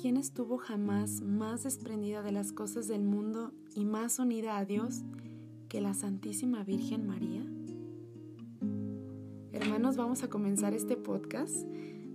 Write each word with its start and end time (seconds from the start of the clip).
quién 0.00 0.16
estuvo 0.16 0.56
jamás 0.56 1.20
más 1.20 1.64
desprendida 1.64 2.22
de 2.22 2.32
las 2.32 2.52
cosas 2.52 2.88
del 2.88 3.02
mundo 3.02 3.52
y 3.74 3.84
más 3.84 4.18
unida 4.18 4.56
a 4.56 4.64
Dios 4.64 5.02
que 5.68 5.82
la 5.82 5.92
Santísima 5.92 6.64
Virgen 6.64 7.06
María? 7.06 7.44
Hermanos, 9.52 9.98
vamos 9.98 10.22
a 10.22 10.30
comenzar 10.30 10.72
este 10.72 10.96
podcast 10.96 11.66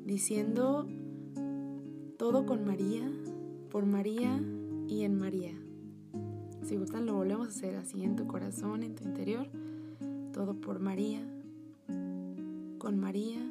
diciendo 0.04 0.88
todo 2.18 2.48
con 2.48 2.66
María, 2.66 3.07
por 3.70 3.86
María 3.86 4.41
y 4.88 5.04
en 5.04 5.20
María. 5.20 5.54
Si 6.63 6.77
gustan 6.77 7.05
lo 7.05 7.13
volvemos 7.13 7.47
a 7.47 7.52
hacer 7.52 7.75
así 7.75 8.04
en 8.04 8.15
tu 8.15 8.25
corazón, 8.25 8.81
en 8.81 8.95
tu 8.95 9.04
interior. 9.04 9.47
Todo 10.33 10.59
por 10.59 10.79
María, 10.79 11.21
con 12.79 12.99
María 12.99 13.47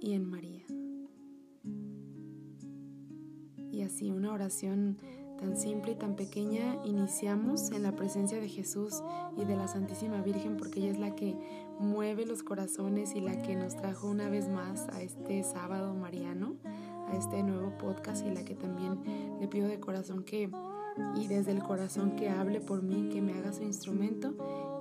y 0.00 0.12
en 0.12 0.30
María. 0.30 0.53
Así 3.84 4.10
una 4.10 4.32
oración 4.32 4.98
tan 5.38 5.56
simple 5.56 5.92
y 5.92 5.94
tan 5.96 6.16
pequeña 6.16 6.76
iniciamos 6.84 7.70
en 7.72 7.82
la 7.82 7.94
presencia 7.96 8.40
de 8.40 8.48
Jesús 8.48 9.02
y 9.36 9.44
de 9.44 9.56
la 9.56 9.68
Santísima 9.68 10.22
Virgen 10.22 10.56
porque 10.56 10.80
ella 10.80 10.90
es 10.90 10.98
la 10.98 11.14
que 11.14 11.36
mueve 11.78 12.24
los 12.24 12.42
corazones 12.42 13.14
y 13.14 13.20
la 13.20 13.42
que 13.42 13.56
nos 13.56 13.76
trajo 13.76 14.08
una 14.08 14.28
vez 14.28 14.48
más 14.48 14.88
a 14.88 15.02
este 15.02 15.42
sábado 15.42 15.94
mariano, 15.94 16.56
a 17.08 17.16
este 17.16 17.42
nuevo 17.42 17.76
podcast 17.78 18.24
y 18.26 18.30
la 18.30 18.44
que 18.44 18.54
también 18.54 19.00
le 19.40 19.48
pido 19.48 19.68
de 19.68 19.80
corazón 19.80 20.24
que 20.24 20.50
y 21.16 21.26
desde 21.26 21.50
el 21.50 21.62
corazón 21.62 22.14
que 22.14 22.28
hable 22.28 22.60
por 22.60 22.82
mí, 22.82 23.08
que 23.12 23.20
me 23.20 23.32
haga 23.32 23.52
su 23.52 23.64
instrumento 23.64 24.34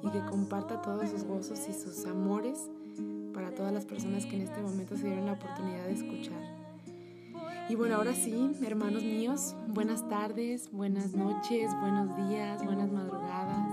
y 0.04 0.09
que 0.09 0.23
comparta 0.26 0.81
todos 0.81 1.09
sus 1.09 1.23
gozos 1.23 1.67
y 1.67 1.73
sus 1.73 2.05
amores 2.05 2.70
para 3.34 3.51
todas 3.51 3.73
las 3.73 3.85
personas 3.85 4.26
que 4.26 4.35
en 4.35 4.43
este 4.43 4.62
momento 4.62 4.95
se 4.95 5.07
dieron 5.07 5.26
la 5.26 5.34
oportunidad 5.34 5.85
de 5.85 5.93
escuchar. 5.93 6.52
Y 7.70 7.76
bueno, 7.76 7.95
ahora 7.95 8.13
sí, 8.13 8.52
hermanos 8.62 9.03
míos, 9.03 9.55
buenas 9.70 10.07
tardes, 10.10 10.70
buenas 10.71 11.15
noches, 11.15 11.71
buenos 11.79 12.15
días, 12.27 12.63
buenas 12.65 12.91
madrugadas. 12.91 13.71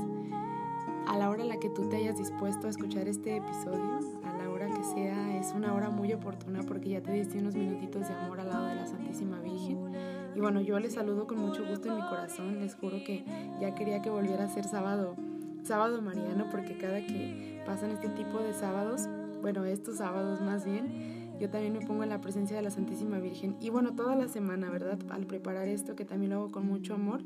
A 1.08 1.18
la 1.18 1.28
hora 1.28 1.42
a 1.42 1.46
la 1.46 1.58
que 1.58 1.70
tú 1.70 1.88
te 1.88 1.96
hayas 1.96 2.16
dispuesto 2.16 2.68
a 2.68 2.70
escuchar 2.70 3.08
este 3.08 3.38
episodio, 3.38 3.98
a 4.24 4.36
la 4.38 4.48
hora 4.48 4.68
que 4.68 4.84
sea, 4.84 5.36
es 5.36 5.52
una 5.56 5.74
hora 5.74 5.90
muy 5.90 6.12
oportuna 6.12 6.60
porque 6.62 6.90
ya 6.90 7.02
te 7.02 7.12
diste 7.12 7.38
unos 7.38 7.56
minutitos 7.56 8.06
de 8.06 8.14
amor 8.14 8.38
al 8.38 8.48
lado 8.48 8.66
de 8.66 8.76
la 8.76 8.86
Santísima 8.86 9.40
Virgen. 9.40 9.90
Y 10.36 10.40
bueno, 10.40 10.60
yo 10.60 10.78
les 10.78 10.94
saludo 10.94 11.26
con 11.26 11.40
mucho 11.40 11.66
gusto 11.66 11.88
en 11.88 11.96
mi 11.96 12.02
corazón. 12.02 12.60
Les 12.60 12.76
juro 12.76 12.98
que 13.04 13.24
ya 13.60 13.74
quería 13.74 14.00
que 14.02 14.08
volviera 14.08 14.44
a 14.44 14.48
ser 14.48 14.64
sábado, 14.64 15.16
sábado 15.64 16.00
mariano, 16.00 16.46
porque 16.52 16.78
cada 16.78 17.04
que 17.04 17.60
pasan 17.66 17.90
este 17.90 18.08
tipo 18.10 18.38
de 18.38 18.54
sábados, 18.54 19.08
bueno, 19.42 19.64
estos 19.64 19.96
sábados 19.96 20.40
más 20.40 20.64
bien, 20.64 21.29
yo 21.40 21.48
también 21.48 21.72
me 21.72 21.80
pongo 21.80 22.02
en 22.02 22.10
la 22.10 22.20
presencia 22.20 22.54
de 22.54 22.62
la 22.62 22.70
Santísima 22.70 23.18
Virgen. 23.18 23.56
Y 23.60 23.70
bueno, 23.70 23.94
toda 23.94 24.14
la 24.14 24.28
semana, 24.28 24.68
¿verdad? 24.68 24.98
Al 25.08 25.26
preparar 25.26 25.68
esto, 25.68 25.96
que 25.96 26.04
también 26.04 26.30
lo 26.30 26.36
hago 26.36 26.50
con 26.50 26.66
mucho 26.66 26.94
amor, 26.94 27.22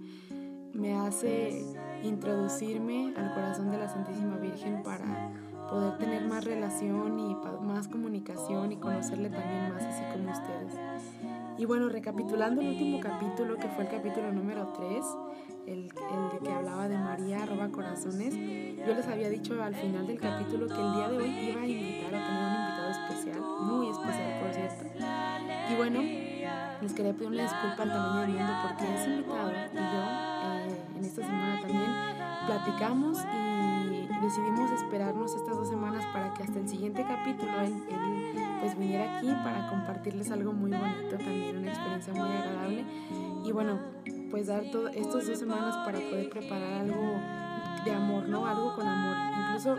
me 0.73 0.95
hace 0.95 1.65
introducirme 2.05 3.12
al 3.17 3.35
corazón 3.35 3.73
de 3.73 3.79
la 3.79 3.89
Santísima 3.89 4.37
Virgen 4.37 4.83
para 4.85 5.33
poder 5.69 5.98
tener 5.98 6.27
más 6.27 6.45
relación 6.45 7.19
y 7.19 7.35
más 7.62 7.89
comunicación 7.89 8.70
y 8.70 8.77
conocerle 8.77 9.31
también 9.31 9.73
más, 9.73 9.83
así 9.83 10.03
como 10.12 10.31
ustedes. 10.31 10.75
Y 11.59 11.65
bueno, 11.65 11.89
recapitulando 11.89 12.61
el 12.61 12.69
último 12.69 13.01
capítulo, 13.01 13.57
que 13.57 13.69
fue 13.69 13.85
el 13.85 13.91
capítulo 13.91 14.33
número 14.33 14.73
3, 14.77 15.05
el, 15.67 15.79
el, 15.79 15.89
de 15.89 16.39
que 16.45 16.53
hablaba 16.53 16.89
de 16.89 16.98
María 16.98 17.47
roba 17.47 17.69
corazones, 17.69 18.35
yo 18.35 18.95
les 18.95 19.07
había 19.07 19.29
dicho 19.29 19.61
al 19.62 19.75
final 19.75 20.07
del 20.07 20.20
capítulo 20.20 20.67
que 20.67 20.75
el 20.75 20.95
día 20.95 21.09
de 21.09 21.19
hoy 21.19 21.31
iba 21.51 21.61
a 21.62 21.67
invitar 21.67 22.15
a 22.15 22.27
tener 22.27 22.45
un 22.45 22.61
invitado 22.61 22.73
muy 23.40 23.88
especial 23.88 24.40
por 24.40 24.52
cierto. 24.52 24.84
Y 25.70 25.74
bueno, 25.77 26.00
les 26.80 26.92
quería 26.92 27.12
pedir 27.12 27.28
una 27.28 27.42
disculpa 27.42 27.82
al 27.82 27.88
tamaño 27.88 28.20
del 28.20 28.30
mundo 28.30 28.52
porque 28.62 28.94
ese 28.94 29.10
invitado 29.10 29.50
y 29.50 29.77
yo 29.77 30.02
eh, 30.42 30.82
en 30.96 31.04
esta 31.04 31.22
semana 31.22 31.60
también 31.60 31.90
platicamos 32.46 33.18
y 33.18 33.64
decidimos 34.23 34.70
esperarnos 34.73 35.34
estas 35.34 35.56
dos 35.56 35.68
semanas 35.68 36.05
para 36.12 36.33
que 36.34 36.42
hasta 36.42 36.58
el 36.58 36.68
siguiente 36.68 37.05
capítulo 37.06 37.52
él, 37.61 37.74
pues 38.61 38.78
viniera 38.78 39.18
aquí 39.18 39.28
para 39.42 39.67
compartirles 39.68 40.30
algo 40.30 40.52
muy 40.52 40.70
bonito 40.70 41.17
también, 41.17 41.58
una 41.58 41.70
experiencia 41.70 42.12
muy 42.12 42.28
agradable. 42.30 42.84
Y 43.44 43.52
bueno, 43.52 43.78
pues 44.30 44.46
dar 44.46 44.64
estas 44.64 45.27
dos 45.27 45.39
semanas 45.39 45.77
para 45.84 45.98
poder 45.98 46.30
preparar 46.30 46.73
algo 46.73 47.20
de 47.84 47.92
amor, 47.92 48.28
¿no? 48.28 48.46
Algo 48.46 48.74
con 48.74 48.86
amor. 48.86 49.17
Incluso 49.39 49.77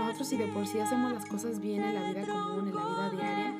nosotros 0.00 0.28
si 0.28 0.36
de 0.36 0.46
por 0.48 0.66
sí 0.66 0.78
hacemos 0.80 1.12
las 1.12 1.26
cosas 1.26 1.60
bien 1.60 1.82
en 1.82 1.94
la 1.94 2.10
vida 2.10 2.26
común, 2.26 2.68
en 2.68 2.74
la 2.74 2.86
vida 2.86 3.10
diaria, 3.10 3.54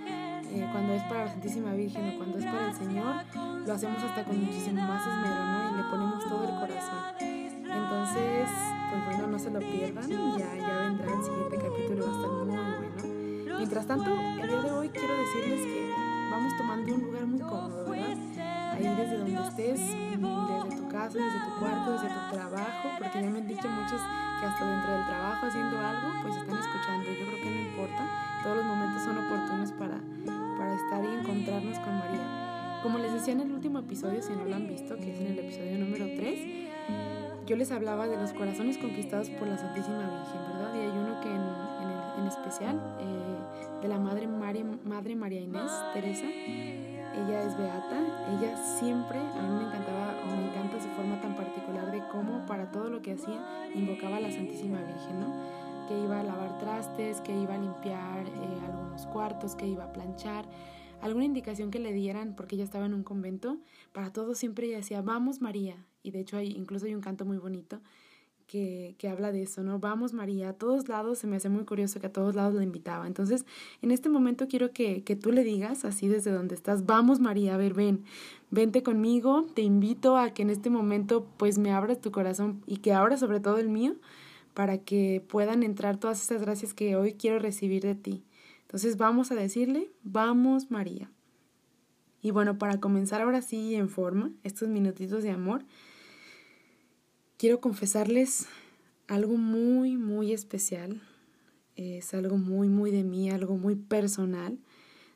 eh, 0.51 0.69
cuando 0.73 0.95
es 0.95 1.03
para 1.05 1.27
la 1.27 1.31
Santísima 1.31 1.73
Virgen 1.75 2.11
o 2.11 2.17
cuando 2.17 2.39
es 2.39 2.45
para 2.45 2.67
el 2.69 2.75
Señor, 2.75 3.15
lo 3.67 3.73
hacemos 3.73 4.03
hasta 4.03 4.25
con 4.25 4.45
muchísimo 4.45 4.83
más 4.83 5.07
esmero, 5.07 5.45
¿no? 5.45 5.71
Y 5.71 5.77
le 5.77 5.83
ponemos 5.91 6.29
todo 6.29 6.45
el 6.45 6.55
corazón. 6.59 6.99
Entonces, 7.21 8.49
pues 8.91 9.05
bueno, 9.07 9.27
no 9.29 9.39
se 9.39 9.51
lo 9.51 9.61
pierdan, 9.61 10.09
ya, 10.09 10.57
ya 10.57 10.77
vendrá 10.79 11.15
el 11.15 11.25
siguiente 11.25 11.57
capítulo, 11.57 12.07
va 12.07 12.13
a 12.13 12.17
estar 12.17 12.31
muy 12.31 12.57
bueno. 12.57 13.57
Mientras 13.59 13.87
tanto, 13.87 14.11
el 14.11 14.49
día 14.49 14.61
de 14.61 14.71
hoy 14.71 14.89
quiero 14.89 15.15
decirles 15.15 15.61
que 15.67 15.93
vamos 16.31 16.57
tomando 16.57 16.95
un 16.95 17.03
lugar 17.03 17.27
muy 17.27 17.41
cómodo, 17.41 17.91
¿verdad? 17.91 18.17
Ahí 18.73 18.83
desde 18.83 19.19
donde 19.19 19.49
estés, 19.49 19.81
desde 19.81 20.80
casa, 20.91 21.19
desde 21.19 21.39
tu 21.41 21.61
cuarto, 21.61 21.93
desde 21.93 22.09
tu 22.09 22.35
trabajo, 22.35 22.89
porque 22.99 23.23
ya 23.23 23.31
me 23.31 23.39
han 23.39 23.47
dicho 23.47 23.69
muchos 23.69 24.01
que 24.41 24.47
hasta 24.47 24.67
dentro 24.67 24.93
del 24.93 25.07
trabajo 25.07 25.47
haciendo 25.47 25.79
algo, 25.79 26.09
pues 26.23 26.37
están 26.37 26.59
escuchando. 26.59 27.07
Yo 27.07 27.27
creo 27.27 27.41
que 27.43 27.51
no 27.51 27.61
importa, 27.71 28.03
todos 28.43 28.57
los 28.57 28.67
momentos 28.67 29.03
son 29.03 29.19
oportunos 29.19 29.73
para, 29.73 29.99
para 30.59 30.75
estar 30.75 31.05
y 31.05 31.21
encontrarnos 31.21 31.79
con 31.79 31.99
María. 31.99 32.81
Como 32.83 32.99
les 32.99 33.13
decía 33.13 33.35
en 33.35 33.41
el 33.41 33.53
último 33.53 33.79
episodio, 33.79 34.23
si 34.23 34.33
no 34.33 34.45
lo 34.45 34.57
han 34.57 34.67
visto, 34.67 34.97
que 34.97 35.13
es 35.13 35.21
en 35.21 35.27
el 35.29 35.39
episodio 35.39 35.79
número 35.79 36.07
3, 36.17 36.61
yo 37.47 37.57
les 37.57 37.71
hablaba 37.73 38.07
de 38.07 38.17
los 38.17 38.33
corazones 38.33 38.79
conquistados 38.79 39.29
por 39.31 39.49
la 39.49 39.59
Santísima 39.59 39.99
Virgen, 39.99 40.41
¿verdad? 40.53 40.75
Y 40.75 40.79
hay 40.79 40.89
uno 40.89 41.21
que 41.21 41.29
en, 41.29 41.35
en, 41.35 41.91
el, 41.91 42.21
en 42.21 42.27
especial, 42.29 42.81
eh, 43.01 43.83
de 43.83 43.89
la 43.89 43.99
Madre, 43.99 44.27
María, 44.29 44.65
Madre 44.85 45.17
María 45.17 45.41
Inés, 45.41 45.71
Teresa, 45.93 46.27
ella 46.27 47.43
es 47.43 47.57
beata, 47.59 47.99
ella 48.39 48.57
siempre, 48.79 49.19
a 49.19 49.43
mí 49.43 49.57
me 49.57 49.65
encantaba, 49.65 50.10
cómo 52.11 52.45
para 52.47 52.71
todo 52.71 52.91
lo 52.91 53.03
que 53.03 53.13
hacía 53.13 53.71
invocaba 53.75 54.17
a 54.17 54.21
la 54.21 54.31
Santísima 54.31 54.83
Virgen, 54.83 55.21
¿no? 55.21 55.89
Que 55.89 55.99
iba 55.99 56.21
a 56.21 56.23
lavar 56.23 56.59
trastes, 56.59 57.21
que 57.21 57.37
iba 57.37 57.55
a 57.55 57.59
limpiar 57.59 58.27
eh, 58.27 58.61
algunos 58.67 59.07
cuartos, 59.07 59.55
que 59.55 59.67
iba 59.67 59.85
a 59.85 59.93
planchar, 59.93 60.45
alguna 61.01 61.25
indicación 61.25 61.71
que 61.71 61.79
le 61.79 61.93
dieran, 61.93 62.35
porque 62.37 62.57
ella 62.57 62.65
estaba 62.65 62.87
en 62.87 62.95
un 62.95 63.03
convento, 63.03 63.59
para 63.93 64.13
todo 64.13 64.35
siempre 64.35 64.67
ella 64.67 64.77
decía, 64.79 65.03
vamos 65.03 65.41
María, 65.41 65.85
y 66.03 66.11
de 66.11 66.21
hecho 66.21 66.37
hay, 66.37 66.53
incluso 66.53 66.87
hay 66.87 66.95
un 66.95 67.01
canto 67.01 67.25
muy 67.25 67.39
bonito 67.39 67.81
que, 68.51 69.09
habla 69.09 69.31
de 69.31 69.43
eso, 69.43 69.63
¿no? 69.63 69.79
Vamos 69.79 70.13
María, 70.13 70.49
a 70.49 70.53
todos 70.55 70.89
lados, 70.89 71.19
se 71.19 71.29
me 71.29 71.37
hace 71.37 71.49
muy 71.49 71.65
curioso 71.65 72.01
que 72.01 72.09
a 72.09 72.13
todos 72.13 72.35
lados 72.35 72.55
la 72.55 72.65
invitaba. 72.65 73.07
Entonces, 73.07 73.47
en 73.81 73.93
este 73.93 74.09
momento 74.09 74.49
quiero 74.49 74.73
que, 74.73 75.05
que 75.05 75.15
tú 75.15 75.31
le 75.31 75.45
digas, 75.45 75.85
así 75.85 76.09
desde 76.09 76.33
donde 76.33 76.57
estás, 76.57 76.85
vamos 76.85 77.21
María, 77.21 77.55
a 77.55 77.59
ver, 77.59 77.75
ven, 77.75 78.03
vente 78.51 78.83
conmigo, 78.83 79.47
te 79.55 79.63
invito 79.63 80.17
a 80.17 80.31
que 80.31 80.43
en 80.43 80.51
este 80.51 80.69
momento 80.69 81.29
pues 81.37 81.59
me 81.59 81.71
abras 81.71 82.01
tu 82.01 82.11
corazón 82.11 82.61
y 82.67 82.79
que 82.79 82.93
abras 82.93 83.21
sobre 83.21 83.39
todo 83.39 83.59
el 83.59 83.69
mío 83.69 83.95
para 84.53 84.79
que 84.79 85.25
puedan 85.29 85.63
entrar 85.63 85.99
todas 85.99 86.21
esas 86.21 86.43
gracias 86.43 86.75
que 86.75 86.97
hoy 86.97 87.15
quiero 87.15 87.39
recibir 87.39 87.85
de 87.85 87.95
ti. 87.95 88.25
Entonces 88.63 88.97
vamos 88.97 89.31
a 89.31 89.37
decirle, 89.37 89.93
vamos 90.03 90.73
María. 90.73 91.09
Y 92.21 92.33
bueno, 92.33 92.59
para 92.59 92.81
comenzar 92.81 93.23
ahora 93.23 93.43
sí 93.43 93.77
en 93.77 93.89
forma, 93.89 94.33
estos 94.43 94.69
minutitos 94.69 95.23
de 95.23 95.31
amor, 95.31 95.65
quiero 97.41 97.59
confesarles 97.59 98.47
algo 99.09 99.39
muy, 99.39 99.97
muy 99.97 100.35
especial. 100.35 101.01
Es 101.75 102.13
algo 102.13 102.37
muy, 102.37 102.69
muy 102.69 102.91
de 102.91 103.03
mí, 103.03 103.31
algo 103.31 103.57
muy 103.57 103.77
personal. 103.77 104.59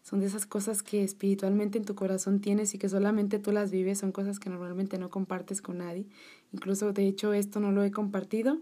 Son 0.02 0.20
de 0.20 0.26
esas 0.26 0.46
cosas 0.46 0.82
que 0.82 1.04
espiritualmente 1.04 1.76
en 1.76 1.84
tu 1.84 1.94
corazón 1.94 2.40
tienes 2.40 2.72
y 2.72 2.78
que 2.78 2.88
solamente 2.88 3.38
tú 3.38 3.52
las 3.52 3.70
vives. 3.70 3.98
Son 3.98 4.10
cosas 4.10 4.40
que 4.40 4.48
normalmente 4.48 4.96
no 4.96 5.10
compartes 5.10 5.60
con 5.60 5.78
nadie. 5.78 6.06
Incluso, 6.50 6.94
de 6.94 7.06
hecho, 7.06 7.34
esto 7.34 7.60
no 7.60 7.72
lo 7.72 7.84
he 7.84 7.90
compartido 7.90 8.58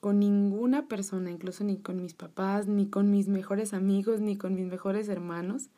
con 0.00 0.18
ninguna 0.18 0.88
persona, 0.88 1.30
incluso 1.30 1.64
ni 1.64 1.76
con 1.76 2.00
mis 2.00 2.14
papás, 2.14 2.66
ni 2.66 2.88
con 2.88 3.10
mis 3.10 3.28
mejores 3.28 3.74
amigos, 3.74 4.22
ni 4.22 4.38
con 4.38 4.54
mis 4.54 4.68
mejores 4.68 5.10
hermanos. 5.10 5.68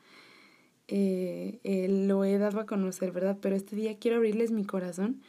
Eh, 0.87 1.59
eh, 1.65 1.89
lo 1.89 2.23
he 2.23 2.37
dado 2.37 2.61
a 2.61 2.65
conocer, 2.65 3.11
¿verdad? 3.11 3.37
Pero 3.41 3.57
este 3.57 3.75
día 3.75 3.97
quiero 3.99 4.17
abrirles 4.17 4.51
mi 4.51 4.63
corazón 4.63 5.19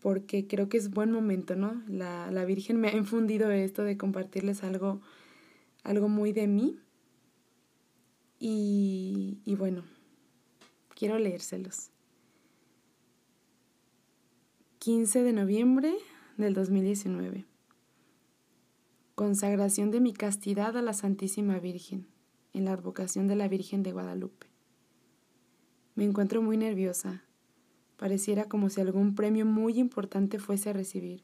porque 0.00 0.46
creo 0.46 0.68
que 0.68 0.78
es 0.78 0.90
buen 0.90 1.12
momento, 1.12 1.56
¿no? 1.56 1.82
La, 1.88 2.30
la 2.30 2.44
Virgen 2.44 2.80
me 2.80 2.88
ha 2.88 2.96
infundido 2.96 3.50
esto 3.50 3.84
de 3.84 3.96
compartirles 3.96 4.64
algo, 4.64 5.00
algo 5.82 6.08
muy 6.08 6.32
de 6.32 6.46
mí. 6.46 6.78
Y, 8.38 9.38
y 9.44 9.54
bueno, 9.54 9.84
quiero 10.94 11.18
leérselos. 11.18 11.90
15 14.78 15.22
de 15.22 15.32
noviembre 15.34 15.94
del 16.38 16.54
2019. 16.54 17.44
Consagración 19.14 19.90
de 19.90 20.00
mi 20.00 20.14
castidad 20.14 20.74
a 20.78 20.82
la 20.82 20.94
Santísima 20.94 21.58
Virgen, 21.58 22.06
en 22.54 22.64
la 22.64 22.72
advocación 22.72 23.28
de 23.28 23.36
la 23.36 23.48
Virgen 23.48 23.82
de 23.82 23.92
Guadalupe. 23.92 24.46
Me 25.94 26.04
encuentro 26.04 26.40
muy 26.40 26.56
nerviosa, 26.56 27.22
Pareciera 28.00 28.46
como 28.46 28.70
si 28.70 28.80
algún 28.80 29.14
premio 29.14 29.44
muy 29.44 29.78
importante 29.78 30.38
fuese 30.38 30.70
a 30.70 30.72
recibir. 30.72 31.22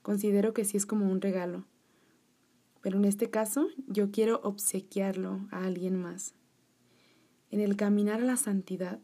Considero 0.00 0.54
que 0.54 0.64
sí 0.64 0.76
es 0.76 0.86
como 0.86 1.10
un 1.10 1.20
regalo, 1.20 1.64
pero 2.82 2.98
en 2.98 3.04
este 3.04 3.30
caso 3.30 3.66
yo 3.88 4.12
quiero 4.12 4.40
obsequiarlo 4.44 5.40
a 5.50 5.64
alguien 5.64 6.00
más. 6.00 6.34
En 7.50 7.58
el 7.58 7.74
caminar 7.74 8.20
a 8.20 8.24
la 8.24 8.36
santidad, 8.36 9.00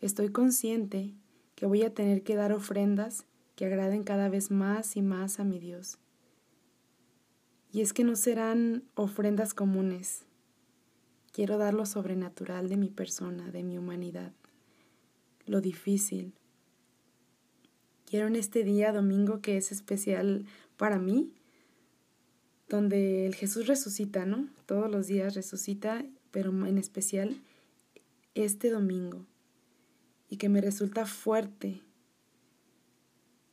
estoy 0.00 0.28
consciente 0.28 1.14
que 1.54 1.64
voy 1.64 1.82
a 1.82 1.94
tener 1.94 2.24
que 2.24 2.36
dar 2.36 2.52
ofrendas 2.52 3.24
que 3.56 3.64
agraden 3.64 4.02
cada 4.02 4.28
vez 4.28 4.50
más 4.50 4.98
y 4.98 5.00
más 5.00 5.40
a 5.40 5.44
mi 5.44 5.58
Dios. 5.58 5.96
Y 7.72 7.80
es 7.80 7.94
que 7.94 8.04
no 8.04 8.16
serán 8.16 8.84
ofrendas 8.96 9.54
comunes. 9.54 10.26
Quiero 11.32 11.56
dar 11.56 11.72
lo 11.72 11.86
sobrenatural 11.86 12.68
de 12.68 12.76
mi 12.76 12.90
persona, 12.90 13.50
de 13.50 13.62
mi 13.62 13.78
humanidad, 13.78 14.34
lo 15.52 15.60
difícil. 15.60 16.32
Quiero 18.06 18.26
en 18.26 18.36
este 18.36 18.64
día 18.64 18.92
domingo 18.92 19.40
que 19.40 19.56
es 19.56 19.70
especial 19.70 20.46
para 20.76 20.98
mí, 20.98 21.30
donde 22.68 23.26
el 23.26 23.34
Jesús 23.34 23.66
resucita, 23.66 24.24
¿no? 24.24 24.48
Todos 24.66 24.90
los 24.90 25.06
días 25.06 25.34
resucita, 25.34 26.04
pero 26.30 26.50
en 26.66 26.78
especial 26.78 27.36
este 28.34 28.70
domingo, 28.70 29.26
y 30.30 30.38
que 30.38 30.48
me 30.48 30.62
resulta 30.62 31.04
fuerte. 31.04 31.82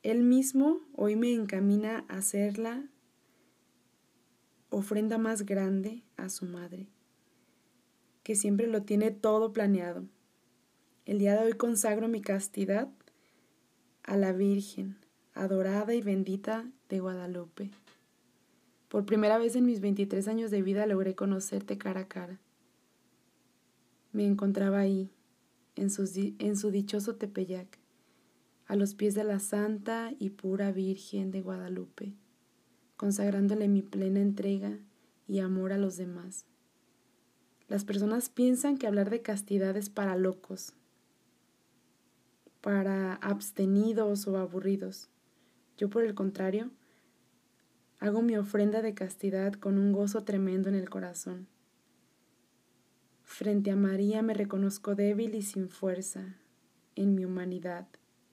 Él 0.02 0.22
mismo 0.22 0.80
hoy 0.96 1.16
me 1.16 1.34
encamina 1.34 2.06
a 2.08 2.16
hacer 2.16 2.58
la 2.58 2.82
ofrenda 4.70 5.18
más 5.18 5.44
grande 5.44 6.02
a 6.16 6.30
su 6.30 6.46
madre, 6.46 6.86
que 8.22 8.36
siempre 8.36 8.68
lo 8.68 8.84
tiene 8.84 9.10
todo 9.10 9.52
planeado. 9.52 10.06
El 11.10 11.18
día 11.18 11.34
de 11.34 11.44
hoy 11.44 11.54
consagro 11.54 12.06
mi 12.06 12.22
castidad 12.22 12.88
a 14.04 14.16
la 14.16 14.32
Virgen, 14.32 14.96
adorada 15.34 15.92
y 15.92 16.02
bendita 16.02 16.70
de 16.88 17.00
Guadalupe. 17.00 17.72
Por 18.88 19.06
primera 19.06 19.36
vez 19.36 19.56
en 19.56 19.66
mis 19.66 19.80
23 19.80 20.28
años 20.28 20.52
de 20.52 20.62
vida 20.62 20.86
logré 20.86 21.16
conocerte 21.16 21.76
cara 21.78 22.02
a 22.02 22.06
cara. 22.06 22.38
Me 24.12 24.24
encontraba 24.24 24.78
ahí, 24.78 25.10
en 25.74 25.88
en 26.38 26.56
su 26.56 26.70
dichoso 26.70 27.16
Tepeyac, 27.16 27.80
a 28.68 28.76
los 28.76 28.94
pies 28.94 29.16
de 29.16 29.24
la 29.24 29.40
Santa 29.40 30.12
y 30.16 30.30
pura 30.30 30.70
Virgen 30.70 31.32
de 31.32 31.42
Guadalupe, 31.42 32.14
consagrándole 32.96 33.66
mi 33.66 33.82
plena 33.82 34.20
entrega 34.20 34.78
y 35.26 35.40
amor 35.40 35.72
a 35.72 35.78
los 35.78 35.96
demás. 35.96 36.46
Las 37.66 37.84
personas 37.84 38.28
piensan 38.28 38.78
que 38.78 38.86
hablar 38.86 39.10
de 39.10 39.22
castidad 39.22 39.76
es 39.76 39.90
para 39.90 40.14
locos, 40.14 40.74
para 42.60 43.14
abstenidos 43.14 44.26
o 44.26 44.36
aburridos. 44.38 45.08
Yo 45.76 45.88
por 45.88 46.04
el 46.04 46.14
contrario, 46.14 46.70
Hago 48.00 48.22
mi 48.22 48.34
ofrenda 48.38 48.80
de 48.80 48.94
castidad 48.94 49.52
con 49.52 49.76
un 49.76 49.92
gozo 49.92 50.24
tremendo 50.24 50.70
en 50.70 50.74
el 50.74 50.88
corazón. 50.88 51.46
Frente 53.24 53.70
a 53.70 53.76
María 53.76 54.22
me 54.22 54.32
reconozco 54.32 54.94
débil 54.94 55.34
y 55.34 55.42
sin 55.42 55.68
fuerza 55.68 56.36
en 56.96 57.14
mi 57.14 57.26
humanidad 57.26 57.86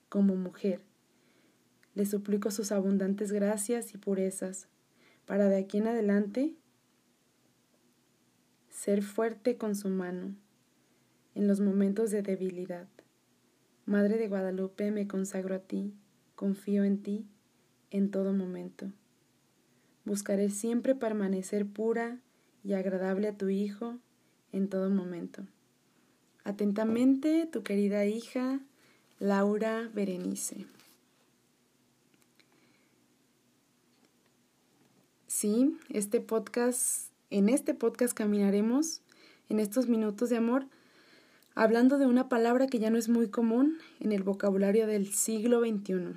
como 0.07 0.37
mujer. 0.37 0.83
Le 1.95 2.05
suplico 2.05 2.49
sus 2.49 2.71
abundantes 2.71 3.33
gracias 3.33 3.93
y 3.93 3.97
purezas 3.97 4.69
para 5.25 5.49
de 5.49 5.57
aquí 5.57 5.79
en 5.79 5.87
adelante 5.87 6.55
ser 8.69 9.03
fuerte 9.03 9.57
con 9.57 9.75
su 9.75 9.89
mano 9.89 10.33
en 11.35 11.45
los 11.49 11.59
momentos 11.59 12.09
de 12.09 12.21
debilidad. 12.21 12.87
Madre 13.87 14.17
de 14.17 14.27
Guadalupe, 14.27 14.91
me 14.91 15.07
consagro 15.07 15.55
a 15.55 15.59
ti, 15.59 15.93
confío 16.35 16.83
en 16.83 17.01
ti 17.01 17.25
en 17.89 18.11
todo 18.11 18.33
momento. 18.33 18.91
Buscaré 20.03 20.49
siempre 20.49 20.93
permanecer 20.93 21.65
pura 21.65 22.19
y 22.65 22.73
agradable 22.73 23.29
a 23.29 23.37
tu 23.37 23.47
Hijo 23.47 23.97
en 24.51 24.67
todo 24.67 24.89
momento. 24.89 25.43
Atentamente, 26.43 27.47
tu 27.49 27.63
querida 27.63 28.03
hija, 28.03 28.59
Laura 29.19 29.89
Berenice. 29.93 30.65
Sí, 35.27 35.77
este 35.87 36.19
podcast, 36.19 37.13
en 37.29 37.47
este 37.47 37.73
podcast 37.73 38.13
caminaremos 38.13 39.01
en 39.47 39.61
estos 39.61 39.87
minutos 39.87 40.29
de 40.29 40.35
amor 40.35 40.67
hablando 41.57 41.97
de 41.97 42.05
una 42.05 42.29
palabra 42.29 42.67
que 42.67 42.77
ya 42.77 42.91
no 42.91 42.99
es 42.99 43.09
muy 43.09 43.29
común 43.29 43.79
en 43.99 44.11
el 44.11 44.21
vocabulario 44.21 44.85
del 44.85 45.11
siglo 45.11 45.61
XXI, 45.61 46.13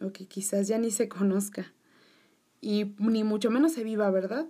o 0.00 0.12
que 0.12 0.26
quizás 0.26 0.68
ya 0.68 0.78
ni 0.78 0.92
se 0.92 1.08
conozca 1.08 1.72
y 2.60 2.94
ni 2.98 3.24
mucho 3.24 3.50
menos 3.50 3.72
se 3.72 3.82
viva, 3.82 4.08
¿verdad? 4.12 4.46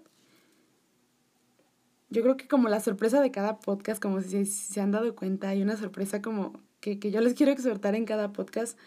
Yo 2.11 2.23
creo 2.23 2.37
que 2.37 2.47
como 2.49 2.69
la 2.69 2.81
sorpresa 2.81 3.23
de 3.23 3.31
cada 3.31 3.61
podcast, 3.61 4.00
como 4.00 4.21
si, 4.21 4.44
se 4.44 4.81
han 4.83 4.91
dado 4.91 5.17
cuenta, 5.17 5.49
hay 5.49 5.62
una 5.62 5.79
sorpresa 5.79 6.21
como 6.21 6.61
que, 6.81 6.99
que 6.99 7.11
yo 7.11 7.23
les 7.23 7.33
quiero 7.33 7.50
exhortar 7.50 7.94
en 7.94 8.05
cada 8.05 8.35
podcast. 8.35 8.79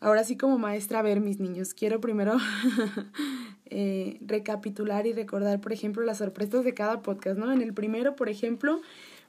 Ahora 0.00 0.24
sí 0.24 0.36
como 0.36 0.58
maestra, 0.58 0.98
a 0.98 1.02
ver 1.02 1.20
mis 1.20 1.38
niños, 1.38 1.72
quiero 1.72 2.00
primero 2.00 2.36
eh, 3.66 4.18
recapitular 4.22 5.06
y 5.06 5.12
recordar, 5.12 5.60
por 5.60 5.72
ejemplo, 5.72 6.02
las 6.02 6.18
sorpresas 6.18 6.64
de 6.64 6.74
cada 6.74 7.00
podcast, 7.00 7.38
¿no? 7.38 7.52
En 7.52 7.62
el 7.62 7.74
primero, 7.74 8.16
por 8.16 8.28
ejemplo, 8.28 8.80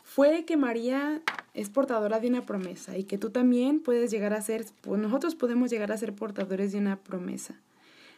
fue 0.10 0.44
que 0.44 0.58
María 0.58 1.22
es 1.54 1.70
portadora 1.70 2.20
de 2.20 2.28
una 2.28 2.44
promesa 2.44 2.98
y 2.98 3.04
que 3.04 3.20
tú 3.20 3.30
también 3.30 3.80
puedes 3.80 4.10
llegar 4.10 4.34
a 4.34 4.42
ser, 4.42 4.66
pues 4.82 5.00
nosotros 5.00 5.36
podemos 5.36 5.70
llegar 5.70 5.92
a 5.92 5.98
ser 5.98 6.16
portadores 6.16 6.72
de 6.72 6.80
una 6.80 6.96
promesa. 6.98 7.54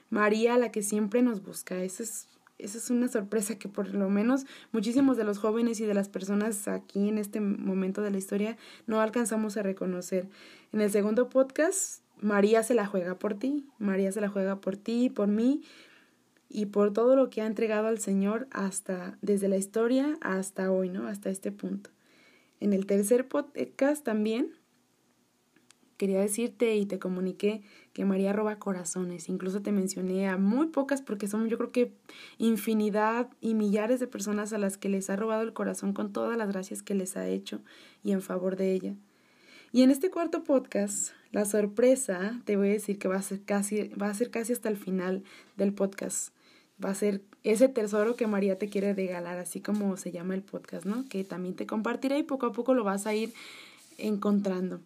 María, 0.10 0.58
la 0.58 0.72
que 0.72 0.84
siempre 0.84 1.22
nos 1.22 1.44
busca. 1.44 1.84
Esa 1.84 2.04
es, 2.04 2.28
esa 2.60 2.78
es 2.78 2.90
una 2.92 3.10
sorpresa 3.10 3.60
que 3.60 3.68
por 3.68 3.94
lo 3.94 4.10
menos 4.10 4.46
muchísimos 4.72 5.18
de 5.18 5.26
los 5.26 5.38
jóvenes 5.38 5.82
y 5.82 5.86
de 5.86 5.94
las 5.94 6.08
personas 6.08 6.70
aquí 6.70 7.10
en 7.10 7.18
este 7.18 7.42
momento 7.42 8.02
de 8.02 8.12
la 8.12 8.18
historia 8.18 8.56
no 8.88 9.02
alcanzamos 9.02 9.58
a 9.58 9.62
reconocer. 9.62 10.30
En 10.72 10.80
el 10.80 10.92
segundo 10.92 11.28
podcast, 11.28 12.04
María 12.22 12.64
se 12.64 12.74
la 12.74 12.88
juega 12.88 13.16
por 13.16 13.34
ti, 13.34 13.66
María 13.80 14.14
se 14.14 14.22
la 14.22 14.30
juega 14.30 14.62
por 14.62 14.78
ti, 14.78 15.10
por 15.10 15.28
mí 15.28 15.62
y 16.54 16.68
por 16.68 16.92
todo 16.92 17.16
lo 17.16 17.30
que 17.30 17.42
ha 17.42 17.46
entregado 17.46 17.88
al 17.88 18.00
Señor 18.00 18.48
hasta 18.52 19.18
desde 19.22 19.48
la 19.48 19.58
historia 19.58 20.18
hasta 20.22 20.72
hoy, 20.72 20.90
¿no? 20.90 21.08
Hasta 21.08 21.30
este 21.30 21.52
punto. 21.52 21.90
En 22.60 22.74
el 22.74 22.86
tercer 22.86 23.28
podcast 23.28 24.04
también 24.04 24.52
quería 25.98 26.20
decirte 26.20 26.76
y 26.76 26.86
te 26.86 27.00
comuniqué 27.00 27.62
que 27.94 28.06
María 28.06 28.34
roba 28.34 28.58
corazones. 28.58 29.30
Incluso 29.30 29.62
te 29.62 29.72
mencioné 29.72 30.28
a 30.28 30.38
muy 30.38 30.68
pocas 30.68 31.02
porque 31.02 31.28
son 31.28 31.48
yo 31.48 31.58
creo 31.58 31.72
que 31.72 31.94
infinidad 32.38 33.30
y 33.40 33.54
millares 33.54 34.00
de 34.00 34.08
personas 34.08 34.52
a 34.52 34.58
las 34.58 34.78
que 34.78 34.90
les 34.90 35.10
ha 35.10 35.16
robado 35.16 35.44
el 35.44 35.54
corazón 35.54 35.94
con 35.94 36.12
todas 36.12 36.38
las 36.38 36.50
gracias 36.50 36.82
que 36.82 36.96
les 36.96 37.18
ha 37.18 37.28
hecho 37.28 37.62
y 38.04 38.12
en 38.12 38.22
favor 38.22 38.56
de 38.58 38.74
ella. 38.74 38.96
Y 39.72 39.84
en 39.84 39.92
este 39.92 40.10
cuarto 40.10 40.44
podcast, 40.44 41.14
la 41.32 41.46
sorpresa, 41.46 42.42
te 42.46 42.58
voy 42.58 42.70
a 42.70 42.74
decir 42.74 43.00
que 43.00 43.08
va 43.08 43.16
a 43.16 43.22
ser 43.22 43.42
casi, 43.44 43.88
va 43.90 44.10
a 44.10 44.14
ser 44.14 44.30
casi 44.30 44.52
hasta 44.52 44.68
el 44.68 44.78
final 44.78 45.24
del 45.56 45.74
podcast. 45.74 46.34
Va 46.84 46.90
a 46.90 46.96
ser 46.96 47.22
ese 47.44 47.68
tesoro 47.70 48.16
que 48.16 48.28
María 48.28 48.58
te 48.58 48.70
quiere 48.70 48.94
regalar, 48.94 49.38
así 49.38 49.62
como 49.62 49.98
se 49.98 50.12
llama 50.12 50.34
el 50.34 50.42
podcast, 50.42 50.86
¿no? 50.86 51.06
Que 51.10 51.24
también 51.24 51.56
te 51.56 51.66
compartiré 51.66 52.18
y 52.18 52.24
poco 52.24 52.48
a 52.48 52.52
poco 52.52 52.74
lo 52.74 52.84
vas 52.84 53.08
a 53.08 53.14
ir 53.14 53.34
encontrando. 53.98 54.82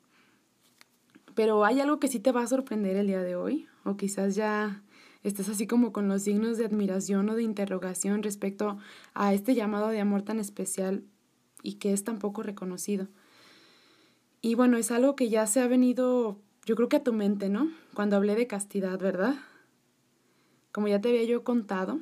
Pero 1.35 1.65
hay 1.65 1.79
algo 1.81 1.99
que 1.99 2.07
sí 2.07 2.19
te 2.19 2.31
va 2.31 2.43
a 2.43 2.47
sorprender 2.47 2.95
el 2.95 3.07
día 3.07 3.21
de 3.21 3.35
hoy, 3.35 3.67
o 3.83 3.97
quizás 3.97 4.35
ya 4.35 4.81
estés 5.23 5.49
así 5.49 5.67
como 5.67 5.91
con 5.91 6.07
los 6.07 6.23
signos 6.23 6.57
de 6.57 6.65
admiración 6.65 7.29
o 7.29 7.35
de 7.35 7.43
interrogación 7.43 8.23
respecto 8.23 8.77
a 9.13 9.33
este 9.33 9.55
llamado 9.55 9.89
de 9.89 9.99
amor 9.99 10.21
tan 10.21 10.39
especial 10.39 11.03
y 11.63 11.73
que 11.73 11.93
es 11.93 12.03
tan 12.03 12.19
poco 12.19 12.43
reconocido. 12.43 13.07
Y 14.41 14.55
bueno, 14.55 14.77
es 14.77 14.91
algo 14.91 15.15
que 15.15 15.29
ya 15.29 15.47
se 15.47 15.59
ha 15.59 15.67
venido, 15.67 16.37
yo 16.65 16.75
creo 16.75 16.87
que 16.87 16.97
a 16.97 17.03
tu 17.03 17.11
mente, 17.11 17.49
¿no? 17.49 17.71
Cuando 17.95 18.15
hablé 18.15 18.35
de 18.35 18.47
castidad, 18.47 18.99
¿verdad? 18.99 19.35
Como 20.75 20.89
ya 20.89 20.99
te 20.99 21.07
había 21.07 21.23
yo 21.23 21.45
contado, 21.45 22.01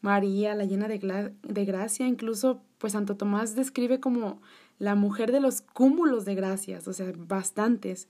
María, 0.00 0.56
la 0.56 0.64
llena 0.64 0.88
de, 0.88 1.32
de 1.42 1.64
gracia, 1.64 2.08
incluso 2.08 2.60
pues 2.78 2.94
Santo 2.94 3.16
Tomás 3.16 3.54
describe 3.54 4.00
como 4.00 4.42
la 4.80 4.96
mujer 4.96 5.30
de 5.30 5.38
los 5.38 5.60
cúmulos 5.60 6.24
de 6.24 6.34
gracias, 6.34 6.88
o 6.88 6.92
sea, 6.92 7.12
bastantes 7.16 8.08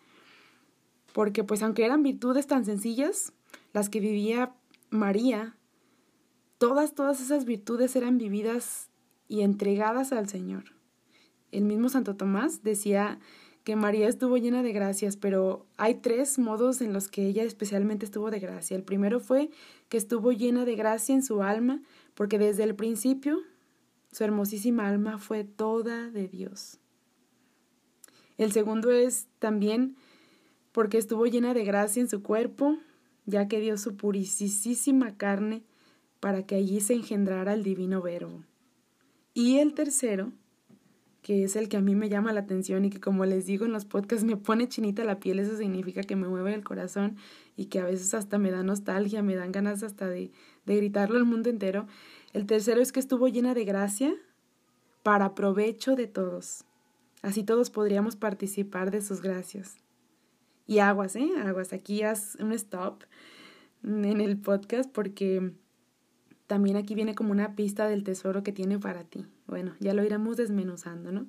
porque 1.13 1.45
pues 1.45 1.63
aunque 1.63 1.85
eran 1.85 2.03
virtudes 2.03 2.47
tan 2.47 2.65
sencillas, 2.65 3.35
las 3.75 3.91
que 3.91 4.01
vivía 4.01 4.55
María, 4.89 5.55
todas, 6.57 6.95
todas 6.95 7.21
esas 7.21 7.45
virtudes 7.45 7.95
eran 7.95 8.17
vividas 8.17 8.89
y 9.29 9.43
entregadas 9.43 10.13
al 10.13 10.31
Señor. 10.31 10.65
El 11.53 11.65
mismo 11.65 11.91
Santo 11.91 12.17
Tomás 12.17 12.63
decía 12.63 13.19
que 13.65 13.77
María 13.77 14.09
estuvo 14.09 14.37
llena 14.37 14.63
de 14.63 14.73
gracias, 14.73 15.17
pero 15.17 15.67
hay 15.77 15.97
tres 15.97 16.39
modos 16.39 16.81
en 16.81 16.93
los 16.93 17.09
que 17.09 17.27
ella 17.27 17.43
especialmente 17.45 18.07
estuvo 18.07 18.31
de 18.31 18.41
gracia. 18.41 18.77
El 18.77 18.83
primero 18.83 19.21
fue 19.21 19.51
que 19.89 19.97
estuvo 19.97 20.33
llena 20.33 20.65
de 20.65 20.77
gracia 20.77 21.15
en 21.15 21.23
su 21.23 21.43
alma, 21.43 21.83
porque 22.15 22.39
desde 22.39 22.65
el 22.65 22.75
principio 22.75 23.39
su 24.13 24.25
hermosísima 24.25 24.89
alma 24.89 25.19
fue 25.19 25.45
toda 25.45 26.11
de 26.11 26.27
Dios. 26.29 26.79
El 28.39 28.53
segundo 28.53 28.91
es 28.91 29.29
también 29.39 29.97
porque 30.73 30.99
estuvo 30.99 31.27
llena 31.27 31.53
de 31.53 31.65
gracia 31.65 32.01
en 32.01 32.09
su 32.09 32.23
cuerpo, 32.23 32.79
ya 33.27 33.49
que 33.49 33.61
dio 33.61 33.77
su 33.77 33.97
purisísima 33.97 35.17
carne 35.17 35.63
para 36.21 36.45
que 36.47 36.55
allí 36.55 36.81
se 36.81 36.95
engendrara 36.95 37.55
el 37.55 37.63
divino 37.63 38.01
verbo. 38.01 38.45
Y 39.35 39.59
el 39.59 39.75
tercero, 39.75 40.33
que 41.23 41.45
es 41.45 41.57
el 41.57 41.69
que 41.69 41.77
a 41.77 41.81
mí 41.81 41.95
me 41.95 42.09
llama 42.09 42.33
la 42.33 42.41
atención 42.41 42.85
y 42.85 42.91
que 42.91 43.01
como 43.01 43.25
les 43.27 43.47
digo 43.47 43.67
en 43.67 43.73
los 43.73 43.85
podcasts 43.85 44.25
me 44.25 44.37
pone 44.37 44.69
chinita 44.69 45.05
la 45.05 45.21
piel, 45.21 45.39
eso 45.39 45.57
significa 45.57 46.03
que 46.03 46.17
me 46.17 46.29
mueve 46.29 46.55
el 46.55 46.65
corazón 46.65 47.17
y 47.57 47.67
que 47.67 47.81
a 47.81 47.85
veces 47.85 48.15
hasta 48.15 48.39
me 48.39 48.51
da 48.51 48.63
nostalgia, 48.63 49.23
me 49.23 49.37
dan 49.37 49.53
ganas 49.53 49.83
hasta 49.83 50.09
de, 50.09 50.31
gritarlo 50.65 51.17
al 51.17 51.25
mundo 51.25 51.51
entero. 51.51 51.87
El 52.33 52.47
tercero 52.47 52.81
es 52.81 52.93
que 52.93 53.01
estuvo 53.01 53.29
llena 53.29 53.55
de 53.55 53.65
gracia 53.65 54.15
para 55.03 55.35
provecho 55.35 55.97
de 55.97 56.07
todos. 56.07 56.65
Así 57.23 57.43
todos 57.43 57.71
podríamos 57.71 58.17
participar 58.17 58.91
de 58.91 59.03
sus 59.03 59.21
gracias. 59.21 59.77
Y 60.67 60.79
aguas, 60.79 61.17
¿eh? 61.17 61.29
Aguas. 61.45 61.73
Aquí 61.73 62.03
haz 62.03 62.37
un 62.37 62.53
stop 62.53 63.03
en 63.83 64.21
el 64.21 64.39
podcast 64.39 64.91
porque 64.91 65.53
también 66.51 66.77
aquí 66.77 66.97
viene 66.97 67.15
como 67.15 67.31
una 67.31 67.55
pista 67.55 67.87
del 67.87 68.03
tesoro 68.03 68.43
que 68.43 68.51
tiene 68.51 68.77
para 68.77 69.05
ti. 69.05 69.25
Bueno, 69.47 69.77
ya 69.79 69.95
lo 69.95 70.03
iremos 70.03 70.37
desmenuzando, 70.37 71.13
¿no? 71.13 71.29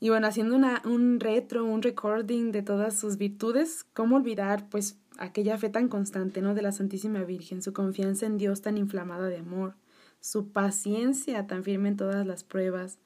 Y 0.00 0.10
bueno, 0.10 0.26
haciendo 0.26 0.54
una, 0.54 0.82
un 0.84 1.18
retro, 1.18 1.64
un 1.64 1.80
recording 1.80 2.52
de 2.52 2.60
todas 2.60 3.00
sus 3.00 3.16
virtudes, 3.16 3.86
¿cómo 3.94 4.16
olvidar 4.16 4.68
pues 4.68 4.98
aquella 5.16 5.56
fe 5.56 5.70
tan 5.70 5.88
constante, 5.88 6.42
¿no? 6.42 6.54
De 6.54 6.60
la 6.60 6.72
Santísima 6.72 7.24
Virgen, 7.24 7.62
su 7.62 7.72
confianza 7.72 8.26
en 8.26 8.36
Dios 8.36 8.60
tan 8.60 8.76
inflamada 8.76 9.28
de 9.28 9.38
amor, 9.38 9.76
su 10.20 10.52
paciencia 10.52 11.46
tan 11.46 11.64
firme 11.64 11.88
en 11.88 11.96
todas 11.96 12.26
las 12.26 12.44
pruebas, 12.44 12.98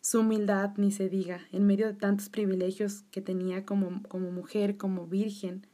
su 0.00 0.20
humildad, 0.20 0.74
ni 0.76 0.92
se 0.92 1.08
diga, 1.08 1.40
en 1.50 1.66
medio 1.66 1.88
de 1.88 1.94
tantos 1.94 2.28
privilegios 2.28 3.02
que 3.10 3.20
tenía 3.20 3.66
como, 3.66 4.00
como 4.04 4.30
mujer, 4.30 4.76
como 4.76 5.08
virgen. 5.08 5.66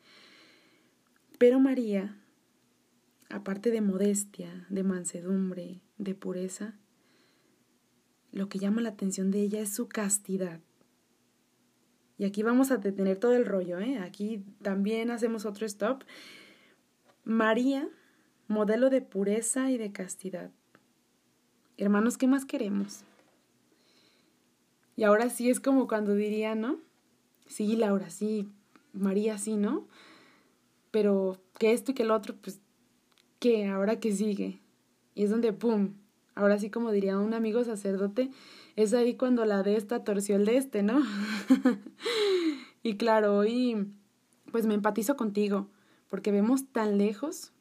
Pero 1.37 1.61
María, 1.61 2.17
aparte 3.33 3.71
de 3.71 3.81
modestia, 3.81 4.67
de 4.69 4.85
mansedumbre, 4.85 5.81
de 5.97 6.15
pureza, 6.15 6.75
lo 8.31 8.49
que 8.49 8.59
llama 8.59 8.83
la 8.83 8.91
atención 8.91 9.31
de 9.31 9.41
ella 9.41 9.61
es 9.61 9.75
su 9.75 9.89
castidad. 9.89 10.61
Y 12.19 12.25
aquí 12.25 12.43
vamos 12.43 12.71
a 12.71 12.77
detener 12.77 13.19
todo 13.19 13.35
el 13.35 13.47
rollo, 13.47 13.79
¿eh? 13.79 13.99
Aquí 13.99 14.45
también 14.61 15.11
hacemos 15.11 15.47
otro 15.47 15.67
stop. 15.67 16.05
María, 17.25 17.89
modelo 18.49 18.91
de 18.91 19.01
pureza 19.01 19.71
y 19.71 19.79
de 19.79 19.93
castidad. 19.93 20.51
Hermanos, 21.79 22.19
¿qué 22.19 22.27
más 22.27 22.45
queremos? 22.45 23.03
Y 24.95 25.05
ahora 25.05 25.31
sí 25.31 25.49
es 25.49 25.59
como 25.59 25.89
cuando 25.89 26.15
diría, 26.15 26.55
¿no? 26.55 26.79
Sí, 27.47 27.77
Laura, 27.77 28.11
sí, 28.11 28.51
María, 28.93 29.39
sí, 29.39 29.57
¿no? 29.57 29.89
Pero 30.91 31.43
que 31.59 31.73
esto 31.73 31.93
y 31.93 31.95
que 31.95 32.03
el 32.03 32.11
otro, 32.11 32.37
pues, 32.37 32.62
¿qué? 33.43 33.67
Ahora 33.67 33.99
que 33.99 34.13
sigue. 34.13 34.61
Y 35.17 35.25
es 35.25 35.31
donde, 35.31 35.53
¡pum! 35.53 35.95
Ahora 36.37 36.61
sí, 36.61 36.71
como 36.71 36.93
diría 36.93 37.19
un 37.19 37.35
amigo 37.35 37.65
sacerdote, 37.65 38.31
es 38.77 38.95
ahí 38.95 39.17
cuando 39.17 39.45
la 39.45 39.65
de 39.65 39.77
esta 39.77 40.05
torció 40.05 40.37
el 40.37 40.47
de 40.47 40.57
este, 40.57 40.85
¿no? 40.85 41.03
y 42.85 42.97
claro, 42.97 43.37
hoy 43.37 43.93
pues 44.53 44.65
me 44.65 44.75
empatizo 44.75 45.17
contigo, 45.17 45.67
porque 46.09 46.31
vemos 46.31 46.69
tan 46.69 46.99
lejos, 46.99 47.53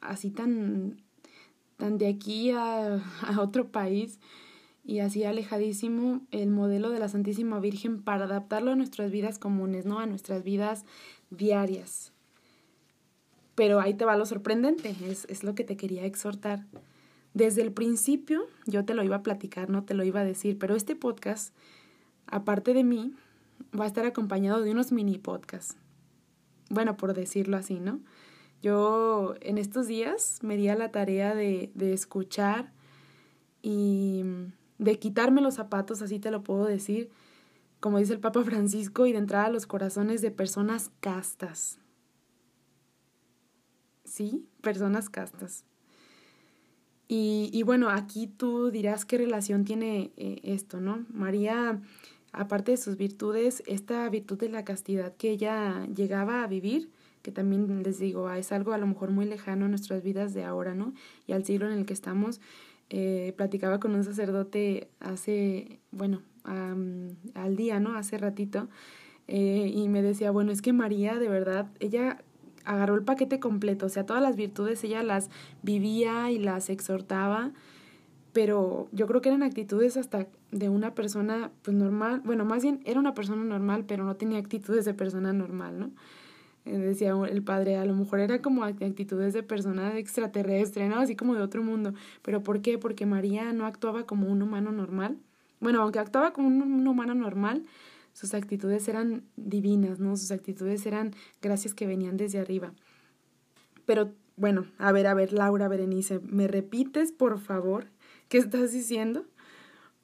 así 0.00 0.30
tan, 0.30 1.02
tan 1.76 1.98
de 1.98 2.06
aquí 2.06 2.52
a, 2.52 3.02
a 3.22 3.40
otro 3.40 3.72
país 3.72 4.20
y 4.84 5.00
así 5.00 5.24
alejadísimo 5.24 6.20
el 6.30 6.50
modelo 6.50 6.90
de 6.90 7.00
la 7.00 7.08
Santísima 7.08 7.58
Virgen 7.58 8.00
para 8.00 8.26
adaptarlo 8.26 8.70
a 8.70 8.76
nuestras 8.76 9.10
vidas 9.10 9.40
comunes, 9.40 9.86
¿no? 9.86 9.98
A 9.98 10.06
nuestras 10.06 10.44
vidas 10.44 10.84
diarias. 11.30 12.12
Pero 13.60 13.78
ahí 13.78 13.92
te 13.92 14.06
va 14.06 14.16
lo 14.16 14.24
sorprendente, 14.24 14.96
es, 15.06 15.26
es 15.28 15.44
lo 15.44 15.54
que 15.54 15.64
te 15.64 15.76
quería 15.76 16.06
exhortar. 16.06 16.64
Desde 17.34 17.60
el 17.60 17.72
principio 17.72 18.46
yo 18.64 18.86
te 18.86 18.94
lo 18.94 19.04
iba 19.04 19.16
a 19.16 19.22
platicar, 19.22 19.68
no 19.68 19.84
te 19.84 19.92
lo 19.92 20.02
iba 20.02 20.20
a 20.20 20.24
decir, 20.24 20.58
pero 20.58 20.74
este 20.74 20.96
podcast, 20.96 21.54
aparte 22.26 22.72
de 22.72 22.84
mí, 22.84 23.12
va 23.78 23.84
a 23.84 23.86
estar 23.86 24.06
acompañado 24.06 24.62
de 24.62 24.70
unos 24.70 24.92
mini 24.92 25.18
podcasts. 25.18 25.76
Bueno, 26.70 26.96
por 26.96 27.12
decirlo 27.12 27.58
así, 27.58 27.80
¿no? 27.80 28.00
Yo 28.62 29.34
en 29.42 29.58
estos 29.58 29.86
días 29.86 30.38
me 30.40 30.56
di 30.56 30.68
a 30.68 30.74
la 30.74 30.90
tarea 30.90 31.34
de, 31.34 31.70
de 31.74 31.92
escuchar 31.92 32.72
y 33.60 34.24
de 34.78 34.98
quitarme 34.98 35.42
los 35.42 35.56
zapatos, 35.56 36.00
así 36.00 36.18
te 36.18 36.30
lo 36.30 36.42
puedo 36.42 36.64
decir, 36.64 37.10
como 37.78 37.98
dice 37.98 38.14
el 38.14 38.20
Papa 38.20 38.42
Francisco, 38.42 39.04
y 39.04 39.12
de 39.12 39.18
entrar 39.18 39.44
a 39.44 39.50
los 39.50 39.66
corazones 39.66 40.22
de 40.22 40.30
personas 40.30 40.90
castas. 41.00 41.79
¿Sí? 44.10 44.44
Personas 44.60 45.08
castas. 45.08 45.64
Y, 47.06 47.62
bueno, 47.64 47.88
aquí 47.90 48.28
tú 48.28 48.70
dirás 48.70 49.04
qué 49.04 49.18
relación 49.18 49.64
tiene 49.64 50.12
eh, 50.16 50.40
esto, 50.44 50.80
¿no? 50.80 51.06
María, 51.12 51.80
aparte 52.32 52.72
de 52.72 52.76
sus 52.76 52.96
virtudes, 52.96 53.64
esta 53.66 54.08
virtud 54.08 54.38
de 54.38 54.48
la 54.48 54.64
castidad 54.64 55.16
que 55.16 55.30
ella 55.30 55.86
llegaba 55.94 56.44
a 56.44 56.46
vivir, 56.46 56.90
que 57.22 57.32
también 57.32 57.82
les 57.82 57.98
digo, 57.98 58.30
es 58.30 58.52
algo 58.52 58.72
a 58.72 58.78
lo 58.78 58.86
mejor 58.86 59.10
muy 59.10 59.26
lejano 59.26 59.66
a 59.66 59.68
nuestras 59.68 60.04
vidas 60.04 60.34
de 60.34 60.44
ahora, 60.44 60.74
¿no? 60.74 60.92
Y 61.26 61.32
al 61.32 61.44
siglo 61.44 61.66
en 61.66 61.78
el 61.78 61.86
que 61.86 61.94
estamos, 61.94 62.40
eh, 62.90 63.32
platicaba 63.36 63.80
con 63.80 63.94
un 63.94 64.04
sacerdote 64.04 64.88
hace, 65.00 65.80
bueno, 65.90 66.22
al 66.44 67.56
día, 67.56 67.80
¿no? 67.80 67.96
Hace 67.96 68.18
ratito, 68.18 68.68
eh, 69.28 69.70
y 69.72 69.88
me 69.88 70.02
decía, 70.02 70.30
bueno, 70.32 70.50
es 70.52 70.62
que 70.62 70.72
María, 70.72 71.18
de 71.18 71.28
verdad, 71.28 71.70
ella 71.78 72.22
agarró 72.64 72.94
el 72.94 73.02
paquete 73.02 73.40
completo, 73.40 73.86
o 73.86 73.88
sea, 73.88 74.06
todas 74.06 74.22
las 74.22 74.36
virtudes 74.36 74.82
ella 74.84 75.02
las 75.02 75.30
vivía 75.62 76.30
y 76.30 76.38
las 76.38 76.70
exhortaba, 76.70 77.52
pero 78.32 78.88
yo 78.92 79.06
creo 79.06 79.20
que 79.20 79.28
eran 79.28 79.42
actitudes 79.42 79.96
hasta 79.96 80.26
de 80.52 80.68
una 80.68 80.94
persona 80.94 81.50
pues 81.62 81.76
normal, 81.76 82.22
bueno, 82.24 82.44
más 82.44 82.62
bien 82.62 82.80
era 82.84 83.00
una 83.00 83.14
persona 83.14 83.42
normal, 83.44 83.84
pero 83.86 84.04
no 84.04 84.16
tenía 84.16 84.38
actitudes 84.38 84.84
de 84.84 84.94
persona 84.94 85.32
normal, 85.32 85.78
¿no? 85.78 85.90
Eh, 86.66 86.76
decía 86.76 87.14
el 87.28 87.42
padre, 87.42 87.76
a 87.76 87.84
lo 87.84 87.94
mejor 87.94 88.20
era 88.20 88.42
como 88.42 88.64
actitudes 88.64 89.32
de 89.32 89.42
persona 89.42 89.98
extraterrestre, 89.98 90.88
¿no? 90.88 90.98
Así 90.98 91.16
como 91.16 91.34
de 91.34 91.40
otro 91.42 91.62
mundo. 91.62 91.94
¿Pero 92.22 92.42
por 92.42 92.60
qué? 92.60 92.78
Porque 92.78 93.06
María 93.06 93.52
no 93.52 93.64
actuaba 93.66 94.04
como 94.04 94.28
un 94.28 94.42
humano 94.42 94.70
normal. 94.70 95.16
Bueno, 95.60 95.82
aunque 95.82 95.98
actuaba 95.98 96.32
como 96.32 96.48
un 96.48 96.86
humano 96.86 97.14
normal, 97.14 97.64
sus 98.12 98.34
actitudes 98.34 98.88
eran 98.88 99.24
divinas, 99.36 100.00
¿no? 100.00 100.16
Sus 100.16 100.30
actitudes 100.30 100.84
eran 100.86 101.14
gracias 101.40 101.74
que 101.74 101.86
venían 101.86 102.16
desde 102.16 102.38
arriba. 102.38 102.72
Pero 103.86 104.12
bueno, 104.36 104.66
a 104.78 104.92
ver, 104.92 105.06
a 105.06 105.14
ver, 105.14 105.32
Laura 105.32 105.68
Berenice, 105.68 106.20
¿me 106.20 106.48
repites, 106.48 107.12
por 107.12 107.38
favor, 107.40 107.86
qué 108.28 108.38
estás 108.38 108.72
diciendo? 108.72 109.26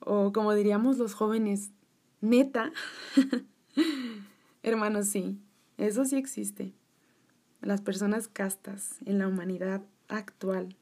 O 0.00 0.32
como 0.32 0.54
diríamos 0.54 0.98
los 0.98 1.14
jóvenes, 1.14 1.70
neta. 2.20 2.72
Hermanos, 4.62 5.08
sí, 5.08 5.38
eso 5.78 6.04
sí 6.04 6.16
existe. 6.16 6.74
Las 7.62 7.80
personas 7.80 8.28
castas 8.28 8.96
en 9.04 9.18
la 9.18 9.28
humanidad 9.28 9.82
actual. 10.08 10.76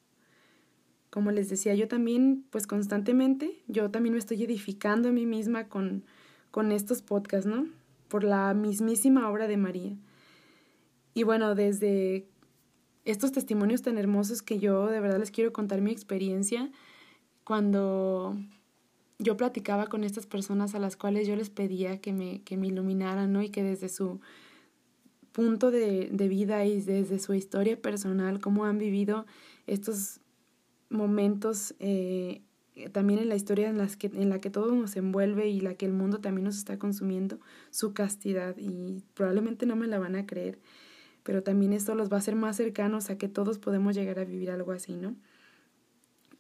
Como 1.11 1.31
les 1.31 1.49
decía, 1.49 1.75
yo 1.75 1.87
también, 1.87 2.45
pues 2.51 2.67
constantemente, 2.67 3.63
yo 3.69 3.91
también 3.91 4.15
me 4.15 4.19
estoy 4.19 4.43
edificando 4.43 5.11
a 5.11 5.13
mí 5.13 5.27
misma 5.27 5.69
con 5.69 6.05
con 6.55 6.71
estos 6.71 7.03
podcasts, 7.03 7.49
¿no? 7.49 7.67
Por 8.07 8.23
la 8.23 8.55
mismísima 8.55 9.29
obra 9.29 9.49
de 9.49 9.57
María. 9.57 9.97
Y 11.13 11.25
bueno, 11.25 11.57
desde 11.57 12.29
estos 13.05 13.33
testimonios 13.33 13.83
tan 13.83 13.99
hermosos 13.99 14.41
que 14.41 14.61
yo 14.61 14.87
de 14.87 15.01
verdad 15.01 15.19
les 15.19 15.33
quiero 15.33 15.53
contar 15.53 15.81
mi 15.81 15.91
experiencia 15.91 16.71
cuando 17.43 18.37
yo 19.19 19.37
platicaba 19.37 19.89
con 19.89 20.05
estas 20.05 20.27
personas 20.27 20.77
a 20.77 20.79
las 20.79 20.97
cuales 20.97 21.27
yo 21.27 21.35
les 21.35 21.51
pedía 21.51 22.01
que 22.01 22.13
me, 22.13 22.41
que 22.43 22.57
me 22.57 22.69
iluminaran, 22.69 23.33
¿no? 23.33 23.43
Y 23.43 23.49
que 23.49 23.65
desde 23.65 23.89
su 23.89 24.21
punto 25.33 25.73
de, 25.73 26.09
de 26.13 26.29
vida 26.29 26.65
y 26.67 26.81
desde 26.81 27.19
su 27.19 27.35
historia 27.35 27.83
personal, 27.83 28.39
cómo 28.39 28.65
han 28.65 28.79
vivido 28.79 29.27
estos 29.67 30.21
momentos 30.89 31.75
eh, 31.81 32.43
también 32.93 33.21
en 33.21 33.29
la 33.29 33.37
historia 33.37 33.69
en, 33.69 33.79
las 33.79 33.97
que, 33.97 34.09
en 34.09 34.29
la 34.29 34.41
que 34.41 34.51
todo 34.51 34.75
nos 34.75 34.97
envuelve 34.97 35.49
y 35.49 35.61
la 35.61 35.75
que 35.75 35.87
el 35.87 35.93
mundo 35.93 36.19
también 36.19 36.45
nos 36.45 36.57
está 36.57 36.79
consumiendo, 36.79 37.39
su 37.71 37.95
castidad. 37.95 38.57
Y 38.59 39.03
probablemente 39.15 39.67
no 39.67 39.77
me 39.77 39.87
la 39.87 39.99
van 39.99 40.17
a 40.17 40.27
creer, 40.27 40.59
pero 41.23 41.43
también 41.43 41.73
esto 41.73 41.95
los 41.95 42.11
va 42.11 42.17
a 42.17 42.19
hacer 42.19 42.35
más 42.35 42.57
cercanos 42.57 43.11
a 43.11 43.19
que 43.19 43.29
todos 43.29 43.59
podemos 43.59 43.95
llegar 43.95 44.19
a 44.19 44.25
vivir 44.25 44.51
algo 44.51 44.73
así, 44.73 44.95
¿no? 44.97 45.15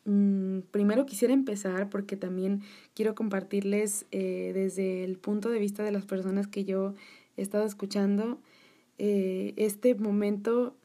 Mm, 0.07 0.61
primero 0.71 1.07
quisiera 1.07 1.33
empezar 1.33 1.89
porque 1.89 2.17
también 2.17 2.63
quiero 2.95 3.15
compartirles 3.15 4.05
eh, 4.11 4.51
desde 4.53 5.03
el 5.03 5.17
punto 5.17 5.49
de 5.49 5.59
vista 5.59 5.83
de 5.83 5.93
las 5.93 6.05
personas 6.05 6.47
que 6.47 6.65
yo 6.65 6.95
he 7.37 7.43
estado 7.43 7.65
escuchando, 7.65 8.39
eh, 8.99 9.55
este 9.57 9.95
momento 9.95 10.77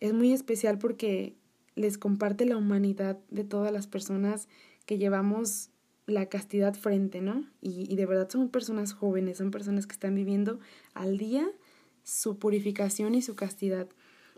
es 0.00 0.12
muy 0.12 0.32
especial 0.32 0.78
porque 0.78 1.34
les 1.74 1.98
comparte 1.98 2.44
la 2.44 2.56
humanidad 2.56 3.18
de 3.30 3.44
todas 3.44 3.72
las 3.72 3.86
personas 3.86 4.48
que 4.90 4.98
llevamos 4.98 5.70
la 6.06 6.26
castidad 6.26 6.74
frente, 6.74 7.20
¿no? 7.20 7.44
Y, 7.62 7.86
y 7.88 7.94
de 7.94 8.06
verdad 8.06 8.28
son 8.28 8.48
personas 8.48 8.92
jóvenes, 8.92 9.38
son 9.38 9.52
personas 9.52 9.86
que 9.86 9.92
están 9.92 10.16
viviendo 10.16 10.58
al 10.94 11.16
día 11.16 11.48
su 12.02 12.40
purificación 12.40 13.14
y 13.14 13.22
su 13.22 13.36
castidad. 13.36 13.86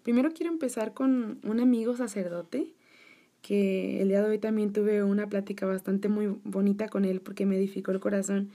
Primero 0.02 0.30
quiero 0.34 0.52
empezar 0.52 0.92
con 0.92 1.40
un 1.42 1.58
amigo 1.58 1.96
sacerdote 1.96 2.74
que 3.40 4.02
el 4.02 4.08
día 4.08 4.20
de 4.20 4.28
hoy 4.28 4.38
también 4.38 4.74
tuve 4.74 5.02
una 5.02 5.26
plática 5.26 5.64
bastante 5.64 6.10
muy 6.10 6.26
bonita 6.44 6.90
con 6.90 7.06
él 7.06 7.22
porque 7.22 7.46
me 7.46 7.56
edificó 7.56 7.90
el 7.92 8.00
corazón. 8.00 8.50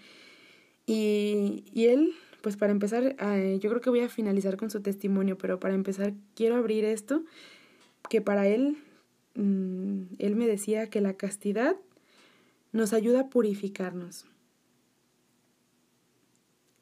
Y, 0.86 1.64
y 1.74 1.88
él, 1.88 2.14
pues 2.44 2.58
para 2.58 2.74
empezar, 2.74 3.16
eh, 3.20 3.58
yo 3.60 3.72
creo 3.72 3.82
que 3.82 3.90
voy 3.90 4.02
a 4.02 4.10
finalizar 4.10 4.56
con 4.56 4.70
su 4.70 4.82
testimonio, 4.82 5.36
pero 5.36 5.60
para 5.60 5.74
empezar 5.74 6.14
quiero 6.36 6.58
abrir 6.58 6.86
esto, 6.86 7.24
que 8.08 8.22
para 8.22 8.48
él, 8.48 8.78
mm, 9.34 10.04
él 10.20 10.36
me 10.36 10.46
decía 10.46 10.92
que 10.92 11.02
la 11.02 11.14
castidad 11.14 11.76
nos 12.78 12.94
ayuda 12.94 13.22
a 13.22 13.30
purificarnos. 13.30 14.26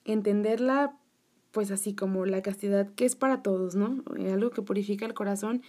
Entenderla, 0.04 1.00
pues 1.52 1.72
así 1.72 1.96
como 1.96 2.26
la 2.26 2.44
castidad 2.44 2.94
que 2.94 3.06
es 3.06 3.16
para 3.16 3.42
todos, 3.42 3.76
¿no? 3.76 4.04
Algo 4.32 4.52
que 4.52 4.62
purifica 4.62 5.06
el 5.06 5.16
corazón 5.16 5.64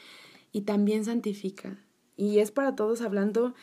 y 0.53 0.63
también 0.63 1.05
santifica. 1.05 1.79
Y 2.17 2.41
es 2.41 2.51
para 2.51 2.75
todos 2.77 3.01
hablando 3.01 3.55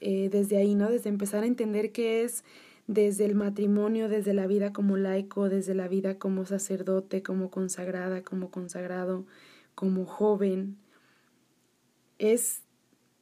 eh, 0.00 0.28
desde 0.30 0.56
ahí, 0.56 0.74
¿no? 0.74 0.90
Desde 0.90 1.10
empezar 1.10 1.44
a 1.44 1.46
entender 1.46 1.92
qué 1.92 2.24
es 2.24 2.44
desde 2.86 3.24
el 3.24 3.34
matrimonio, 3.34 4.08
desde 4.08 4.32
la 4.32 4.46
vida 4.46 4.72
como 4.72 4.96
laico, 4.96 5.48
desde 5.48 5.74
la 5.74 5.88
vida 5.88 6.18
como 6.18 6.46
sacerdote, 6.46 7.22
como 7.22 7.50
consagrada, 7.50 8.22
como 8.22 8.50
consagrado, 8.50 9.26
como 9.74 10.06
joven. 10.06 10.78
Es 12.18 12.62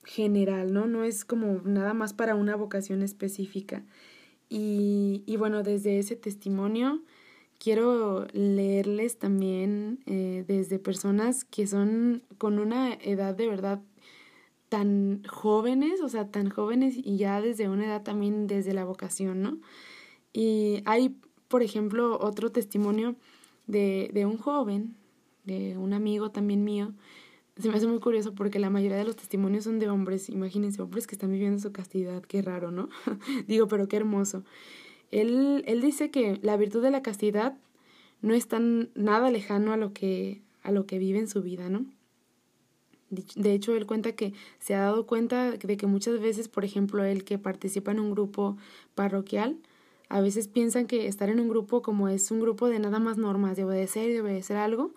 general, 0.05 0.73
¿no? 0.73 0.87
No 0.87 1.05
es 1.05 1.25
como 1.25 1.61
nada 1.65 1.95
más 1.95 2.13
para 2.13 2.35
una 2.35 2.57
vocación 2.57 3.03
específica. 3.03 3.85
Y, 4.49 5.23
y 5.27 5.37
bueno, 5.37 5.63
desde 5.63 5.99
ese 5.99 6.17
testimonio 6.17 7.03
quiero 7.59 8.27
leerles 8.33 9.19
también 9.19 10.01
eh, 10.07 10.45
desde 10.47 10.79
personas 10.79 11.45
que 11.45 11.67
son 11.67 12.23
con 12.39 12.59
una 12.59 12.93
edad 12.95 13.35
de 13.35 13.49
verdad 13.49 13.81
tan 14.69 15.23
jóvenes, 15.25 16.01
o 16.03 16.09
sea, 16.09 16.31
tan 16.31 16.51
jóvenes 16.51 16.97
y 16.97 17.17
ya 17.17 17.41
desde 17.41 17.69
una 17.69 17.87
edad 17.87 18.03
también 18.03 18.47
desde 18.47 18.75
la 18.75 18.85
vocación, 18.85 19.41
¿no? 19.41 19.59
Y 20.33 20.83
hay, 20.85 21.17
por 21.49 21.63
ejemplo, 21.63 22.19
otro 22.21 22.51
testimonio 22.51 23.15
de, 23.67 24.11
de 24.13 24.27
un 24.27 24.37
joven, 24.37 24.97
de 25.45 25.79
un 25.79 25.93
amigo 25.93 26.33
también 26.33 26.65
mío, 26.65 26.93
se 27.59 27.69
me 27.69 27.77
hace 27.77 27.87
muy 27.87 28.01
curioso 28.01 28.35
porque 28.35 28.59
la 28.59 28.71
mayoría 28.71 28.97
de 28.97 29.05
los 29.05 29.17
testimonios 29.17 29.65
son 29.65 29.79
de 29.79 29.89
hombres, 29.89 30.29
imagínense, 30.29 30.83
hombres 30.83 31.07
que 31.07 31.15
están 31.15 31.31
viviendo 31.31 31.61
su 31.61 31.73
castidad, 31.73 32.23
qué 32.23 32.43
raro, 32.43 32.71
¿no? 32.71 32.89
Digo, 33.47 33.69
pero 33.69 33.87
qué 33.89 33.97
hermoso. 33.97 34.43
Él, 35.11 35.63
él 35.67 35.81
dice 35.81 36.11
que 36.11 36.39
la 36.43 36.57
virtud 36.57 36.83
de 36.83 36.91
la 36.91 37.03
castidad 37.03 37.57
no 38.23 38.35
es 38.35 38.49
tan 38.49 38.91
nada 38.95 39.31
lejano 39.31 39.73
a 39.73 39.77
lo 39.77 39.93
que, 39.93 40.43
a 40.63 40.73
lo 40.73 40.87
que 40.87 40.99
vive 40.99 41.19
en 41.19 41.29
su 41.29 41.43
vida, 41.43 41.69
¿no? 41.69 41.87
De 43.11 43.53
hecho, 43.53 43.77
él 43.77 43.87
cuenta 43.87 44.13
que 44.13 44.33
se 44.59 44.75
ha 44.75 44.81
dado 44.81 45.07
cuenta 45.07 45.53
de 45.53 45.77
que 45.77 45.87
muchas 45.87 46.21
veces, 46.21 46.49
por 46.49 46.65
ejemplo, 46.65 47.05
él 47.05 47.23
que 47.23 47.39
participa 47.39 47.93
en 47.93 48.01
un 48.01 48.11
grupo 48.11 48.57
parroquial, 48.97 49.59
a 50.09 50.21
veces 50.21 50.49
piensan 50.49 50.87
que 50.87 51.07
estar 51.07 51.29
en 51.29 51.39
un 51.39 51.49
grupo 51.49 51.83
como 51.83 52.09
es 52.09 52.31
un 52.31 52.41
grupo 52.41 52.69
de 52.69 52.79
nada 52.79 52.99
más 52.99 53.17
normas, 53.17 53.57
de 53.57 53.65
obedecer 53.65 54.11
y 54.11 54.15
de 54.15 54.21
obedecer 54.23 54.57
algo, 54.57 54.93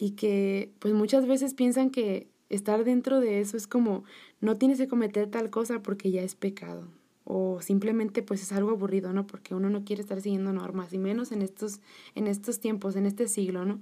y 0.00 0.12
que 0.12 0.72
pues 0.78 0.94
muchas 0.94 1.26
veces 1.26 1.52
piensan 1.52 1.90
que 1.90 2.26
estar 2.48 2.84
dentro 2.84 3.20
de 3.20 3.40
eso 3.40 3.58
es 3.58 3.66
como 3.66 4.02
no 4.40 4.56
tienes 4.56 4.78
que 4.78 4.88
cometer 4.88 5.30
tal 5.30 5.50
cosa 5.50 5.82
porque 5.82 6.10
ya 6.10 6.22
es 6.22 6.34
pecado 6.34 6.88
o 7.24 7.60
simplemente 7.60 8.22
pues 8.22 8.42
es 8.42 8.50
algo 8.50 8.70
aburrido, 8.70 9.12
¿no? 9.12 9.26
Porque 9.26 9.54
uno 9.54 9.68
no 9.68 9.84
quiere 9.84 10.00
estar 10.00 10.20
siguiendo 10.20 10.52
normas 10.54 10.92
y 10.94 10.98
menos 10.98 11.32
en 11.32 11.42
estos 11.42 11.80
en 12.14 12.26
estos 12.26 12.60
tiempos, 12.60 12.96
en 12.96 13.04
este 13.04 13.28
siglo, 13.28 13.66
¿no? 13.66 13.80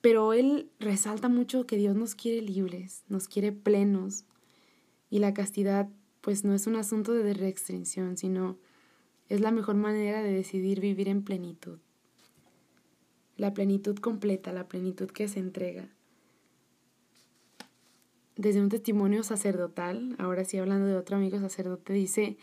Pero 0.00 0.32
él 0.32 0.68
resalta 0.80 1.28
mucho 1.28 1.66
que 1.66 1.76
Dios 1.76 1.94
nos 1.94 2.16
quiere 2.16 2.42
libres, 2.42 3.04
nos 3.08 3.28
quiere 3.28 3.52
plenos. 3.52 4.24
Y 5.08 5.20
la 5.20 5.32
castidad, 5.32 5.88
pues 6.20 6.44
no 6.44 6.54
es 6.54 6.66
un 6.66 6.74
asunto 6.74 7.12
de 7.12 7.32
restricción, 7.32 8.16
sino 8.16 8.58
es 9.28 9.40
la 9.40 9.52
mejor 9.52 9.76
manera 9.76 10.20
de 10.20 10.32
decidir 10.32 10.80
vivir 10.80 11.08
en 11.08 11.22
plenitud. 11.22 11.78
La 13.36 13.54
plenitud 13.54 13.96
completa, 13.98 14.52
la 14.52 14.68
plenitud 14.68 15.10
que 15.10 15.28
se 15.28 15.40
entrega. 15.40 15.88
Desde 18.36 18.60
un 18.60 18.68
testimonio 18.68 19.22
sacerdotal, 19.22 20.16
ahora 20.18 20.44
sí 20.44 20.58
hablando 20.58 20.86
de 20.86 20.96
otro 20.96 21.16
amigo 21.16 21.38
sacerdote, 21.38 21.92
dice, 21.92 22.36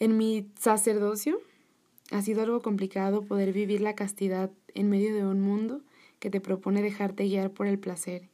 en 0.00 0.16
mi 0.16 0.50
sacerdocio 0.58 1.40
ha 2.10 2.22
sido 2.22 2.42
algo 2.42 2.62
complicado 2.62 3.22
poder 3.22 3.52
vivir 3.52 3.80
la 3.80 3.94
castidad 3.94 4.50
en 4.74 4.88
medio 4.88 5.14
de 5.14 5.24
un 5.24 5.40
mundo 5.40 5.82
que 6.18 6.30
te 6.30 6.40
propone 6.40 6.82
dejarte 6.82 7.24
guiar 7.24 7.50
por 7.50 7.66
el 7.66 7.78
placer 7.78 8.28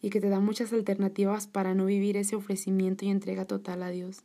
y 0.00 0.10
que 0.10 0.20
te 0.20 0.28
da 0.28 0.40
muchas 0.40 0.72
alternativas 0.72 1.46
para 1.46 1.74
no 1.74 1.86
vivir 1.86 2.16
ese 2.16 2.34
ofrecimiento 2.34 3.04
y 3.04 3.10
entrega 3.10 3.44
total 3.44 3.82
a 3.84 3.90
Dios. 3.90 4.24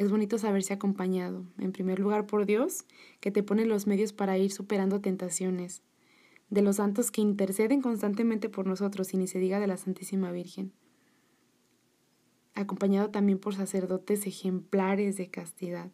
Es 0.00 0.10
bonito 0.10 0.38
saberse 0.38 0.72
acompañado, 0.72 1.44
en 1.58 1.72
primer 1.72 1.98
lugar 1.98 2.24
por 2.24 2.46
Dios, 2.46 2.86
que 3.20 3.30
te 3.30 3.42
pone 3.42 3.66
los 3.66 3.86
medios 3.86 4.14
para 4.14 4.38
ir 4.38 4.50
superando 4.50 5.02
tentaciones, 5.02 5.82
de 6.48 6.62
los 6.62 6.76
santos 6.76 7.10
que 7.10 7.20
interceden 7.20 7.82
constantemente 7.82 8.48
por 8.48 8.66
nosotros 8.66 9.12
y 9.12 9.18
ni 9.18 9.26
se 9.26 9.38
diga 9.38 9.60
de 9.60 9.66
la 9.66 9.76
Santísima 9.76 10.32
Virgen, 10.32 10.72
acompañado 12.54 13.10
también 13.10 13.38
por 13.38 13.54
sacerdotes 13.54 14.26
ejemplares 14.26 15.18
de 15.18 15.28
castidad, 15.28 15.90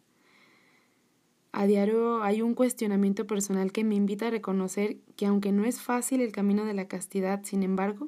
a 1.51 1.65
diario 1.65 2.23
hay 2.23 2.41
un 2.41 2.53
cuestionamiento 2.53 3.27
personal 3.27 3.73
que 3.73 3.83
me 3.83 3.95
invita 3.95 4.27
a 4.27 4.31
reconocer 4.31 5.01
que 5.17 5.25
aunque 5.25 5.51
no 5.51 5.65
es 5.65 5.81
fácil 5.81 6.21
el 6.21 6.31
camino 6.31 6.63
de 6.63 6.73
la 6.73 6.87
castidad, 6.87 7.43
sin 7.43 7.61
embargo, 7.61 8.07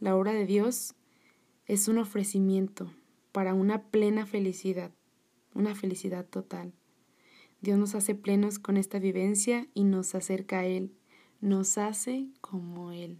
la 0.00 0.16
obra 0.16 0.32
de 0.32 0.46
Dios 0.46 0.94
es 1.66 1.86
un 1.86 1.98
ofrecimiento 1.98 2.90
para 3.30 3.52
una 3.52 3.82
plena 3.82 4.24
felicidad, 4.24 4.90
una 5.54 5.74
felicidad 5.74 6.26
total. 6.26 6.72
Dios 7.60 7.78
nos 7.78 7.94
hace 7.94 8.14
plenos 8.14 8.58
con 8.58 8.76
esta 8.76 8.98
vivencia 8.98 9.66
y 9.72 9.84
nos 9.84 10.14
acerca 10.14 10.60
a 10.60 10.66
Él, 10.66 10.92
nos 11.40 11.78
hace 11.78 12.28
como 12.40 12.92
Él. 12.92 13.18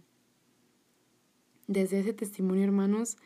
Desde 1.67 1.99
ese 1.99 2.13
testimonio, 2.13 2.63
hermanos, 2.63 3.17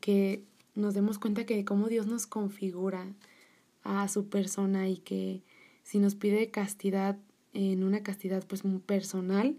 que 0.00 0.44
nos 0.74 0.94
demos 0.94 1.18
cuenta 1.18 1.46
que 1.46 1.64
cómo 1.64 1.88
Dios 1.88 2.06
nos 2.06 2.26
configura 2.26 3.14
a 3.82 4.06
su 4.08 4.28
persona 4.28 4.88
y 4.88 4.98
que 4.98 5.42
si 5.82 5.98
nos 5.98 6.14
pide 6.14 6.50
castidad, 6.50 7.18
en 7.54 7.84
una 7.84 8.02
castidad 8.02 8.44
pues 8.46 8.62
personal, 8.84 9.58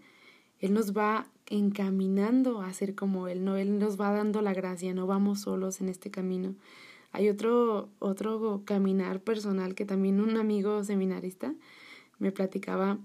Él 0.60 0.74
nos 0.74 0.96
va 0.96 1.28
encaminando 1.48 2.62
a 2.62 2.74
ser 2.74 2.96
como 2.96 3.28
Él, 3.28 3.44
¿no? 3.44 3.58
Él 3.58 3.80
nos 3.80 4.00
va 4.00 4.12
dando 4.12 4.42
la 4.42 4.54
gracia, 4.54 4.94
no 4.94 5.08
vamos 5.08 5.42
solos 5.42 5.82
en 5.82 5.90
este 5.90 6.12
camino. 6.12 6.56
Hay 7.14 7.30
otro, 7.30 7.90
otro 8.00 8.64
caminar 8.66 9.22
personal 9.22 9.76
que 9.76 9.86
también 9.86 10.20
un 10.20 10.36
amigo 10.36 10.84
seminarista 10.84 11.54
me 12.18 12.32
platicaba 12.32 12.98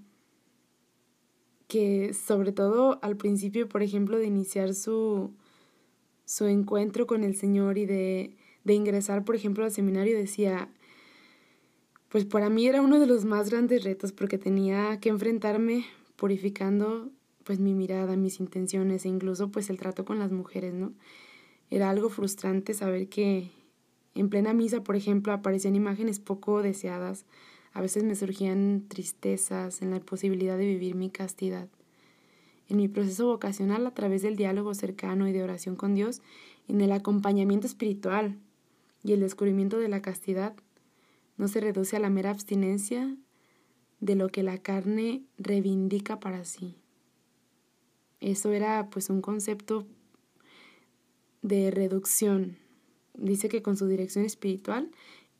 que 1.67 2.15
sobre 2.15 2.51
todo 2.51 2.97
al 3.03 3.17
principio, 3.17 3.69
por 3.69 3.83
ejemplo, 3.83 4.17
de 4.17 4.25
iniciar 4.25 4.73
su, 4.73 5.31
su 6.25 6.45
encuentro 6.45 7.05
con 7.05 7.23
el 7.23 7.35
Señor 7.35 7.77
y 7.77 7.85
de, 7.85 8.35
de 8.63 8.73
ingresar, 8.73 9.23
por 9.23 9.35
ejemplo, 9.35 9.63
al 9.63 9.71
seminario, 9.71 10.17
decía, 10.17 10.69
pues 12.09 12.25
para 12.25 12.49
mí 12.49 12.65
era 12.65 12.81
uno 12.81 12.99
de 12.99 13.05
los 13.05 13.25
más 13.25 13.51
grandes 13.51 13.83
retos 13.83 14.11
porque 14.11 14.39
tenía 14.39 14.99
que 14.99 15.09
enfrentarme 15.09 15.85
purificando 16.15 17.11
pues 17.43 17.59
mi 17.59 17.75
mirada, 17.75 18.15
mis 18.15 18.39
intenciones 18.39 19.05
e 19.05 19.09
incluso 19.09 19.51
pues 19.51 19.69
el 19.69 19.77
trato 19.77 20.03
con 20.03 20.17
las 20.17 20.31
mujeres, 20.31 20.73
¿no? 20.73 20.93
Era 21.69 21.91
algo 21.91 22.09
frustrante 22.09 22.73
saber 22.73 23.09
que 23.09 23.51
en 24.15 24.29
plena 24.29 24.53
misa, 24.53 24.83
por 24.83 24.95
ejemplo, 24.95 25.33
aparecían 25.33 25.75
imágenes 25.75 26.19
poco 26.19 26.61
deseadas. 26.61 27.25
A 27.73 27.81
veces 27.81 28.03
me 28.03 28.15
surgían 28.15 28.85
tristezas 28.87 29.81
en 29.81 29.91
la 29.91 29.99
posibilidad 29.99 30.57
de 30.57 30.65
vivir 30.65 30.95
mi 30.95 31.09
castidad. 31.09 31.67
En 32.67 32.77
mi 32.77 32.87
proceso 32.87 33.27
vocacional, 33.27 33.85
a 33.87 33.93
través 33.93 34.21
del 34.21 34.35
diálogo 34.35 34.73
cercano 34.73 35.27
y 35.27 35.31
de 35.31 35.43
oración 35.43 35.75
con 35.75 35.95
Dios, 35.95 36.21
en 36.67 36.81
el 36.81 36.91
acompañamiento 36.91 37.67
espiritual 37.67 38.37
y 39.03 39.13
el 39.13 39.21
descubrimiento 39.21 39.77
de 39.77 39.89
la 39.89 40.01
castidad, 40.01 40.55
no 41.37 41.47
se 41.47 41.61
reduce 41.61 41.95
a 41.95 41.99
la 41.99 42.09
mera 42.09 42.31
abstinencia 42.31 43.15
de 44.01 44.15
lo 44.15 44.29
que 44.29 44.43
la 44.43 44.57
carne 44.57 45.23
reivindica 45.37 46.19
para 46.19 46.45
sí. 46.45 46.75
Eso 48.19 48.51
era 48.51 48.89
pues 48.89 49.09
un 49.09 49.21
concepto 49.21 49.85
de 51.41 51.71
reducción. 51.71 52.57
Dice 53.21 53.49
que 53.49 53.61
con 53.61 53.75
su 53.75 53.87
dirección 53.87 54.25
espiritual, 54.25 54.91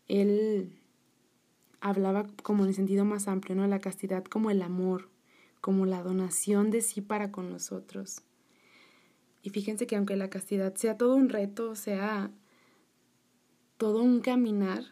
él 0.07 0.77
hablaba 1.79 2.27
como 2.43 2.63
en 2.63 2.69
el 2.69 2.75
sentido 2.75 3.05
más 3.05 3.27
amplio, 3.27 3.55
¿no? 3.55 3.65
La 3.67 3.79
castidad 3.79 4.25
como 4.25 4.51
el 4.51 4.61
amor, 4.61 5.09
como 5.61 5.85
la 5.85 6.03
donación 6.03 6.71
de 6.71 6.81
sí 6.81 7.01
para 7.01 7.31
con 7.31 7.49
nosotros. 7.51 8.23
Y 9.41 9.51
fíjense 9.51 9.87
que 9.87 9.95
aunque 9.95 10.17
la 10.17 10.29
castidad 10.29 10.75
sea 10.75 10.97
todo 10.97 11.15
un 11.15 11.29
reto, 11.29 11.75
sea 11.75 12.31
todo 13.77 14.03
un 14.03 14.19
caminar, 14.19 14.83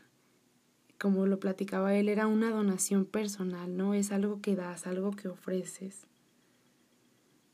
como 0.97 1.25
lo 1.25 1.39
platicaba 1.39 1.93
él, 1.93 2.07
era 2.07 2.27
una 2.27 2.49
donación 2.49 3.05
personal, 3.05 3.75
¿no? 3.75 3.93
Es 3.93 4.11
algo 4.11 4.41
que 4.41 4.55
das, 4.55 4.87
algo 4.87 5.11
que 5.11 5.27
ofreces. 5.27 6.07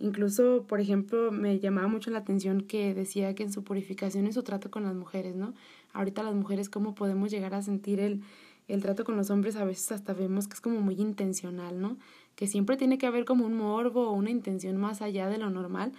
Incluso, 0.04 0.66
por 0.68 0.82
ejemplo, 0.82 1.32
me 1.32 1.60
llamaba 1.60 1.88
mucho 1.88 2.12
la 2.12 2.18
atención 2.18 2.60
que 2.60 2.94
decía 2.94 3.34
que 3.36 3.44
en 3.44 3.54
su 3.54 3.64
purificación 3.64 4.28
y 4.28 4.34
su 4.34 4.44
trato 4.44 4.70
con 4.70 4.84
las 4.84 4.94
mujeres, 4.94 5.34
¿no? 5.34 5.54
Ahorita 5.94 6.24
las 6.24 6.36
mujeres, 6.36 6.68
¿cómo 6.68 6.94
podemos 6.94 7.32
llegar 7.32 7.54
a 7.54 7.62
sentir 7.62 8.02
el, 8.02 8.22
el 8.68 8.82
trato 8.82 9.06
con 9.06 9.16
los 9.16 9.30
hombres? 9.30 9.56
A 9.56 9.64
veces 9.64 9.94
hasta 9.94 10.12
vemos 10.14 10.50
que 10.50 10.56
es 10.56 10.60
como 10.60 10.82
muy 10.82 10.96
intencional, 10.96 11.80
¿no? 11.80 11.96
Que 12.36 12.48
siempre 12.48 12.76
tiene 12.76 12.98
que 12.98 13.06
haber 13.06 13.24
como 13.24 13.46
un 13.46 13.54
morbo 13.54 14.10
o 14.10 14.12
una 14.12 14.30
intención 14.30 14.76
más 14.76 15.02
allá 15.02 15.30
de 15.30 15.38
lo 15.38 15.50
normal. 15.50 15.94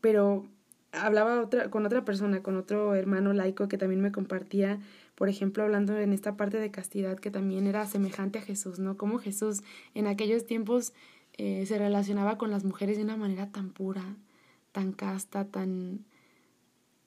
Pero 0.00 0.46
hablaba 0.92 1.40
otra, 1.40 1.70
con 1.70 1.84
otra 1.86 2.04
persona, 2.04 2.40
con 2.40 2.56
otro 2.56 2.94
hermano 2.94 3.32
laico 3.32 3.66
que 3.66 3.78
también 3.78 4.00
me 4.00 4.12
compartía, 4.12 4.78
por 5.16 5.28
ejemplo, 5.28 5.64
hablando 5.64 5.98
en 5.98 6.12
esta 6.12 6.36
parte 6.36 6.58
de 6.58 6.70
castidad 6.70 7.18
que 7.18 7.32
también 7.32 7.66
era 7.66 7.84
semejante 7.86 8.38
a 8.38 8.42
Jesús, 8.42 8.78
¿no? 8.78 8.96
Como 8.96 9.18
Jesús 9.18 9.64
en 9.94 10.06
aquellos 10.06 10.46
tiempos 10.46 10.92
eh, 11.36 11.66
se 11.66 11.78
relacionaba 11.78 12.38
con 12.38 12.50
las 12.50 12.64
mujeres 12.64 12.96
de 12.96 13.04
una 13.04 13.16
manera 13.16 13.50
tan 13.50 13.70
pura, 13.70 14.16
tan 14.72 14.92
casta, 14.92 15.46
tan, 15.46 16.04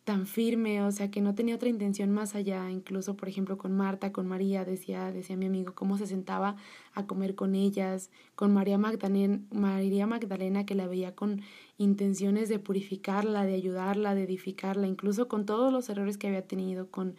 tan 0.04 0.26
firme, 0.26 0.82
o 0.84 0.92
sea, 0.92 1.12
que 1.12 1.20
no 1.22 1.36
tenía 1.36 1.56
otra 1.56 1.68
intención 1.68 2.12
más 2.12 2.34
allá, 2.34 2.70
incluso, 2.70 3.18
por 3.18 3.28
ejemplo, 3.28 3.58
con 3.58 3.76
Marta, 3.76 4.14
con 4.14 4.26
María, 4.26 4.64
decía, 4.64 5.12
decía 5.12 5.36
mi 5.36 5.46
amigo, 5.48 5.76
cómo 5.76 5.98
se 5.98 6.08
sentaba 6.08 6.56
a 6.94 7.06
comer 7.08 7.36
con 7.36 7.56
ellas, 7.56 8.10
con 8.36 8.54
María 8.54 8.78
Magdalena, 8.78 9.42
María 9.52 10.08
Magdalena 10.08 10.66
que 10.66 10.76
la 10.76 10.88
veía 10.88 11.14
con 11.14 11.42
intenciones 11.78 12.48
de 12.48 12.58
purificarla, 12.58 13.46
de 13.46 13.56
ayudarla, 13.56 14.16
de 14.16 14.24
edificarla, 14.24 14.88
incluso 14.88 15.28
con 15.28 15.46
todos 15.46 15.74
los 15.74 15.90
errores 15.90 16.18
que 16.18 16.28
había 16.28 16.48
tenido, 16.48 16.90
con 16.90 17.16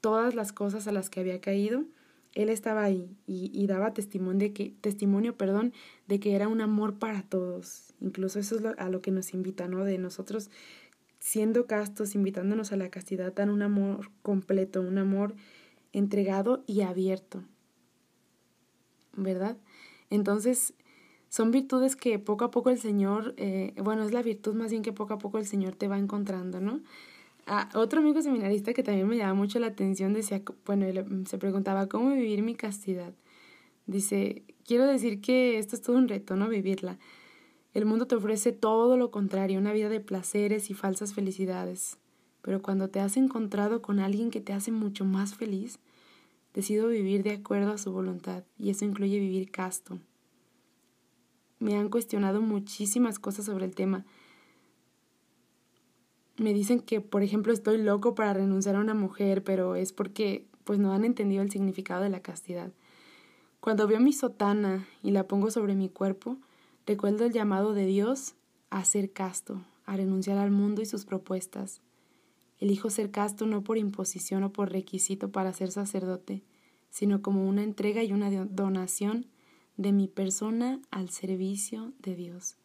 todas 0.00 0.36
las 0.36 0.52
cosas 0.52 0.86
a 0.86 0.92
las 0.92 1.10
que 1.10 1.20
había 1.20 1.40
caído, 1.40 1.84
él 2.34 2.48
estaba 2.48 2.84
ahí 2.84 3.16
y, 3.26 3.66
daba 3.66 3.92
testimonio 3.92 4.48
de 4.48 4.52
que, 4.52 4.74
testimonio, 4.80 5.36
perdón, 5.36 5.72
de 6.06 6.20
que 6.20 6.34
era 6.34 6.48
un 6.48 6.60
amor 6.60 6.98
para 6.98 7.22
todos. 7.22 7.94
Incluso 8.00 8.38
eso 8.38 8.56
es 8.56 8.64
a 8.78 8.88
lo 8.88 9.02
que 9.02 9.10
nos 9.10 9.34
invita, 9.34 9.66
¿no? 9.66 9.84
De 9.84 9.98
nosotros 9.98 10.50
siendo 11.18 11.66
castos, 11.66 12.14
invitándonos 12.14 12.72
a 12.72 12.76
la 12.76 12.90
castidad, 12.90 13.32
dan 13.34 13.50
un 13.50 13.62
amor 13.62 14.10
completo, 14.22 14.80
un 14.80 14.98
amor 14.98 15.34
entregado 15.92 16.64
y 16.66 16.82
abierto. 16.82 17.42
¿Verdad? 19.16 19.58
Entonces, 20.08 20.72
son 21.28 21.50
virtudes 21.50 21.94
que 21.94 22.18
poco 22.18 22.44
a 22.44 22.50
poco 22.50 22.70
el 22.70 22.78
Señor, 22.78 23.34
eh, 23.36 23.74
bueno, 23.82 24.04
es 24.04 24.12
la 24.12 24.22
virtud 24.22 24.54
más 24.54 24.70
bien 24.70 24.82
que 24.82 24.92
poco 24.92 25.14
a 25.14 25.18
poco 25.18 25.38
el 25.38 25.46
Señor 25.46 25.74
te 25.74 25.88
va 25.88 25.98
encontrando, 25.98 26.60
¿no? 26.60 26.80
Ah, 27.46 27.68
otro 27.74 28.00
amigo 28.00 28.22
seminarista 28.22 28.72
que 28.72 28.82
también 28.82 29.08
me 29.08 29.16
llama 29.16 29.34
mucho 29.34 29.58
la 29.58 29.68
atención 29.68 30.12
decía, 30.12 30.42
bueno, 30.66 30.86
mm, 30.86 31.26
se 31.26 31.38
preguntaba, 31.38 31.88
¿cómo 31.88 32.10
vivir 32.10 32.42
mi 32.42 32.54
castidad? 32.54 33.12
Dice, 33.86 34.44
quiero 34.64 34.86
decir 34.86 35.20
que 35.20 35.58
esto 35.58 35.74
es 35.76 35.82
todo 35.82 35.96
un 35.96 36.08
reto, 36.08 36.36
¿no? 36.36 36.48
Vivirla. 36.48 36.98
El 37.74 37.86
mundo 37.86 38.06
te 38.06 38.16
ofrece 38.16 38.52
todo 38.52 38.96
lo 38.96 39.10
contrario, 39.10 39.58
una 39.58 39.72
vida 39.72 39.88
de 39.88 40.00
placeres 40.00 40.70
y 40.70 40.74
falsas 40.74 41.14
felicidades. 41.14 41.98
Pero 42.42 42.62
cuando 42.62 42.88
te 42.88 43.00
has 43.00 43.16
encontrado 43.16 43.82
con 43.82 44.00
alguien 44.00 44.30
que 44.30 44.40
te 44.40 44.52
hace 44.52 44.72
mucho 44.72 45.04
más 45.04 45.34
feliz, 45.34 45.78
decido 46.54 46.88
vivir 46.88 47.22
de 47.22 47.32
acuerdo 47.32 47.72
a 47.72 47.78
su 47.78 47.92
voluntad, 47.92 48.44
y 48.58 48.70
eso 48.70 48.84
incluye 48.84 49.18
vivir 49.18 49.50
casto, 49.50 49.98
me 51.60 51.76
han 51.76 51.90
cuestionado 51.90 52.40
muchísimas 52.40 53.18
cosas 53.18 53.44
sobre 53.44 53.66
el 53.66 53.74
tema. 53.74 54.04
Me 56.40 56.54
dicen 56.54 56.80
que, 56.80 57.02
por 57.02 57.22
ejemplo, 57.22 57.52
estoy 57.52 57.76
loco 57.76 58.14
para 58.14 58.32
renunciar 58.32 58.74
a 58.74 58.80
una 58.80 58.94
mujer, 58.94 59.44
pero 59.44 59.74
es 59.74 59.92
porque 59.92 60.46
pues 60.64 60.78
no 60.78 60.94
han 60.94 61.04
entendido 61.04 61.42
el 61.42 61.50
significado 61.50 62.02
de 62.02 62.08
la 62.08 62.22
castidad. 62.22 62.72
Cuando 63.60 63.86
veo 63.86 64.00
mi 64.00 64.14
sotana 64.14 64.88
y 65.02 65.10
la 65.10 65.28
pongo 65.28 65.50
sobre 65.50 65.74
mi 65.74 65.90
cuerpo, 65.90 66.38
recuerdo 66.86 67.26
el 67.26 67.34
llamado 67.34 67.74
de 67.74 67.84
Dios 67.84 68.36
a 68.70 68.82
ser 68.86 69.12
casto, 69.12 69.60
a 69.84 69.98
renunciar 69.98 70.38
al 70.38 70.50
mundo 70.50 70.80
y 70.80 70.86
sus 70.86 71.04
propuestas. 71.04 71.82
Elijo 72.58 72.88
ser 72.88 73.10
casto 73.10 73.44
no 73.44 73.62
por 73.62 73.76
imposición 73.76 74.42
o 74.42 74.50
por 74.50 74.72
requisito 74.72 75.30
para 75.30 75.52
ser 75.52 75.70
sacerdote, 75.70 76.42
sino 76.88 77.20
como 77.20 77.46
una 77.46 77.64
entrega 77.64 78.02
y 78.02 78.14
una 78.14 78.30
donación 78.46 79.26
de 79.76 79.92
mi 79.92 80.08
persona 80.08 80.80
al 80.90 81.10
servicio 81.10 81.92
de 81.98 82.16
Dios. 82.16 82.56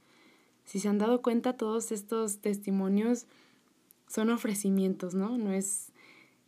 Si 0.64 0.80
se 0.80 0.88
han 0.88 0.98
dado 0.98 1.22
cuenta, 1.22 1.58
todos 1.58 1.92
estos 1.92 2.40
testimonios 2.40 3.28
son 4.08 4.30
ofrecimientos, 4.30 5.16
¿no? 5.16 5.38
No 5.38 5.52
es 5.52 5.92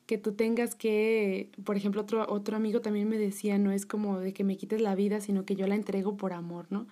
que 0.06 0.18
tú 0.18 0.32
tengas 0.34 0.74
que, 0.74 1.50
por 1.64 1.76
ejemplo, 1.76 2.02
otro, 2.02 2.26
otro 2.30 2.56
amigo 2.56 2.82
también 2.82 3.10
me 3.10 3.18
decía, 3.18 3.58
no 3.58 3.72
es 3.72 3.86
como 3.86 4.20
de 4.20 4.34
que 4.34 4.44
me 4.44 4.58
quites 4.58 4.82
la 4.82 4.96
vida, 4.96 5.20
sino 5.20 5.46
que 5.46 5.56
yo 5.56 5.68
la 5.68 5.76
entrego 5.76 6.16
por 6.16 6.34
amor, 6.34 6.68
¿no? 6.70 6.88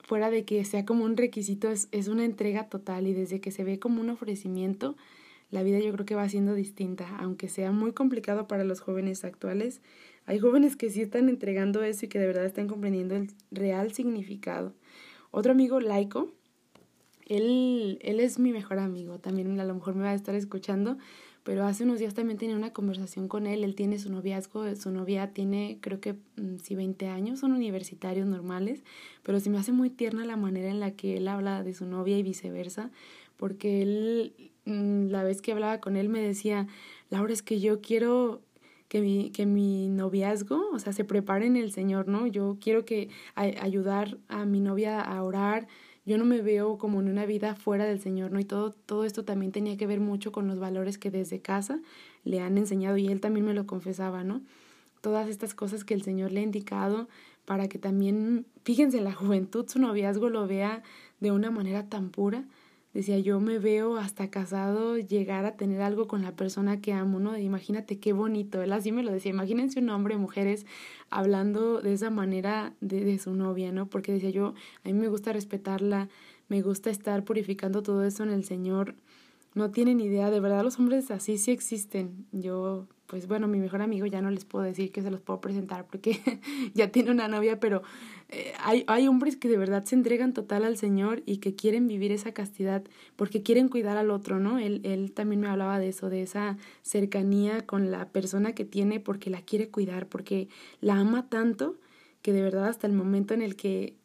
Fuera 0.00 0.30
de 0.30 0.44
que 0.44 0.62
sea 0.66 0.84
como 0.84 1.04
un 1.04 1.16
requisito, 1.16 1.70
es, 1.70 1.88
es 1.90 2.08
una 2.08 2.26
entrega 2.26 2.68
total 2.68 3.06
y 3.06 3.14
desde 3.14 3.40
que 3.40 3.50
se 3.50 3.64
ve 3.64 3.78
como 3.78 4.02
un 4.02 4.10
ofrecimiento, 4.10 4.94
la 5.50 5.62
vida 5.62 5.78
yo 5.78 5.92
creo 5.92 6.04
que 6.04 6.14
va 6.14 6.28
siendo 6.28 6.54
distinta, 6.54 7.16
aunque 7.18 7.48
sea 7.48 7.72
muy 7.72 7.92
complicado 7.92 8.46
para 8.46 8.64
los 8.64 8.80
jóvenes 8.80 9.24
actuales, 9.24 9.80
hay 10.26 10.38
jóvenes 10.38 10.76
que 10.76 10.90
sí 10.90 11.00
están 11.00 11.28
entregando 11.28 11.82
eso 11.82 12.04
y 12.04 12.08
que 12.08 12.18
de 12.18 12.26
verdad 12.26 12.44
están 12.44 12.68
comprendiendo 12.68 13.14
el 13.16 13.30
real 13.50 13.92
significado. 13.92 14.74
Otro 15.30 15.52
amigo 15.52 15.80
laico, 15.80 16.32
él, 17.26 17.98
él 18.02 18.20
es 18.20 18.38
mi 18.38 18.52
mejor 18.52 18.78
amigo, 18.78 19.18
también 19.18 19.58
a 19.58 19.64
lo 19.64 19.74
mejor 19.74 19.94
me 19.94 20.04
va 20.04 20.10
a 20.10 20.14
estar 20.14 20.34
escuchando, 20.34 20.98
pero 21.42 21.66
hace 21.66 21.84
unos 21.84 21.98
días 21.98 22.14
también 22.14 22.38
tenía 22.38 22.56
una 22.56 22.72
conversación 22.72 23.28
con 23.28 23.46
él, 23.46 23.64
él 23.64 23.74
tiene 23.74 23.98
su 23.98 24.10
noviazgo, 24.10 24.74
su 24.76 24.90
novia 24.90 25.32
tiene 25.32 25.78
creo 25.80 26.00
que 26.00 26.14
mm, 26.36 26.56
sí 26.62 26.74
20 26.74 27.08
años, 27.08 27.40
son 27.40 27.52
universitarios 27.52 28.26
normales, 28.26 28.82
pero 29.22 29.40
se 29.40 29.50
me 29.50 29.58
hace 29.58 29.72
muy 29.72 29.90
tierna 29.90 30.24
la 30.24 30.36
manera 30.36 30.70
en 30.70 30.80
la 30.80 30.92
que 30.92 31.18
él 31.18 31.28
habla 31.28 31.62
de 31.62 31.74
su 31.74 31.86
novia 31.86 32.18
y 32.18 32.22
viceversa, 32.22 32.90
porque 33.36 33.82
él, 33.82 34.52
mm, 34.64 35.08
la 35.08 35.22
vez 35.22 35.42
que 35.42 35.52
hablaba 35.52 35.80
con 35.80 35.96
él 35.96 36.08
me 36.08 36.20
decía, 36.20 36.66
Laura, 37.10 37.32
es 37.32 37.42
que 37.42 37.60
yo 37.60 37.80
quiero 37.80 38.40
que 38.88 39.00
mi, 39.00 39.30
que 39.30 39.44
mi 39.44 39.88
noviazgo, 39.88 40.70
o 40.72 40.78
sea, 40.78 40.92
se 40.92 41.04
prepare 41.04 41.46
en 41.46 41.56
el 41.56 41.72
Señor, 41.72 42.08
¿no? 42.08 42.26
Yo 42.26 42.58
quiero 42.60 42.84
que 42.84 43.08
ayudar 43.34 44.18
a 44.28 44.44
mi 44.44 44.60
novia 44.60 45.00
a 45.00 45.22
orar, 45.22 45.66
yo 46.06 46.18
no 46.18 46.24
me 46.24 46.42
veo 46.42 46.78
como 46.78 47.00
en 47.00 47.08
una 47.08 47.26
vida 47.26 47.54
fuera 47.54 47.84
del 47.84 48.00
Señor, 48.00 48.30
¿no? 48.30 48.40
Y 48.40 48.44
todo, 48.44 48.72
todo 48.72 49.04
esto 49.04 49.24
también 49.24 49.52
tenía 49.52 49.76
que 49.76 49.86
ver 49.86 50.00
mucho 50.00 50.32
con 50.32 50.46
los 50.46 50.58
valores 50.58 50.98
que 50.98 51.10
desde 51.10 51.40
casa 51.40 51.80
le 52.24 52.40
han 52.40 52.58
enseñado 52.58 52.96
y 52.96 53.08
él 53.08 53.20
también 53.20 53.46
me 53.46 53.54
lo 53.54 53.66
confesaba, 53.66 54.24
¿no? 54.24 54.42
Todas 55.00 55.28
estas 55.28 55.54
cosas 55.54 55.84
que 55.84 55.94
el 55.94 56.02
Señor 56.02 56.32
le 56.32 56.40
ha 56.40 56.44
indicado 56.44 57.08
para 57.44 57.68
que 57.68 57.78
también, 57.78 58.46
fíjense, 58.64 59.00
la 59.00 59.12
juventud 59.12 59.66
su 59.68 59.78
noviazgo 59.78 60.28
lo 60.28 60.46
vea 60.46 60.82
de 61.20 61.30
una 61.30 61.50
manera 61.50 61.88
tan 61.88 62.10
pura, 62.10 62.44
Decía, 62.94 63.18
yo 63.18 63.40
me 63.40 63.58
veo 63.58 63.96
hasta 63.96 64.30
casado 64.30 64.96
llegar 64.96 65.44
a 65.46 65.56
tener 65.56 65.82
algo 65.82 66.06
con 66.06 66.22
la 66.22 66.36
persona 66.36 66.80
que 66.80 66.92
amo, 66.92 67.18
¿no? 67.18 67.36
Imagínate 67.36 67.98
qué 67.98 68.12
bonito. 68.12 68.62
Él 68.62 68.72
así 68.72 68.92
me 68.92 69.02
lo 69.02 69.10
decía. 69.10 69.32
Imagínense 69.32 69.80
un 69.80 69.90
hombre, 69.90 70.16
mujeres, 70.16 70.64
hablando 71.10 71.82
de 71.82 71.92
esa 71.92 72.10
manera 72.10 72.72
de, 72.80 73.04
de 73.04 73.18
su 73.18 73.34
novia, 73.34 73.72
¿no? 73.72 73.90
Porque 73.90 74.12
decía 74.12 74.30
yo, 74.30 74.54
a 74.84 74.88
mí 74.88 74.94
me 74.94 75.08
gusta 75.08 75.32
respetarla, 75.32 76.08
me 76.48 76.62
gusta 76.62 76.88
estar 76.90 77.24
purificando 77.24 77.82
todo 77.82 78.04
eso 78.04 78.22
en 78.22 78.30
el 78.30 78.44
Señor. 78.44 78.94
No 79.54 79.72
tienen 79.72 79.98
idea, 80.00 80.30
de 80.30 80.38
verdad 80.38 80.62
los 80.62 80.78
hombres 80.78 81.10
así 81.10 81.36
sí 81.36 81.50
existen. 81.50 82.26
Yo 82.30 82.86
pues 83.06 83.28
bueno, 83.28 83.46
mi 83.48 83.58
mejor 83.58 83.82
amigo 83.82 84.06
ya 84.06 84.22
no 84.22 84.30
les 84.30 84.44
puedo 84.44 84.64
decir 84.64 84.90
que 84.90 85.02
se 85.02 85.10
los 85.10 85.20
puedo 85.20 85.40
presentar 85.40 85.86
porque 85.86 86.20
ya 86.74 86.90
tiene 86.90 87.10
una 87.10 87.28
novia, 87.28 87.60
pero 87.60 87.82
eh, 88.30 88.52
hay, 88.60 88.84
hay 88.86 89.06
hombres 89.08 89.36
que 89.36 89.48
de 89.48 89.58
verdad 89.58 89.84
se 89.84 89.94
entregan 89.94 90.32
total 90.32 90.64
al 90.64 90.76
Señor 90.76 91.22
y 91.26 91.38
que 91.38 91.54
quieren 91.54 91.86
vivir 91.86 92.12
esa 92.12 92.32
castidad 92.32 92.82
porque 93.16 93.42
quieren 93.42 93.68
cuidar 93.68 93.96
al 93.96 94.10
otro, 94.10 94.40
¿no? 94.40 94.58
Él, 94.58 94.80
él 94.84 95.12
también 95.12 95.40
me 95.40 95.48
hablaba 95.48 95.78
de 95.78 95.88
eso, 95.88 96.08
de 96.08 96.22
esa 96.22 96.56
cercanía 96.82 97.66
con 97.66 97.90
la 97.90 98.08
persona 98.08 98.54
que 98.54 98.64
tiene 98.64 99.00
porque 99.00 99.30
la 99.30 99.42
quiere 99.42 99.68
cuidar, 99.68 100.08
porque 100.08 100.48
la 100.80 100.94
ama 100.96 101.28
tanto 101.28 101.76
que 102.22 102.32
de 102.32 102.40
verdad 102.40 102.68
hasta 102.68 102.86
el 102.86 102.94
momento 102.94 103.34
en 103.34 103.42
el 103.42 103.54
que 103.54 103.96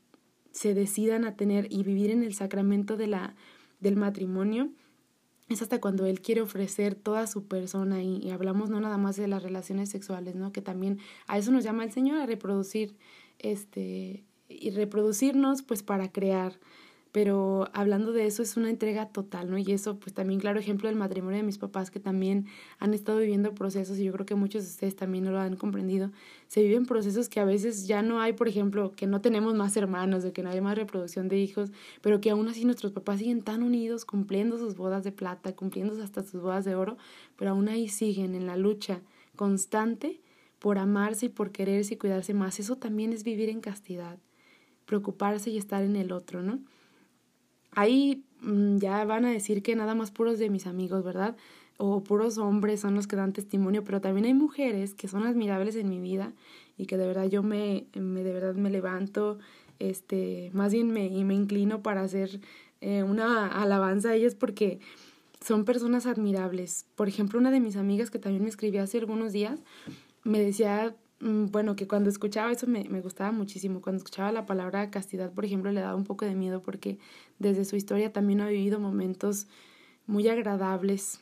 se 0.51 0.73
decidan 0.73 1.23
a 1.23 1.35
tener 1.35 1.67
y 1.71 1.83
vivir 1.83 2.11
en 2.11 2.21
el 2.21 2.33
sacramento 2.33 2.97
de 2.97 3.07
la, 3.07 3.35
del 3.79 3.95
matrimonio, 3.95 4.69
es 5.49 5.61
hasta 5.61 5.81
cuando 5.81 6.05
él 6.05 6.21
quiere 6.21 6.41
ofrecer 6.41 6.95
toda 6.95 7.27
su 7.27 7.47
persona 7.47 8.03
y, 8.03 8.29
hablamos 8.29 8.69
no 8.69 8.79
nada 8.79 8.97
más 8.97 9.15
de 9.15 9.27
las 9.27 9.43
relaciones 9.43 9.89
sexuales, 9.89 10.35
¿no? 10.35 10.51
Que 10.51 10.61
también 10.61 10.99
a 11.27 11.37
eso 11.37 11.51
nos 11.51 11.63
llama 11.63 11.83
el 11.83 11.91
Señor, 11.91 12.19
a 12.19 12.25
reproducir, 12.25 12.95
este, 13.39 14.23
y 14.47 14.69
reproducirnos 14.71 15.63
pues 15.63 15.83
para 15.83 16.11
crear 16.11 16.59
pero 17.11 17.69
hablando 17.73 18.11
de 18.13 18.27
eso 18.27 18.43
es 18.43 18.55
una 18.55 18.69
entrega 18.69 19.07
total, 19.07 19.49
¿no? 19.49 19.57
Y 19.57 19.71
eso, 19.71 19.99
pues 19.99 20.13
también, 20.13 20.39
claro, 20.39 20.59
ejemplo 20.59 20.87
del 20.87 20.95
matrimonio 20.95 21.37
de 21.37 21.43
mis 21.43 21.57
papás 21.57 21.89
que 21.89 21.99
también 21.99 22.45
han 22.77 22.93
estado 22.93 23.17
viviendo 23.17 23.55
procesos 23.55 23.97
y 23.97 24.03
yo 24.03 24.13
creo 24.13 24.25
que 24.27 24.35
muchos 24.35 24.63
de 24.63 24.69
ustedes 24.69 24.95
también 24.95 25.23
no 25.23 25.31
lo 25.31 25.39
han 25.39 25.55
comprendido. 25.55 26.11
Se 26.47 26.61
viven 26.61 26.85
procesos 26.85 27.27
que 27.27 27.39
a 27.39 27.45
veces 27.45 27.87
ya 27.87 28.03
no 28.03 28.21
hay, 28.21 28.33
por 28.33 28.47
ejemplo, 28.47 28.91
que 28.91 29.07
no 29.07 29.21
tenemos 29.21 29.55
más 29.55 29.75
hermanos, 29.75 30.21
de 30.21 30.33
que 30.33 30.43
no 30.43 30.49
hay 30.49 30.61
más 30.61 30.77
reproducción 30.77 31.29
de 31.29 31.39
hijos, 31.39 31.71
pero 32.01 32.21
que 32.21 32.29
aún 32.29 32.47
así 32.47 32.63
nuestros 32.63 32.91
papás 32.91 33.19
siguen 33.19 33.41
tan 33.41 33.63
unidos, 33.63 34.05
cumpliendo 34.05 34.59
sus 34.59 34.75
bodas 34.75 35.03
de 35.03 35.11
plata, 35.11 35.55
cumpliendo 35.55 36.01
hasta 36.03 36.21
sus 36.21 36.41
bodas 36.41 36.63
de 36.65 36.75
oro, 36.75 36.97
pero 37.37 37.51
aún 37.51 37.69
ahí 37.69 37.89
siguen 37.89 38.35
en 38.35 38.45
la 38.45 38.55
lucha 38.55 39.01
constante 39.35 40.21
por 40.59 40.77
amarse 40.77 41.27
y 41.27 41.29
por 41.29 41.51
quererse 41.51 41.95
y 41.95 41.97
cuidarse 41.97 42.33
más. 42.35 42.59
Eso 42.59 42.75
también 42.75 43.13
es 43.13 43.23
vivir 43.23 43.49
en 43.49 43.61
castidad, 43.61 44.19
preocuparse 44.85 45.49
y 45.49 45.57
estar 45.57 45.83
en 45.83 45.95
el 45.95 46.11
otro, 46.11 46.43
¿no? 46.43 46.59
Ahí 47.71 48.23
mm, 48.41 48.77
ya 48.77 49.03
van 49.05 49.25
a 49.25 49.31
decir 49.31 49.61
que 49.63 49.75
nada 49.75 49.95
más 49.95 50.11
puros 50.11 50.39
de 50.39 50.49
mis 50.49 50.67
amigos, 50.67 51.03
¿verdad? 51.03 51.35
O 51.77 52.03
puros 52.03 52.37
hombres 52.37 52.81
son 52.81 52.95
los 52.95 53.07
que 53.07 53.15
dan 53.15 53.33
testimonio, 53.33 53.83
pero 53.83 54.01
también 54.01 54.25
hay 54.25 54.33
mujeres 54.33 54.93
que 54.93 55.07
son 55.07 55.23
admirables 55.25 55.75
en 55.75 55.89
mi 55.89 55.99
vida 55.99 56.33
y 56.77 56.85
que 56.85 56.97
de 56.97 57.07
verdad 57.07 57.25
yo 57.25 57.43
me, 57.43 57.85
de 57.93 58.33
verdad 58.33 58.55
me 58.55 58.69
levanto, 58.69 59.39
este, 59.79 60.51
más 60.53 60.73
bien 60.73 60.91
me, 60.91 61.09
me 61.23 61.33
inclino 61.33 61.81
para 61.81 62.01
hacer 62.01 62.41
eh, 62.81 63.03
una 63.03 63.47
alabanza 63.47 64.09
a 64.09 64.15
ellas 64.15 64.35
porque 64.35 64.79
son 65.41 65.65
personas 65.65 66.05
admirables. 66.05 66.85
Por 66.95 67.07
ejemplo, 67.07 67.39
una 67.39 67.51
de 67.51 67.59
mis 67.59 67.75
amigas 67.77 68.09
que 68.09 68.19
también 68.19 68.43
me 68.43 68.49
escribió 68.49 68.83
hace 68.83 68.97
algunos 68.97 69.31
días, 69.31 69.59
me 70.23 70.39
decía, 70.39 70.95
bueno, 71.21 71.75
que 71.75 71.87
cuando 71.87 72.09
escuchaba 72.09 72.51
eso 72.51 72.67
me, 72.67 72.85
me 72.85 73.01
gustaba 73.01 73.31
muchísimo. 73.31 73.81
Cuando 73.81 73.97
escuchaba 73.97 74.31
la 74.31 74.45
palabra 74.45 74.89
castidad, 74.89 75.31
por 75.33 75.45
ejemplo, 75.45 75.71
le 75.71 75.81
daba 75.81 75.95
un 75.95 76.05
poco 76.05 76.25
de 76.25 76.35
miedo 76.35 76.61
porque 76.61 76.97
desde 77.39 77.65
su 77.65 77.75
historia 77.75 78.13
también 78.13 78.41
ha 78.41 78.47
vivido 78.47 78.79
momentos 78.79 79.47
muy 80.07 80.27
agradables 80.27 81.19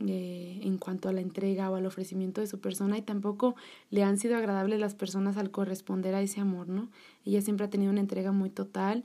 eh, 0.00 0.58
en 0.62 0.76
cuanto 0.76 1.08
a 1.08 1.12
la 1.12 1.20
entrega 1.20 1.70
o 1.70 1.76
al 1.76 1.86
ofrecimiento 1.86 2.40
de 2.40 2.48
su 2.48 2.58
persona 2.58 2.98
y 2.98 3.02
tampoco 3.02 3.54
le 3.90 4.02
han 4.02 4.18
sido 4.18 4.36
agradables 4.36 4.80
las 4.80 4.96
personas 4.96 5.36
al 5.36 5.52
corresponder 5.52 6.16
a 6.16 6.20
ese 6.20 6.40
amor, 6.40 6.68
¿no? 6.68 6.88
Ella 7.24 7.40
siempre 7.42 7.66
ha 7.66 7.70
tenido 7.70 7.92
una 7.92 8.00
entrega 8.00 8.32
muy 8.32 8.50
total 8.50 9.04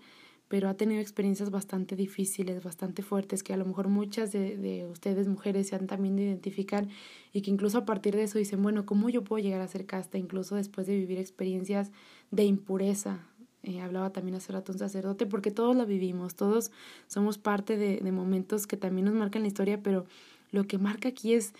pero 0.49 0.67
ha 0.67 0.73
tenido 0.73 0.99
experiencias 0.99 1.51
bastante 1.51 1.95
difíciles, 1.95 2.63
bastante 2.63 3.03
fuertes, 3.03 3.43
que 3.43 3.53
a 3.53 3.57
lo 3.57 3.65
mejor 3.65 3.87
muchas 3.87 4.31
de, 4.31 4.57
de, 4.57 4.87
ustedes 4.87 5.27
mujeres 5.27 5.67
se 5.67 5.75
han 5.75 5.85
también 5.85 6.15
de 6.15 6.23
identificar 6.23 6.87
y 7.31 7.41
que 7.41 7.51
incluso 7.51 7.77
a 7.77 7.85
partir 7.85 8.15
de 8.15 8.23
eso 8.23 8.39
dicen, 8.39 8.61
bueno, 8.63 8.85
¿cómo 8.85 9.09
yo 9.09 9.23
puedo 9.23 9.41
llegar 9.41 9.61
a 9.61 9.67
ser 9.67 9.85
casta 9.85 10.17
incluso 10.17 10.55
después 10.55 10.87
de 10.87 10.97
vivir 10.97 11.19
experiencias 11.19 11.91
de 12.31 12.45
impureza? 12.45 13.27
Eh, 13.61 13.79
hablaba 13.79 14.11
también 14.11 14.35
hace 14.35 14.51
rato 14.51 14.71
un 14.71 14.79
sacerdote, 14.79 15.27
porque 15.27 15.51
todos 15.51 15.75
lo 15.75 15.85
vivimos, 15.85 16.33
todos 16.33 16.71
somos 17.05 17.37
parte 17.37 17.77
de, 17.77 17.97
de 17.97 18.11
momentos 18.11 18.65
que 18.65 18.75
también 18.75 19.05
nos 19.05 19.13
marcan 19.13 19.43
la 19.43 19.49
historia, 19.49 19.83
pero 19.83 20.07
lo 20.51 20.63
que 20.65 20.79
marca 20.79 21.09
aquí 21.09 21.33
es, 21.33 21.53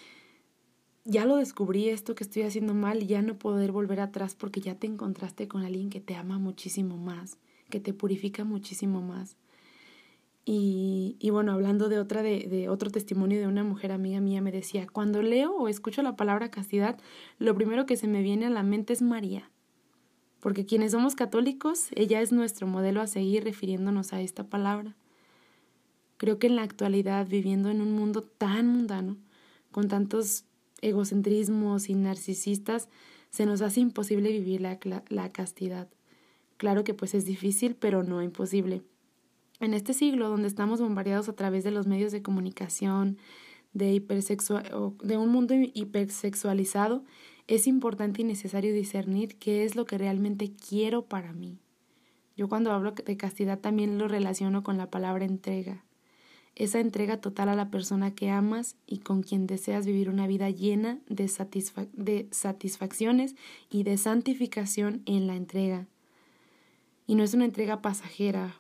ya 1.05 1.25
lo 1.25 1.35
descubrí 1.35 1.89
esto 1.89 2.15
que 2.15 2.23
estoy 2.23 2.41
haciendo 2.41 2.73
mal 2.73 3.03
y 3.03 3.05
ya 3.05 3.21
no 3.21 3.37
poder 3.37 3.71
volver 3.71 3.99
atrás 3.99 4.33
porque 4.33 4.61
ya 4.61 4.73
te 4.73 4.87
encontraste 4.87 5.47
con 5.47 5.61
alguien 5.61 5.91
que 5.91 6.01
te 6.01 6.15
ama 6.15 6.39
muchísimo 6.39 6.97
más 6.97 7.37
que 7.69 7.79
te 7.79 7.93
purifica 7.93 8.43
muchísimo 8.43 9.01
más. 9.01 9.37
Y, 10.45 11.15
y 11.19 11.29
bueno, 11.29 11.51
hablando 11.51 11.89
de 11.89 11.99
otra, 11.99 12.23
de, 12.23 12.69
otro 12.69 12.89
testimonio 12.89 13.39
de 13.39 13.47
una 13.47 13.63
mujer 13.63 13.91
amiga 13.91 14.19
mía, 14.19 14.41
me 14.41 14.51
decía, 14.51 14.87
cuando 14.91 15.21
leo 15.21 15.55
o 15.55 15.67
escucho 15.67 16.01
la 16.01 16.15
palabra 16.15 16.49
castidad, 16.49 16.97
lo 17.37 17.53
primero 17.53 17.85
que 17.85 17.97
se 17.97 18.07
me 18.07 18.23
viene 18.23 18.47
a 18.47 18.49
la 18.49 18.63
mente 18.63 18.93
es 18.93 19.03
María. 19.03 19.51
Porque 20.39 20.65
quienes 20.65 20.93
somos 20.93 21.15
católicos, 21.15 21.89
ella 21.93 22.21
es 22.21 22.31
nuestro 22.31 22.65
modelo 22.65 23.01
a 23.01 23.07
seguir 23.07 23.43
refiriéndonos 23.43 24.11
a 24.13 24.21
esta 24.21 24.45
palabra. 24.45 24.95
Creo 26.17 26.39
que 26.39 26.47
en 26.47 26.55
la 26.55 26.63
actualidad, 26.63 27.27
viviendo 27.27 27.69
en 27.69 27.81
un 27.81 27.91
mundo 27.91 28.23
tan 28.23 28.67
mundano, 28.67 29.17
con 29.71 29.87
tantos 29.87 30.45
egocentrismos 30.81 31.89
y 31.89 31.93
narcisistas, 31.93 32.89
se 33.29 33.45
nos 33.45 33.61
hace 33.61 33.81
imposible 33.81 34.31
vivir 34.31 34.61
la, 34.61 34.79
la 35.09 35.31
castidad. 35.31 35.89
Claro 36.59 36.83
que 36.83 36.93
pues 36.93 37.15
es 37.15 37.23
difícil, 37.23 37.73
pero 37.73 38.03
no 38.03 38.21
imposible. 38.21 38.81
En 39.61 39.73
este 39.73 39.93
siglo 39.93 40.27
donde 40.27 40.49
estamos 40.49 40.81
bombardeados 40.81 41.29
a 41.29 41.33
través 41.33 41.63
de 41.63 41.71
los 41.71 41.87
medios 41.87 42.11
de 42.11 42.21
comunicación, 42.21 43.17
de, 43.71 44.03
de 45.03 45.17
un 45.17 45.29
mundo 45.29 45.55
hipersexualizado, 45.55 47.05
es 47.47 47.65
importante 47.65 48.23
y 48.23 48.25
necesario 48.25 48.73
discernir 48.73 49.37
qué 49.37 49.63
es 49.63 49.77
lo 49.77 49.85
que 49.85 49.97
realmente 49.97 50.51
quiero 50.51 51.05
para 51.05 51.31
mí. 51.31 51.59
Yo 52.35 52.49
cuando 52.49 52.73
hablo 52.73 52.91
de 52.91 53.15
castidad 53.15 53.59
también 53.59 53.97
lo 53.97 54.09
relaciono 54.09 54.61
con 54.61 54.77
la 54.77 54.89
palabra 54.89 55.23
entrega. 55.23 55.85
Esa 56.55 56.81
entrega 56.81 57.21
total 57.21 57.47
a 57.47 57.55
la 57.55 57.71
persona 57.71 58.13
que 58.13 58.31
amas 58.31 58.75
y 58.85 58.97
con 58.97 59.23
quien 59.23 59.47
deseas 59.47 59.85
vivir 59.85 60.09
una 60.09 60.27
vida 60.27 60.49
llena 60.49 60.99
de, 61.07 61.31
de 61.93 62.27
satisfacciones 62.31 63.37
y 63.69 63.83
de 63.83 63.97
santificación 63.97 65.03
en 65.05 65.25
la 65.25 65.37
entrega 65.37 65.87
y 67.09 67.15
no 67.15 67.23
es 67.23 67.33
una 67.33 67.45
entrega 67.45 67.81
pasajera 67.81 68.55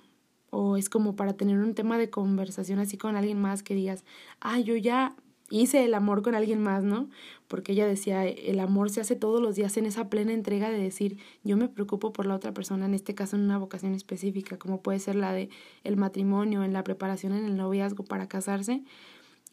o 0.49 0.75
es 0.75 0.89
como 0.89 1.15
para 1.15 1.33
tener 1.33 1.59
un 1.59 1.75
tema 1.75 1.99
de 1.99 2.09
conversación 2.09 2.79
así 2.79 2.97
con 2.97 3.15
alguien 3.15 3.39
más 3.39 3.61
que 3.61 3.75
digas, 3.75 4.03
ah, 4.39 4.59
yo 4.59 4.75
ya 4.75 5.15
hice 5.51 5.85
el 5.85 5.93
amor 5.93 6.23
con 6.23 6.33
alguien 6.33 6.59
más, 6.59 6.83
¿no? 6.83 7.11
Porque 7.47 7.73
ella 7.73 7.85
decía, 7.85 8.25
el 8.25 8.59
amor 8.59 8.89
se 8.89 9.01
hace 9.01 9.15
todos 9.15 9.39
los 9.39 9.55
días 9.55 9.77
en 9.77 9.85
esa 9.85 10.09
plena 10.09 10.33
entrega 10.33 10.71
de 10.71 10.79
decir, 10.79 11.19
yo 11.43 11.57
me 11.57 11.69
preocupo 11.69 12.11
por 12.11 12.25
la 12.25 12.33
otra 12.33 12.51
persona, 12.51 12.87
en 12.87 12.95
este 12.95 13.13
caso 13.13 13.35
en 13.35 13.43
una 13.43 13.59
vocación 13.59 13.93
específica, 13.93 14.57
como 14.57 14.81
puede 14.81 14.97
ser 14.97 15.13
la 15.13 15.31
de 15.31 15.51
el 15.83 15.95
matrimonio, 15.95 16.63
en 16.63 16.73
la 16.73 16.83
preparación 16.83 17.33
en 17.33 17.45
el 17.45 17.55
noviazgo 17.55 18.03
para 18.03 18.27
casarse, 18.27 18.81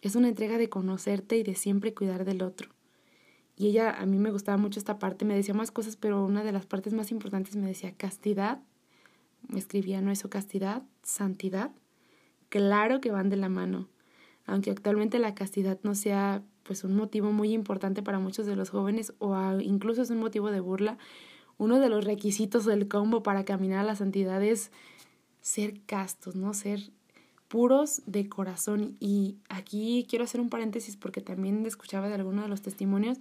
es 0.01 0.17
una 0.17 0.29
entrega 0.29 0.57
de 0.57 0.71
conocerte 0.71 1.37
y 1.37 1.43
de 1.43 1.55
siempre 1.55 1.93
cuidar 1.93 2.25
del 2.25 2.41
otro. 2.41 2.71
Y 3.59 3.67
ella, 3.67 3.91
a 3.91 4.07
mí 4.07 4.17
me 4.17 4.31
gustaba 4.31 4.57
mucho 4.57 4.79
esta 4.79 4.99
parte, 4.99 5.27
me 5.27 5.35
decía 5.35 5.53
más 5.53 5.71
cosas, 5.71 5.97
pero 5.97 6.25
una 6.25 6.43
de 6.43 6.53
las 6.53 6.65
partes 6.65 6.95
más 6.95 7.11
importantes 7.11 7.57
me 7.57 7.67
decía, 7.67 7.93
castidad 7.93 8.63
escribía, 9.55 10.01
¿no 10.01 10.11
eso 10.11 10.31
castidad, 10.31 10.83
santidad? 11.03 11.71
Claro 12.49 13.01
que 13.01 13.11
van 13.11 13.29
de 13.29 13.37
la 13.37 13.49
mano. 13.49 13.89
Aunque 14.47 14.71
actualmente 14.71 15.19
la 15.19 15.35
castidad 15.35 15.79
no 15.83 15.95
sea 15.95 16.43
pues 16.63 16.85
un 16.85 16.97
motivo 16.97 17.33
muy 17.33 17.53
importante 17.53 18.03
para 18.03 18.19
muchos 18.19 18.47
de 18.47 18.57
los 18.57 18.71
jóvenes 18.71 19.13
o 19.19 19.37
incluso 19.61 20.03
es 20.03 20.11
un 20.11 20.19
motivo 20.19 20.51
de 20.51 20.61
burla, 20.61 20.99
uno 21.59 21.81
de 21.81 21.89
los 21.89 22.05
requisitos 22.05 22.65
del 22.65 22.89
combo 22.89 23.23
para 23.23 23.45
caminar 23.45 23.81
a 23.81 23.85
la 23.85 23.97
santidad 23.97 24.43
es 24.43 24.71
ser 25.41 25.81
castos, 25.87 26.37
¿no? 26.37 26.55
Ser 26.55 26.91
puros 27.49 28.03
de 28.07 28.29
corazón. 28.29 28.97
Y 29.01 29.37
aquí 29.49 30.07
quiero 30.09 30.25
hacer 30.25 30.41
un 30.41 30.51
paréntesis 30.51 30.97
porque 30.97 31.21
también 31.21 31.65
escuchaba 31.67 32.09
de 32.09 32.15
algunos 32.15 32.45
de 32.45 32.49
los 32.49 32.63
testimonios 32.63 33.19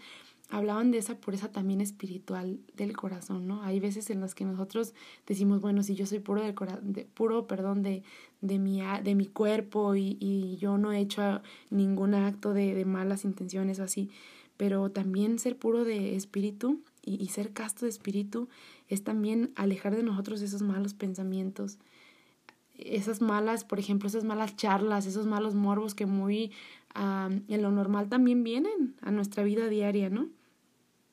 hablaban 0.50 0.92
de 0.92 1.00
esa 1.00 1.18
pureza 1.18 1.52
también 1.52 1.82
espiritual 1.82 2.60
del 2.76 2.96
corazón, 2.96 3.48
¿no? 3.48 3.64
Hay 3.64 3.80
veces 3.80 4.10
en 4.10 4.22
las 4.22 4.36
que 4.36 4.46
nosotros 4.46 4.94
decimos, 5.26 5.60
bueno, 5.60 5.82
si 5.82 5.96
yo 5.96 6.06
soy 6.06 6.20
puro 6.20 6.42
de, 6.42 6.54
de 6.82 7.06
puro, 7.06 7.48
perdón, 7.48 7.82
de, 7.82 8.04
de, 8.42 8.60
mi, 8.60 8.82
de 9.04 9.16
mi 9.16 9.26
cuerpo 9.26 9.96
y, 9.96 10.18
y 10.20 10.58
yo 10.58 10.78
no 10.78 10.92
he 10.92 11.00
hecho 11.00 11.42
ningún 11.70 12.14
acto 12.14 12.54
de, 12.54 12.76
de, 12.76 12.86
malas 12.86 13.26
intenciones 13.26 13.80
o 13.80 13.84
así, 13.84 14.12
pero 14.58 14.92
también 14.92 15.40
ser 15.40 15.58
puro 15.58 15.84
de 15.84 16.16
espíritu 16.16 16.80
y, 17.02 17.22
y, 17.22 17.28
ser 17.30 17.52
casto 17.52 17.86
de 17.86 17.90
espíritu 17.90 18.48
es 18.88 19.04
también 19.04 19.52
alejar 19.56 19.96
de 19.96 20.04
nosotros 20.04 20.42
esos 20.42 20.62
malos 20.62 20.94
pensamientos, 20.94 21.80
esas 22.78 23.22
malas, 23.22 23.64
por 23.64 23.80
ejemplo, 23.80 24.08
esas 24.08 24.26
malas 24.26 24.56
charlas, 24.56 25.06
esos 25.06 25.26
malos 25.26 25.56
morbos 25.56 25.96
que 25.96 26.06
muy 26.06 26.52
en 26.96 27.62
lo 27.62 27.72
normal 27.72 28.10
también 28.10 28.44
vienen 28.44 28.96
a 29.02 29.12
nuestra 29.12 29.44
vida 29.44 29.68
diaria, 29.68 30.10
¿no? 30.10 30.30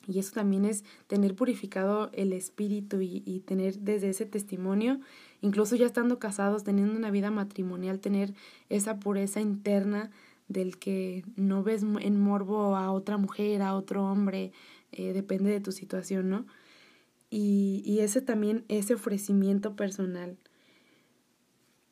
Y 0.07 0.19
eso 0.19 0.33
también 0.33 0.65
es 0.65 0.85
tener 1.07 1.35
purificado 1.35 2.11
el 2.13 2.33
espíritu 2.33 3.01
y, 3.01 3.43
tener 3.47 3.79
desde 3.79 4.09
ese 4.11 4.27
testimonio, 4.27 5.01
incluso 5.41 5.77
ya 5.77 5.87
estando 5.87 6.19
casados, 6.19 6.65
teniendo 6.65 6.97
una 6.97 7.11
vida 7.11 7.31
matrimonial, 7.31 8.01
tener 8.01 8.35
esa 8.69 8.99
pureza 8.99 9.41
interna 9.41 10.11
del 10.49 10.79
que 10.79 11.25
no 11.37 11.63
ves 11.63 11.85
en 12.01 12.21
morbo 12.21 12.77
a 12.77 12.91
otra 12.91 13.17
mujer, 13.17 13.63
a 13.63 13.75
otro 13.75 14.05
hombre, 14.05 14.53
eh, 14.91 15.13
depende 15.13 15.51
de 15.51 15.61
tu 15.61 15.73
situación, 15.73 16.31
¿no? 16.31 16.47
Y 17.31 18.01
ese 18.01 18.21
también, 18.21 18.65
ese 18.69 18.93
ofrecimiento 18.93 19.75
personal 19.75 20.37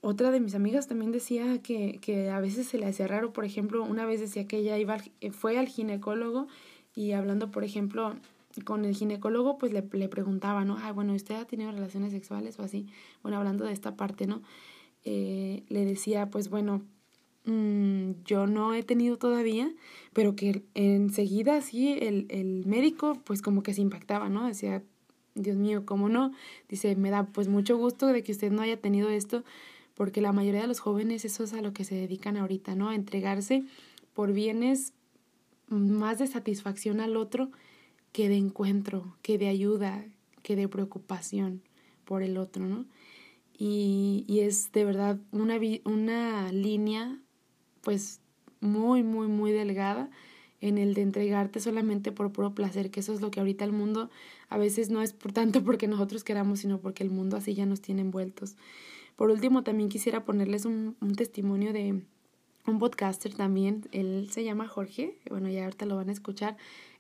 otra 0.03 0.31
de 0.31 0.41
mis 0.41 0.55
amigas 0.55 0.87
también 0.87 1.13
decía 1.13 1.61
que, 1.63 1.99
que 2.01 2.31
a 2.31 2.41
veces 2.41 2.67
se 2.67 2.79
le 2.79 2.87
hacía 2.87 3.07
raro, 3.07 3.33
por 3.33 3.45
ejemplo, 3.45 3.85
una 3.85 4.07
vez 4.07 4.21
decía 4.21 4.47
que 4.47 4.59
ella 4.59 4.79
iba 4.79 4.99
eh, 5.21 5.31
fue 5.31 5.59
al 5.59 5.69
ginecólogo 5.69 6.49
y 6.95 7.13
hablando, 7.13 7.51
por 7.51 7.65
ejemplo, 7.65 8.17
con 8.65 8.85
el 8.85 8.95
ginecólogo, 8.95 9.59
pues 9.59 9.73
le, 9.73 9.85
le 9.93 10.09
preguntaba, 10.09 10.65
¿no? 10.65 10.79
Ay, 10.81 10.93
bueno, 10.93 11.15
¿usted 11.15 11.37
ha 11.37 11.45
tenido 11.45 11.71
relaciones 11.71 12.13
sexuales 12.13 12.59
o 12.59 12.63
así? 12.63 12.87
Bueno, 13.23 13.39
hablando 13.39 13.65
de 13.65 13.73
esta 13.73 13.95
parte, 13.97 14.27
¿no? 14.27 14.43
Eh, 15.05 15.63
le 15.69 15.85
decía, 15.85 16.31
pues 16.31 16.49
bueno, 16.51 16.83
mmm, 17.45 18.13
yo 18.25 18.47
no 18.47 18.75
he 18.75 18.83
tenido 18.83 19.19
todavía, 19.19 19.71
pero 20.13 20.35
que 20.35 20.63
enseguida 20.75 21.57
así 21.57 21.93
el, 21.93 22.27
el 22.31 22.67
médico, 22.67 23.19
pues 23.25 23.43
como 23.43 23.63
que 23.63 23.75
se 23.75 23.83
impactaba, 23.83 24.29
¿no? 24.29 24.47
Decía, 24.47 24.83
Dios 25.35 25.57
mío, 25.57 25.85
¿cómo 25.87 26.09
no? 26.09 26.33
Dice, 26.69 26.97
me 26.97 27.11
da 27.11 27.25
pues 27.25 27.49
mucho 27.49 27.77
gusto 27.77 28.07
de 28.09 28.23
que 28.23 28.33
usted 28.33 28.51
no 28.51 28.63
haya 28.63 28.81
tenido 28.81 29.11
esto, 29.11 29.45
porque 30.01 30.23
la 30.23 30.33
mayoría 30.33 30.63
de 30.63 30.67
los 30.67 30.81
jóvenes 30.81 31.27
eso 31.27 31.45
es 31.45 31.53
a 31.53 31.61
lo 31.61 31.75
que 31.75 31.85
se 31.85 31.95
dedican 31.95 32.39
ahorita, 32.39 32.75
¿no? 32.75 32.89
A 32.89 32.95
entregarse 32.95 33.65
por 34.15 34.33
bienes 34.33 34.95
más 35.69 36.19
de 36.19 36.27
satisfacción 36.27 37.01
al 37.01 37.19
otro 37.19 37.51
que 38.11 38.31
de 38.31 38.37
encuentro, 38.39 39.15
que 39.21 39.37
de 39.37 39.49
ayuda, 39.49 40.07
que 40.43 40.57
de 40.57 40.69
preocupación 40.69 41.61
por 42.07 42.23
el 42.23 42.39
otro, 42.39 42.65
¿no? 42.65 42.87
Y, 43.59 44.25
y 44.27 44.41
es 44.41 44.73
de 44.73 44.87
verdad 44.87 45.19
una, 45.33 45.61
una 45.85 46.51
línea 46.51 47.19
pues 47.83 48.21
muy, 48.61 49.03
muy, 49.03 49.29
muy 49.29 49.53
delgada 49.53 50.09
en 50.63 50.79
el 50.79 50.95
de 50.95 51.03
entregarte 51.03 51.61
solamente 51.61 52.11
por 52.11 52.33
puro 52.33 52.55
placer, 52.55 52.91
que 52.91 53.01
eso 53.01 53.13
es 53.13 53.21
lo 53.21 53.31
que 53.31 53.41
ahorita 53.41 53.67
el 53.67 53.73
mundo 53.73 54.09
a 54.49 54.57
veces 54.57 54.89
no 54.89 55.03
es 55.03 55.13
por 55.13 55.35
tanto 55.35 55.63
porque 55.63 55.89
nosotros 55.89 56.25
queramos, 56.25 56.61
sino 56.61 56.81
porque 56.81 57.03
el 57.03 57.11
mundo 57.11 57.37
así 57.37 57.53
ya 57.53 57.67
nos 57.67 57.83
tiene 57.83 58.01
envueltos. 58.01 58.57
Por 59.21 59.31
último, 59.31 59.63
también 59.63 59.91
quisiera 59.91 60.25
ponerles 60.25 60.65
un, 60.65 60.97
testimonio 61.15 61.75
de 61.75 62.01
un 62.67 62.79
podcaster 62.79 63.35
también, 63.35 63.87
él 63.93 64.29
se 64.31 64.45
llama 64.45 64.67
Jorge, 64.67 65.19
bueno, 65.29 65.51
ya 65.51 65.65
ahorita 65.65 65.85
lo 65.85 65.97
van 65.97 66.09
a 66.09 66.13
escuchar. 66.13 66.57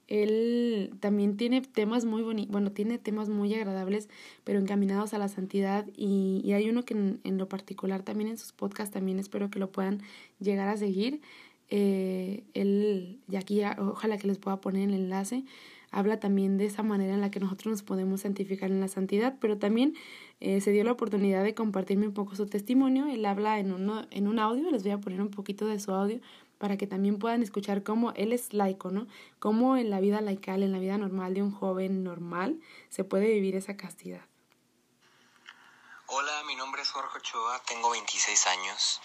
Él 0.07 0.93
también 1.01 1.39
tiene 1.39 1.63
temas 1.63 2.05
muy 2.05 2.21
bonitos, 2.21 2.53
bueno, 2.53 2.73
tiene 2.73 2.99
temas 2.99 3.31
muy 3.31 3.55
agradables, 3.55 4.11
pero 4.45 4.59
encaminados 4.59 5.15
a 5.15 5.19
la 5.19 5.29
santidad. 5.29 5.87
Y, 5.97 6.53
hay 6.53 6.69
uno 6.69 6.85
que 6.85 6.93
en, 6.93 7.21
en, 7.25 7.39
lo 7.39 7.49
particular 7.49 8.03
también 8.03 8.29
en 8.29 8.37
sus 8.37 8.53
podcasts 8.53 8.93
también 8.93 9.19
espero 9.19 9.49
que 9.49 9.59
lo 9.59 9.73
puedan 9.73 10.03
llegar 10.41 10.69
a 10.69 10.77
seguir. 10.77 11.23
Eh, 11.71 12.45
él, 12.53 13.19
y 13.31 13.37
aquí 13.37 13.63
ojalá 13.79 14.19
que 14.19 14.27
les 14.27 14.37
pueda 14.37 14.61
poner 14.61 14.91
el 14.91 14.95
enlace, 14.95 15.45
habla 15.91 16.21
también 16.21 16.59
de 16.59 16.67
esa 16.67 16.83
manera 16.83 17.15
en 17.15 17.21
la 17.21 17.31
que 17.31 17.41
nosotros 17.41 17.71
nos 17.71 17.83
podemos 17.83 18.23
santificar 18.23 18.71
en 18.71 18.81
la 18.81 18.89
santidad, 18.89 19.37
pero 19.41 19.59
también 19.59 19.95
eh, 20.41 20.61
se 20.61 20.71
dio 20.71 20.85
la 20.85 20.93
oportunidad 20.93 21.45
de 21.45 21.55
compartirme 21.55 22.07
un 22.07 22.15
poco 22.15 22.35
su 22.37 22.47
testimonio. 22.47 23.07
Él 23.07 23.25
habla 23.27 23.59
en, 23.59 23.73
uno, 23.73 24.07
en 24.11 24.29
un 24.29 24.39
audio, 24.39 24.71
les 24.71 24.83
voy 24.83 24.93
a 24.93 24.99
poner 24.99 25.21
un 25.21 25.31
poquito 25.31 25.67
de 25.67 25.81
su 25.81 25.93
audio 25.93 26.21
para 26.59 26.77
que 26.77 26.87
también 26.87 27.19
puedan 27.19 27.43
escuchar 27.43 27.83
cómo 27.83 28.13
él 28.13 28.33
es 28.33 28.53
laico, 28.53 28.91
¿no? 28.91 29.07
Cómo 29.39 29.77
en 29.77 29.91
la 29.91 30.01
vida 30.01 30.21
laical, 30.21 30.63
en 30.63 30.73
la 30.73 30.79
vida 30.79 30.99
normal 30.99 31.35
de 31.35 31.43
un 31.43 31.53
joven 31.53 32.05
normal, 32.05 32.61
se 32.91 33.05
puede 33.05 33.33
vivir 33.33 33.57
esa 33.57 33.77
castidad. 33.77 34.21
Hola, 36.07 36.43
mi 36.47 36.57
nombre 36.57 36.83
es 36.83 36.91
Jorge 36.91 37.19
Ochoa, 37.19 37.63
tengo 37.67 37.91
26 37.91 38.47
años 38.49 39.01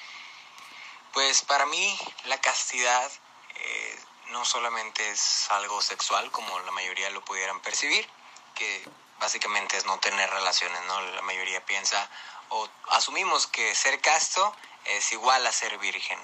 pues 1.15 1.43
para 1.43 1.65
mí 1.65 1.99
la 2.25 2.37
castidad 2.41 3.09
eh, 3.55 3.99
no 4.29 4.45
solamente 4.45 5.09
es 5.11 5.49
algo 5.51 5.81
sexual 5.81 6.31
como 6.31 6.59
la 6.59 6.71
mayoría 6.71 7.09
lo 7.09 7.23
pudieran 7.23 7.59
percibir, 7.61 8.07
que 8.53 8.87
básicamente 9.19 9.77
es 9.77 9.85
no 9.85 9.99
tener 9.99 10.29
relaciones, 10.29 10.81
¿no? 10.83 11.01
La 11.01 11.21
mayoría 11.21 11.65
piensa 11.65 12.09
o 12.49 12.67
asumimos 12.89 13.47
que 13.47 13.73
ser 13.75 13.99
casto 14.01 14.55
es 14.85 15.11
igual 15.11 15.45
a 15.45 15.51
ser 15.51 15.77
virgen. 15.77 16.19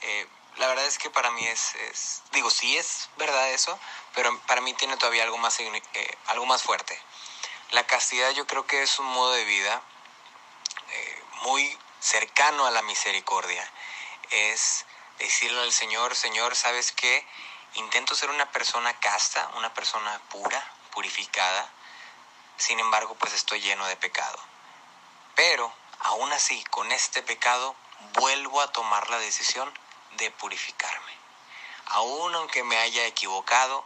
Eh, 0.00 0.26
la 0.56 0.68
verdad 0.68 0.86
es 0.86 0.98
que 0.98 1.10
para 1.10 1.30
mí 1.30 1.46
es, 1.46 2.22
digo, 2.32 2.50
sí 2.50 2.76
es 2.76 3.08
verdad 3.16 3.50
eso, 3.50 3.78
pero 4.14 4.38
para 4.46 4.60
mí 4.60 4.72
tiene 4.74 4.96
todavía 4.96 5.24
algo 5.24 5.38
más, 5.38 5.58
eh, 5.60 6.18
algo 6.26 6.46
más 6.46 6.62
fuerte. 6.62 7.00
La 7.70 7.86
castidad 7.86 8.30
yo 8.32 8.46
creo 8.46 8.66
que 8.66 8.82
es 8.82 8.98
un 8.98 9.06
modo 9.06 9.32
de 9.32 9.44
vida 9.44 9.82
muy 11.44 11.78
cercano 12.00 12.66
a 12.66 12.70
la 12.70 12.82
misericordia 12.82 13.70
es 14.30 14.86
decirle 15.18 15.60
al 15.60 15.72
Señor, 15.72 16.14
Señor, 16.14 16.56
¿sabes 16.56 16.92
qué? 16.92 17.26
Intento 17.74 18.14
ser 18.14 18.30
una 18.30 18.50
persona 18.52 18.98
casta, 19.00 19.50
una 19.56 19.72
persona 19.74 20.20
pura, 20.30 20.72
purificada, 20.92 21.70
sin 22.56 22.78
embargo, 22.78 23.14
pues 23.16 23.32
estoy 23.32 23.60
lleno 23.60 23.86
de 23.86 23.96
pecado. 23.96 24.38
Pero, 25.34 25.72
aún 26.00 26.32
así, 26.32 26.62
con 26.70 26.92
este 26.92 27.22
pecado, 27.22 27.74
vuelvo 28.14 28.60
a 28.60 28.70
tomar 28.70 29.10
la 29.10 29.18
decisión 29.18 29.72
de 30.16 30.30
purificarme. 30.30 31.12
Aún 31.86 32.34
aunque 32.34 32.62
me 32.62 32.78
haya 32.78 33.06
equivocado, 33.06 33.84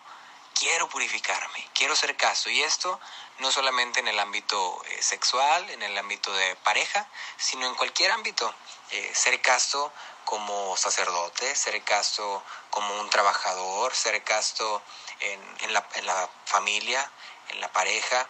quiero 0.59 0.89
purificarme, 0.89 1.69
quiero 1.75 1.95
ser 1.95 2.17
casto. 2.17 2.51
Y 2.51 2.63
esto 2.63 2.99
no 3.39 3.53
solamente 3.53 4.01
en 4.01 4.09
el 4.09 4.19
ámbito 4.19 4.83
eh, 4.87 5.03
sexual, 5.03 5.69
en 5.71 5.83
el 5.83 5.97
ámbito 5.97 6.33
de 6.33 6.57
pareja, 6.57 7.07
sino 7.37 7.67
en 7.67 7.75
cualquier 7.75 8.11
ámbito. 8.11 8.53
Eh, 8.91 9.13
ser 9.15 9.41
casto 9.41 9.93
como 10.25 10.77
sacerdote, 10.77 11.55
ser 11.55 11.83
casto 11.85 12.43
como 12.71 13.01
un 13.01 13.09
trabajador, 13.11 13.95
ser 13.95 14.23
casto 14.25 14.83
en, 15.21 15.73
la, 15.73 15.87
en 15.95 16.07
la 16.07 16.29
familia, 16.45 17.11
en 17.49 17.61
la 17.61 17.73
pareja, 17.73 18.29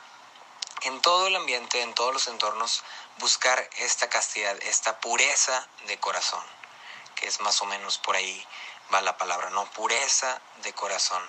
en 0.82 1.00
todo 1.00 1.26
el 1.26 1.36
ambiente, 1.36 1.82
en 1.82 1.94
todos 1.94 2.12
los 2.12 2.28
entornos, 2.28 2.84
buscar 3.18 3.68
esta 3.78 4.08
castidad, 4.08 4.56
esta 4.62 5.00
pureza 5.00 5.66
de 5.86 5.98
corazón, 5.98 6.44
que 7.16 7.26
es 7.26 7.40
más 7.40 7.60
o 7.62 7.66
menos 7.66 7.98
por 7.98 8.14
ahí 8.14 8.46
va 8.92 9.00
la 9.00 9.16
palabra, 9.16 9.50
¿no? 9.50 9.68
Pureza 9.72 10.40
de 10.62 10.72
corazón, 10.72 11.22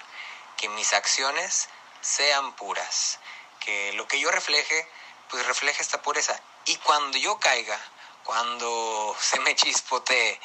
que 0.60 0.68
mis 0.70 0.94
acciones 0.94 1.70
sean 2.02 2.54
puras, 2.54 3.20
que 3.62 3.94
lo 3.94 4.08
que 4.08 4.20
yo 4.20 4.30
refleje, 4.30 4.88
pues 5.30 5.46
refleje 5.46 5.82
esta 5.82 6.02
pureza. 6.02 6.38
Y 6.66 6.76
cuando 6.78 7.18
yo 7.18 7.40
caiga, 7.40 7.80
cuando 8.26 9.16
se 9.22 9.40
me 9.40 9.56
chispotee, 9.56 10.40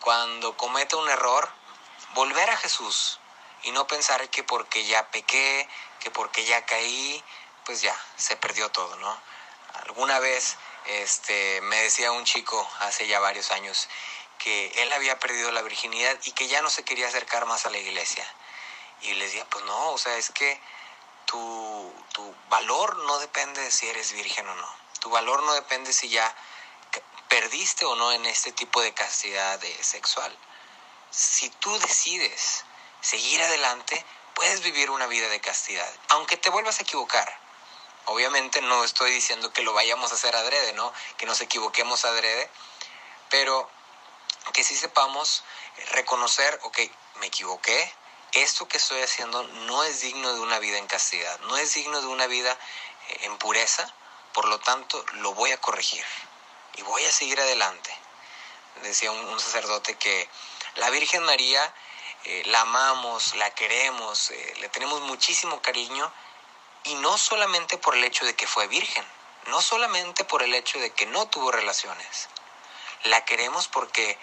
cuando 0.00 0.56
cometa 0.56 0.96
un 0.96 1.08
error, 1.10 1.50
volver 2.14 2.48
a 2.48 2.56
Jesús 2.56 3.20
y 3.62 3.72
no 3.72 3.86
pensar 3.86 4.30
que 4.30 4.42
porque 4.42 4.86
ya 4.86 5.10
pequé, 5.10 5.68
que 6.00 6.10
porque 6.10 6.44
ya 6.44 6.64
caí, 6.64 7.22
pues 7.66 7.82
ya, 7.82 7.94
se 8.16 8.36
perdió 8.36 8.70
todo, 8.70 8.96
¿no? 8.96 9.20
Alguna 9.84 10.18
vez 10.18 10.56
este, 10.86 11.60
me 11.62 11.82
decía 11.82 12.12
un 12.12 12.24
chico 12.24 12.66
hace 12.80 13.06
ya 13.06 13.20
varios 13.20 13.50
años 13.50 13.88
que 14.38 14.68
él 14.76 14.92
había 14.92 15.18
perdido 15.18 15.52
la 15.52 15.60
virginidad 15.60 16.16
y 16.24 16.32
que 16.32 16.48
ya 16.48 16.62
no 16.62 16.70
se 16.70 16.84
quería 16.84 17.08
acercar 17.08 17.44
más 17.44 17.66
a 17.66 17.70
la 17.70 17.78
iglesia. 17.78 18.24
Y 19.02 19.14
le 19.14 19.24
decía, 19.24 19.44
pues 19.48 19.64
no, 19.64 19.92
o 19.92 19.98
sea, 19.98 20.16
es 20.16 20.30
que 20.30 20.60
tu, 21.26 21.92
tu 22.12 22.34
valor 22.48 22.96
no 23.04 23.18
depende 23.18 23.60
de 23.60 23.70
si 23.70 23.88
eres 23.88 24.12
virgen 24.12 24.48
o 24.48 24.54
no. 24.54 24.76
Tu 25.00 25.10
valor 25.10 25.42
no 25.42 25.52
depende 25.54 25.92
si 25.92 26.08
ya 26.08 26.34
perdiste 27.28 27.84
o 27.84 27.94
no 27.94 28.12
en 28.12 28.24
este 28.26 28.52
tipo 28.52 28.80
de 28.80 28.92
castidad 28.94 29.60
sexual. 29.80 30.36
Si 31.10 31.50
tú 31.50 31.78
decides 31.78 32.64
seguir 33.00 33.42
adelante, 33.42 34.04
puedes 34.34 34.62
vivir 34.62 34.90
una 34.90 35.06
vida 35.06 35.28
de 35.28 35.40
castidad, 35.40 35.90
aunque 36.08 36.36
te 36.36 36.50
vuelvas 36.50 36.78
a 36.78 36.82
equivocar. 36.82 37.38
Obviamente 38.06 38.62
no 38.62 38.84
estoy 38.84 39.10
diciendo 39.10 39.52
que 39.52 39.62
lo 39.62 39.74
vayamos 39.74 40.12
a 40.12 40.14
hacer 40.14 40.34
adrede, 40.34 40.72
¿no? 40.72 40.92
Que 41.18 41.26
nos 41.26 41.40
equivoquemos 41.40 42.04
adrede, 42.04 42.50
pero 43.28 43.68
que 44.52 44.64
sí 44.64 44.74
sepamos 44.74 45.44
reconocer, 45.90 46.58
ok, 46.62 46.78
me 47.16 47.26
equivoqué, 47.26 47.92
esto 48.32 48.68
que 48.68 48.76
estoy 48.76 49.02
haciendo 49.02 49.42
no 49.42 49.82
es 49.84 50.00
digno 50.00 50.32
de 50.34 50.40
una 50.40 50.58
vida 50.58 50.78
en 50.78 50.86
castidad, 50.86 51.38
no 51.40 51.56
es 51.56 51.74
digno 51.74 52.00
de 52.00 52.06
una 52.06 52.26
vida 52.26 52.52
eh, 53.08 53.18
en 53.22 53.38
pureza, 53.38 53.92
por 54.32 54.46
lo 54.46 54.58
tanto 54.60 55.04
lo 55.14 55.34
voy 55.34 55.52
a 55.52 55.60
corregir 55.60 56.04
y 56.76 56.82
voy 56.82 57.04
a 57.04 57.12
seguir 57.12 57.40
adelante. 57.40 57.90
Decía 58.82 59.10
un, 59.10 59.40
sacerdote 59.40 59.96
que 59.96 60.28
la 60.76 60.90
Virgen 60.90 61.22
María 61.24 61.74
eh, 62.24 62.42
la 62.46 62.60
amamos, 62.60 63.34
la 63.34 63.50
queremos, 63.54 64.30
eh, 64.30 64.54
le 64.60 64.68
tenemos 64.68 65.00
muchísimo 65.02 65.60
cariño 65.62 66.12
y 66.84 66.94
no 66.96 67.18
solamente 67.18 67.78
por 67.78 67.96
el 67.96 68.04
hecho 68.04 68.24
de 68.24 68.36
que 68.36 68.46
fue 68.46 68.68
virgen, 68.68 69.04
no 69.46 69.60
solamente 69.60 70.24
por 70.24 70.42
el 70.42 70.54
hecho 70.54 70.78
de 70.78 70.90
que 70.90 71.06
no 71.06 71.28
tuvo 71.28 71.50
relaciones. 71.50 72.28
La 73.04 73.24
queremos 73.24 73.68
porque 73.68 74.18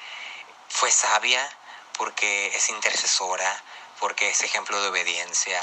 fue 0.69 0.91
sabia, 0.91 1.49
porque 1.97 2.47
es 2.47 2.69
intercesora, 2.69 3.63
porque 3.99 4.29
es 4.29 4.41
ejemplo 4.41 4.81
de 4.81 4.89
obediencia, 4.89 5.61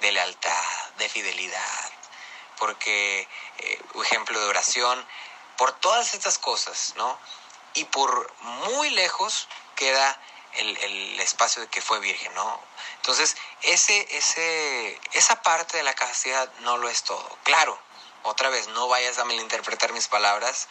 de 0.00 0.12
lealtad, 0.12 0.90
de 0.98 1.08
fidelidad, 1.08 1.90
porque 2.58 3.28
eh, 3.58 3.82
ejemplo 4.02 4.38
de 4.38 4.46
oración 4.46 5.06
por 5.56 5.72
todas 5.72 6.14
estas 6.14 6.38
cosas, 6.38 6.94
¿no? 6.96 7.18
Y 7.74 7.84
por 7.86 8.32
muy 8.40 8.90
lejos 8.90 9.48
queda 9.76 10.20
el, 10.54 11.20
espacio 11.20 11.62
de 11.62 11.68
que 11.68 11.80
fue 11.80 12.00
virgen, 12.00 12.34
¿no? 12.34 12.60
Entonces, 12.96 13.36
ese, 13.62 14.06
ese, 14.16 15.00
esa 15.12 15.40
parte 15.42 15.76
de 15.76 15.82
la 15.82 15.94
castidad 15.94 16.52
no 16.60 16.78
lo 16.78 16.88
es 16.88 17.04
todo. 17.04 17.38
Claro, 17.44 17.78
otra 18.22 18.50
vez, 18.50 18.68
no 18.68 18.88
vayas 18.88 19.18
a 19.18 19.24
malinterpretar 19.24 19.92
mis 19.92 20.08
palabras. 20.08 20.68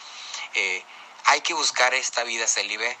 Eh, 0.54 0.84
hay 1.24 1.40
que 1.40 1.54
buscar 1.54 1.94
esta 1.94 2.24
vida 2.24 2.46
célibe 2.46 2.98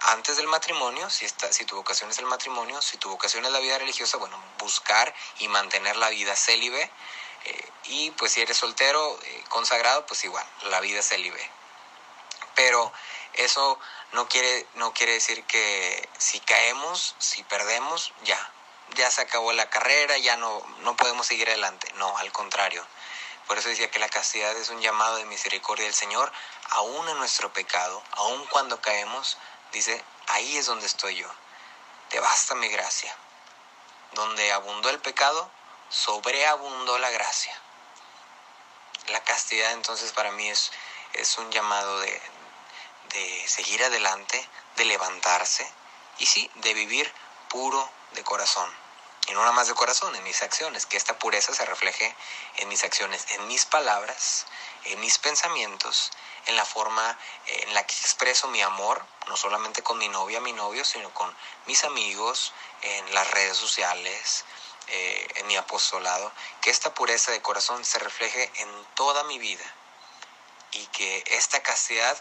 antes 0.00 0.36
del 0.36 0.46
matrimonio, 0.46 1.08
si, 1.10 1.26
está, 1.26 1.52
si 1.52 1.64
tu 1.64 1.76
vocación 1.76 2.10
es 2.10 2.18
el 2.18 2.26
matrimonio, 2.26 2.80
si 2.80 2.96
tu 2.96 3.10
vocación 3.10 3.44
es 3.44 3.52
la 3.52 3.58
vida 3.58 3.78
religiosa, 3.78 4.16
bueno, 4.16 4.42
buscar 4.58 5.14
y 5.38 5.48
mantener 5.48 5.96
la 5.96 6.08
vida 6.08 6.34
célibe 6.34 6.90
eh, 7.44 7.70
y 7.84 8.10
pues 8.12 8.32
si 8.32 8.40
eres 8.40 8.56
soltero, 8.56 9.18
eh, 9.22 9.44
consagrado, 9.48 10.06
pues 10.06 10.24
igual, 10.24 10.46
la 10.64 10.80
vida 10.80 11.02
se 11.02 11.18
libre. 11.18 11.50
Pero 12.54 12.92
eso 13.34 13.78
no 14.12 14.28
quiere, 14.28 14.66
no 14.74 14.92
quiere 14.92 15.12
decir 15.12 15.44
que 15.44 16.08
si 16.18 16.40
caemos, 16.40 17.14
si 17.18 17.42
perdemos, 17.44 18.12
ya, 18.24 18.52
ya 18.96 19.10
se 19.10 19.20
acabó 19.20 19.52
la 19.52 19.70
carrera, 19.70 20.18
ya 20.18 20.36
no, 20.36 20.62
no 20.80 20.96
podemos 20.96 21.26
seguir 21.26 21.48
adelante. 21.48 21.92
No, 21.96 22.16
al 22.18 22.32
contrario. 22.32 22.84
Por 23.46 23.58
eso 23.58 23.68
decía 23.68 23.90
que 23.90 23.98
la 23.98 24.08
castidad 24.08 24.56
es 24.56 24.68
un 24.68 24.80
llamado 24.80 25.16
de 25.16 25.24
misericordia 25.24 25.84
del 25.84 25.94
Señor, 25.94 26.30
aún 26.70 27.08
en 27.08 27.18
nuestro 27.18 27.52
pecado, 27.52 28.00
aún 28.12 28.46
cuando 28.46 28.80
caemos, 28.80 29.38
dice, 29.72 30.04
ahí 30.28 30.56
es 30.56 30.66
donde 30.66 30.86
estoy 30.86 31.16
yo. 31.16 31.28
Te 32.08 32.20
basta 32.20 32.54
mi 32.54 32.68
gracia. 32.68 33.14
Donde 34.12 34.52
abundó 34.52 34.90
el 34.90 34.98
pecado, 34.98 35.50
sobreabundó 35.88 36.98
la 36.98 37.10
gracia. 37.10 37.56
La 39.08 39.22
castidad 39.24 39.72
entonces 39.72 40.12
para 40.12 40.32
mí 40.32 40.48
es, 40.48 40.70
es 41.14 41.38
un 41.38 41.50
llamado 41.50 42.00
de, 42.00 42.22
de 43.10 43.48
seguir 43.48 43.82
adelante, 43.84 44.48
de 44.76 44.84
levantarse 44.84 45.70
y 46.18 46.26
sí, 46.26 46.50
de 46.56 46.74
vivir 46.74 47.12
puro 47.48 47.90
de 48.12 48.22
corazón. 48.24 48.70
Y 49.26 49.32
no 49.32 49.40
nada 49.40 49.52
más 49.52 49.68
de 49.68 49.74
corazón, 49.74 50.14
en 50.16 50.24
mis 50.24 50.42
acciones, 50.42 50.86
que 50.86 50.96
esta 50.96 51.18
pureza 51.18 51.54
se 51.54 51.64
refleje 51.64 52.14
en 52.56 52.68
mis 52.68 52.82
acciones, 52.82 53.26
en 53.30 53.46
mis 53.48 53.64
palabras, 53.64 54.46
en 54.84 54.98
mis 55.00 55.18
pensamientos, 55.18 56.10
en 56.46 56.56
la 56.56 56.64
forma 56.64 57.18
eh, 57.46 57.64
en 57.66 57.74
la 57.74 57.86
que 57.86 57.94
expreso 57.94 58.48
mi 58.48 58.62
amor, 58.62 59.04
no 59.28 59.36
solamente 59.36 59.82
con 59.82 59.98
mi 59.98 60.08
novia, 60.08 60.40
mi 60.40 60.52
novio, 60.52 60.84
sino 60.84 61.12
con 61.14 61.34
mis 61.66 61.84
amigos, 61.84 62.52
en 62.82 63.14
las 63.14 63.30
redes 63.30 63.56
sociales, 63.56 64.44
eh, 64.88 65.28
en 65.36 65.46
mi 65.46 65.56
apostolado, 65.56 66.32
que 66.60 66.70
esta 66.70 66.94
pureza 66.94 67.30
de 67.32 67.42
corazón 67.42 67.84
se 67.84 67.98
refleje 67.98 68.50
en 68.56 68.84
toda 68.94 69.24
mi 69.24 69.38
vida 69.38 69.64
y 70.72 70.86
que 70.86 71.22
esta 71.26 71.62
castidad 71.62 72.20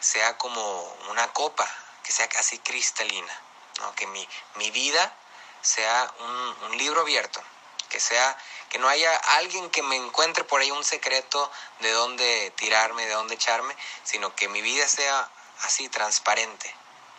sea 0.00 0.36
como 0.36 0.82
una 1.08 1.32
copa, 1.32 1.68
que 2.02 2.12
sea 2.12 2.28
casi 2.28 2.58
cristalina, 2.58 3.40
¿no? 3.78 3.94
que 3.94 4.06
mi, 4.08 4.28
mi 4.56 4.70
vida 4.70 5.14
sea 5.60 6.12
un, 6.18 6.56
un 6.70 6.78
libro 6.78 7.02
abierto, 7.02 7.40
que 7.88 8.00
sea 8.00 8.36
que 8.72 8.78
no 8.78 8.88
haya 8.88 9.14
alguien 9.36 9.68
que 9.68 9.82
me 9.82 9.96
encuentre 9.96 10.44
por 10.44 10.62
ahí 10.62 10.70
un 10.70 10.82
secreto 10.82 11.50
de 11.82 11.90
dónde 11.90 12.54
tirarme, 12.56 13.04
de 13.04 13.12
dónde 13.12 13.34
echarme, 13.34 13.74
sino 14.02 14.34
que 14.34 14.48
mi 14.48 14.62
vida 14.62 14.88
sea 14.88 15.30
así 15.60 15.90
transparente, 15.90 16.70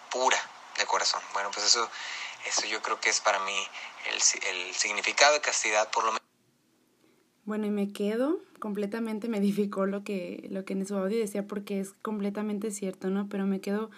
pura 0.09 0.37
de 0.79 0.85
corazón. 0.87 1.21
Bueno, 1.33 1.51
pues 1.53 1.67
eso, 1.67 1.87
eso 2.47 2.65
yo 2.65 2.81
creo 2.81 2.99
que 2.99 3.11
es 3.11 3.21
para 3.21 3.37
mí 3.37 3.55
el, 4.11 4.73
significado 4.73 5.35
de 5.35 5.41
castidad, 5.41 5.91
por 5.91 6.05
lo 6.05 6.13
menos. 6.13 6.27
Bueno, 7.45 7.67
y 7.67 7.69
me 7.69 7.93
quedo 7.93 8.39
completamente, 8.59 9.27
me 9.27 9.37
edificó 9.37 9.85
lo 9.85 10.03
que, 10.03 10.47
lo 10.49 10.65
que 10.65 10.73
en 10.73 10.87
su 10.87 10.97
audio 10.97 11.19
decía 11.19 11.45
porque 11.45 11.79
es 11.79 11.93
completamente 12.01 12.71
cierto, 12.71 13.09
¿no? 13.09 13.29
Pero 13.29 13.45
me 13.45 13.61
quedo 13.61 13.91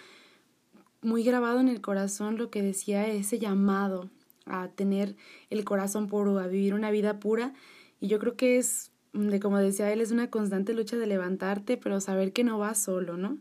muy 1.02 1.24
grabado 1.24 1.62
en 1.62 1.70
el 1.70 1.80
corazón 1.80 2.38
lo 2.38 2.50
que 2.50 2.62
decía 2.62 3.08
ese 3.08 3.40
llamado 3.40 4.10
a 4.46 4.70
tener 4.70 5.16
el 5.50 5.64
corazón 5.64 6.08
puro, 6.08 6.40
a 6.40 6.48
vivir 6.48 6.74
una 6.74 6.92
vida 6.92 7.20
pura. 7.20 7.54
Y 8.00 8.08
yo 8.08 8.20
creo 8.20 8.36
que 8.36 8.58
es, 8.58 8.92
de 9.14 9.40
como 9.40 9.58
decía 9.58 9.92
él, 9.92 10.02
es 10.02 10.12
una 10.12 10.30
constante 10.30 10.74
lucha 10.74 10.98
de 10.98 11.08
levantarte, 11.08 11.78
pero 11.78 12.00
saber 12.00 12.34
que 12.34 12.44
no 12.44 12.58
vas 12.58 12.80
solo, 12.80 13.18
¿no? 13.18 13.38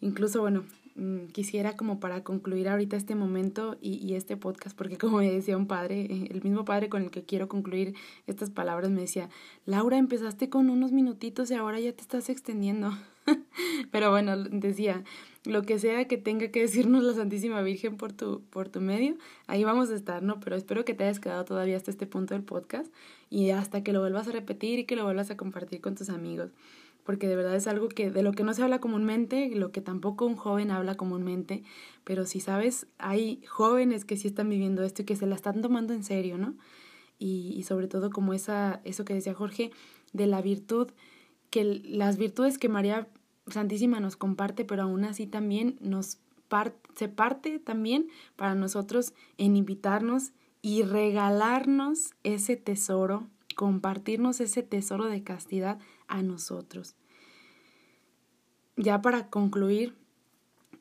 Incluso, 0.00 0.40
bueno, 0.40 0.64
mm, 0.94 1.26
quisiera 1.28 1.76
como 1.76 2.00
para 2.00 2.22
concluir 2.22 2.68
ahorita 2.68 2.96
este 2.96 3.14
momento 3.14 3.78
y, 3.80 3.94
y, 3.94 4.14
este 4.14 4.36
podcast, 4.36 4.76
porque 4.76 4.98
como 4.98 5.18
me 5.18 5.30
decía 5.30 5.56
un 5.56 5.66
padre, 5.66 6.06
el 6.30 6.42
mismo 6.42 6.64
padre 6.64 6.88
con 6.88 7.02
el 7.02 7.10
que 7.10 7.24
quiero 7.24 7.48
concluir 7.48 7.94
estas 8.26 8.50
palabras, 8.50 8.90
me 8.90 9.02
decía, 9.02 9.30
Laura, 9.64 9.98
empezaste 9.98 10.48
con 10.50 10.70
unos 10.70 10.92
minutitos 10.92 11.50
y 11.50 11.54
ahora 11.54 11.80
ya 11.80 11.92
te 11.92 12.02
estás 12.02 12.28
extendiendo. 12.28 12.92
Pero 13.90 14.10
bueno, 14.10 14.36
decía, 14.36 15.04
lo 15.44 15.62
que 15.62 15.78
sea 15.78 16.06
que 16.06 16.18
tenga 16.18 16.48
que 16.48 16.60
decirnos 16.60 17.02
la 17.02 17.14
Santísima 17.14 17.62
Virgen 17.62 17.96
por 17.96 18.12
tu, 18.12 18.42
por 18.50 18.68
tu 18.68 18.80
medio, 18.80 19.16
ahí 19.46 19.64
vamos 19.64 19.90
a 19.90 19.94
estar, 19.94 20.22
¿no? 20.22 20.40
Pero 20.40 20.56
espero 20.56 20.84
que 20.84 20.94
te 20.94 21.04
hayas 21.04 21.20
quedado 21.20 21.44
todavía 21.44 21.76
hasta 21.76 21.90
este 21.90 22.06
punto 22.06 22.34
del 22.34 22.42
podcast 22.42 22.92
y 23.30 23.50
hasta 23.50 23.82
que 23.82 23.92
lo 23.92 24.00
vuelvas 24.00 24.28
a 24.28 24.32
repetir 24.32 24.78
y 24.78 24.84
que 24.84 24.96
lo 24.96 25.04
vuelvas 25.04 25.30
a 25.30 25.36
compartir 25.36 25.80
con 25.80 25.94
tus 25.94 26.10
amigos, 26.10 26.50
porque 27.04 27.28
de 27.28 27.36
verdad 27.36 27.54
es 27.54 27.66
algo 27.66 27.88
que 27.88 28.10
de 28.10 28.22
lo 28.22 28.32
que 28.32 28.44
no 28.44 28.52
se 28.54 28.62
habla 28.62 28.80
comúnmente, 28.80 29.50
lo 29.54 29.70
que 29.70 29.80
tampoco 29.80 30.26
un 30.26 30.36
joven 30.36 30.70
habla 30.70 30.96
comúnmente, 30.96 31.62
pero 32.04 32.24
si 32.26 32.40
sabes, 32.40 32.86
hay 32.98 33.42
jóvenes 33.46 34.04
que 34.04 34.16
sí 34.16 34.28
están 34.28 34.48
viviendo 34.48 34.82
esto 34.82 35.02
y 35.02 35.04
que 35.04 35.16
se 35.16 35.26
la 35.26 35.36
están 35.36 35.62
tomando 35.62 35.94
en 35.94 36.02
serio, 36.02 36.38
¿no? 36.38 36.54
Y, 37.18 37.54
y 37.56 37.62
sobre 37.62 37.88
todo 37.88 38.10
como 38.10 38.34
esa, 38.34 38.80
eso 38.84 39.04
que 39.04 39.14
decía 39.14 39.32
Jorge, 39.32 39.70
de 40.12 40.26
la 40.26 40.42
virtud, 40.42 40.88
que 41.50 41.64
las 41.64 42.16
virtudes 42.16 42.58
que 42.58 42.68
María 42.68 43.08
Santísima 43.46 44.00
nos 44.00 44.16
comparte, 44.16 44.64
pero 44.64 44.82
aún 44.82 45.04
así 45.04 45.26
también 45.26 45.76
nos 45.80 46.18
se 46.94 47.08
parte 47.08 47.58
también 47.58 48.08
para 48.36 48.54
nosotros 48.54 49.12
en 49.36 49.56
invitarnos 49.56 50.32
y 50.62 50.82
regalarnos 50.82 52.10
ese 52.22 52.56
tesoro, 52.56 53.26
compartirnos 53.56 54.40
ese 54.40 54.62
tesoro 54.62 55.06
de 55.06 55.22
castidad 55.22 55.78
a 56.08 56.22
nosotros. 56.22 56.94
Ya 58.76 59.00
para 59.02 59.28
concluir, 59.28 59.96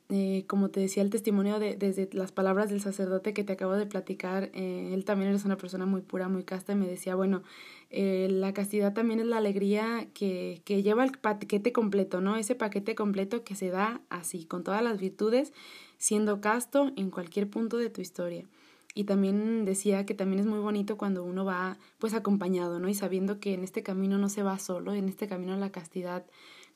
eh, 0.10 0.45
como 0.47 0.70
te 0.70 0.80
decía 0.80 1.01
el 1.01 1.10
testimonio 1.10 1.58
de, 1.58 1.76
desde 1.76 2.08
las 2.14 2.32
palabras 2.32 2.70
del 2.70 2.80
sacerdote 2.80 3.34
que 3.34 3.43
te 3.43 3.53
acabo 3.53 3.74
de 3.74 3.88
platicar, 3.88 4.51
eh, 4.53 4.91
él 4.93 5.03
también 5.03 5.32
es 5.34 5.45
una 5.45 5.58
persona 5.58 5.88
muy 5.88 6.01
pura, 6.01 6.30
muy 6.30 6.43
casta 6.43 6.74
y 6.74 6.76
me 6.76 6.88
decía, 6.88 7.16
bueno, 7.16 7.41
eh, 7.89 8.28
la 8.30 8.53
castidad 8.53 8.93
también 8.93 9.20
es 9.20 9.26
la 9.26 9.38
alegría 9.38 10.08
que, 10.14 10.62
que 10.64 10.84
lleva 10.84 11.03
el 11.03 11.12
paquete 11.12 11.72
completo, 11.74 12.22
¿no? 12.22 12.36
Ese 12.36 12.53
paquete 12.53 12.93
completo 12.93 13.43
que 13.43 13.56
se 13.56 13.70
da 13.70 14.01
así, 14.10 14.45
con 14.45 14.64
todas 14.64 14.84
las 14.84 14.99
virtudes, 14.99 15.53
siendo 15.97 16.39
casto 16.39 16.91
en 16.95 17.10
cualquier 17.10 17.49
punto 17.49 17.78
de 17.78 17.89
tu 17.89 18.01
historia. 18.01 18.45
Y 18.93 19.06
también 19.06 19.66
decía 19.66 20.06
que 20.06 20.14
también 20.14 20.39
es 20.39 20.45
muy 20.45 20.60
bonito 20.60 20.97
cuando 20.97 21.24
uno 21.24 21.45
va 21.45 21.78
pues 21.97 22.14
acompañado, 22.14 22.80
¿no? 22.80 22.89
Y 22.89 22.93
sabiendo 22.93 23.39
que 23.39 23.53
en 23.53 23.64
este 23.64 23.82
camino 23.82 24.18
no 24.20 24.30
se 24.30 24.43
va 24.43 24.60
solo, 24.60 24.93
en 24.93 25.10
este 25.10 25.28
camino 25.28 25.56
la 25.58 25.72
castidad 25.72 26.26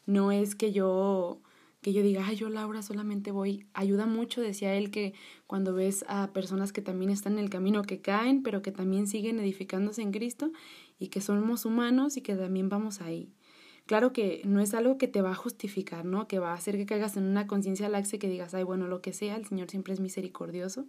no 0.05 0.31
es 0.31 0.55
que 0.55 0.71
yo 0.71 1.39
que 1.81 1.93
yo 1.93 2.03
diga, 2.03 2.25
ay, 2.25 2.35
yo 2.35 2.49
Laura 2.49 2.81
solamente 2.81 3.31
voy, 3.31 3.65
ayuda 3.73 4.05
mucho, 4.05 4.41
decía 4.41 4.75
él, 4.75 4.91
que 4.91 5.13
cuando 5.47 5.73
ves 5.73 6.03
a 6.07 6.31
personas 6.33 6.73
que 6.73 6.81
también 6.81 7.09
están 7.09 7.33
en 7.33 7.39
el 7.39 7.49
camino, 7.49 7.83
que 7.83 8.01
caen, 8.01 8.43
pero 8.43 8.61
que 8.61 8.71
también 8.71 9.07
siguen 9.07 9.39
edificándose 9.39 10.01
en 10.01 10.11
Cristo 10.11 10.51
y 10.97 11.07
que 11.07 11.21
somos 11.21 11.65
humanos 11.65 12.17
y 12.17 12.21
que 12.21 12.35
también 12.35 12.67
vamos 12.67 13.01
ahí. 13.01 13.31
Claro 13.85 14.13
que 14.13 14.41
no 14.45 14.59
es 14.59 14.73
algo 14.73 14.97
que 14.97 15.07
te 15.07 15.21
va 15.21 15.31
a 15.31 15.35
justificar, 15.35 16.05
¿no? 16.05 16.27
Que 16.27 16.37
va 16.37 16.51
a 16.51 16.55
hacer 16.55 16.77
que 16.77 16.85
caigas 16.85 17.17
en 17.17 17.23
una 17.23 17.47
conciencia 17.47 17.89
laxa 17.89 18.17
y 18.17 18.19
que 18.19 18.29
digas, 18.29 18.53
ay, 18.53 18.63
bueno, 18.63 18.87
lo 18.87 19.01
que 19.01 19.13
sea, 19.13 19.35
el 19.35 19.47
Señor 19.47 19.69
siempre 19.69 19.93
es 19.93 19.99
misericordioso. 19.99 20.85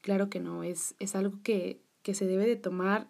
Claro 0.00 0.30
que 0.30 0.40
no, 0.40 0.62
es, 0.62 0.94
es 0.98 1.14
algo 1.14 1.42
que, 1.42 1.82
que 2.02 2.14
se 2.14 2.26
debe 2.26 2.46
de 2.46 2.56
tomar 2.56 3.08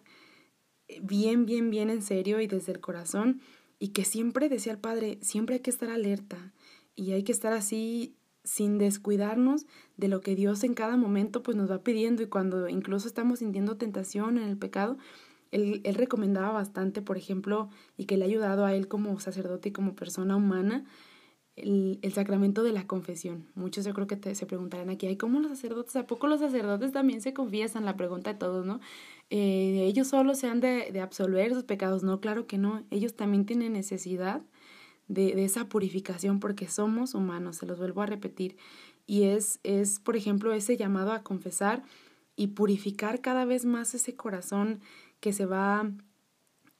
bien, 1.01 1.45
bien, 1.45 1.69
bien 1.69 1.89
en 1.89 2.01
serio 2.01 2.41
y 2.41 2.47
desde 2.47 2.71
el 2.73 2.79
corazón 2.79 3.41
y 3.79 3.89
que 3.89 4.05
siempre, 4.05 4.49
decía 4.49 4.71
el 4.71 4.79
Padre, 4.79 5.19
siempre 5.21 5.55
hay 5.55 5.61
que 5.61 5.69
estar 5.69 5.89
alerta 5.89 6.53
y 6.95 7.11
hay 7.11 7.23
que 7.23 7.31
estar 7.31 7.53
así 7.53 8.15
sin 8.43 8.77
descuidarnos 8.77 9.65
de 9.97 10.09
lo 10.09 10.21
que 10.21 10.35
Dios 10.35 10.63
en 10.63 10.73
cada 10.73 10.97
momento 10.97 11.43
pues 11.43 11.55
nos 11.55 11.71
va 11.71 11.83
pidiendo 11.83 12.23
y 12.23 12.27
cuando 12.27 12.67
incluso 12.67 13.07
estamos 13.07 13.39
sintiendo 13.39 13.77
tentación 13.77 14.37
en 14.37 14.49
el 14.49 14.57
pecado, 14.57 14.97
él, 15.51 15.81
él 15.83 15.95
recomendaba 15.95 16.51
bastante, 16.51 17.01
por 17.01 17.17
ejemplo, 17.17 17.69
y 17.95 18.05
que 18.05 18.17
le 18.17 18.25
ha 18.25 18.27
ayudado 18.27 18.65
a 18.65 18.73
él 18.73 18.87
como 18.87 19.19
sacerdote 19.19 19.69
y 19.69 19.71
como 19.71 19.95
persona 19.95 20.35
humana, 20.35 20.83
el, 21.55 21.99
el 22.01 22.13
sacramento 22.13 22.63
de 22.63 22.71
la 22.71 22.87
confesión. 22.87 23.45
Muchos 23.53 23.85
yo 23.85 23.93
creo 23.93 24.07
que 24.07 24.35
se 24.35 24.45
preguntarán 24.45 24.89
aquí, 24.89 25.05
¿hay 25.05 25.17
cómo 25.17 25.39
los 25.39 25.51
sacerdotes? 25.51 25.95
¿A 25.95 26.07
poco 26.07 26.27
los 26.27 26.39
sacerdotes 26.39 26.91
también 26.91 27.21
se 27.21 27.33
confiesan? 27.33 27.85
La 27.85 27.95
pregunta 27.95 28.33
de 28.33 28.39
todos, 28.39 28.65
¿no? 28.65 28.79
Eh, 29.29 29.85
ellos 29.85 30.07
solo 30.07 30.33
se 30.33 30.47
han 30.47 30.59
de, 30.59 30.89
de 30.91 30.99
absolver 30.99 31.53
sus 31.53 31.63
pecados. 31.63 32.03
No, 32.03 32.19
claro 32.19 32.47
que 32.47 32.57
no. 32.57 32.83
Ellos 32.89 33.15
también 33.15 33.45
tienen 33.45 33.73
necesidad 33.73 34.41
de, 35.07 35.35
de, 35.35 35.45
esa 35.45 35.69
purificación 35.69 36.39
porque 36.39 36.67
somos 36.67 37.13
humanos, 37.13 37.57
se 37.57 37.65
los 37.65 37.79
vuelvo 37.79 38.01
a 38.01 38.05
repetir. 38.05 38.57
Y 39.05 39.23
es, 39.23 39.59
es, 39.63 39.99
por 39.99 40.15
ejemplo, 40.15 40.53
ese 40.53 40.77
llamado 40.77 41.11
a 41.11 41.23
confesar 41.23 41.83
y 42.35 42.47
purificar 42.47 43.21
cada 43.21 43.45
vez 43.45 43.65
más 43.65 43.93
ese 43.93 44.15
corazón 44.15 44.81
que 45.19 45.33
se 45.33 45.45
va, 45.45 45.91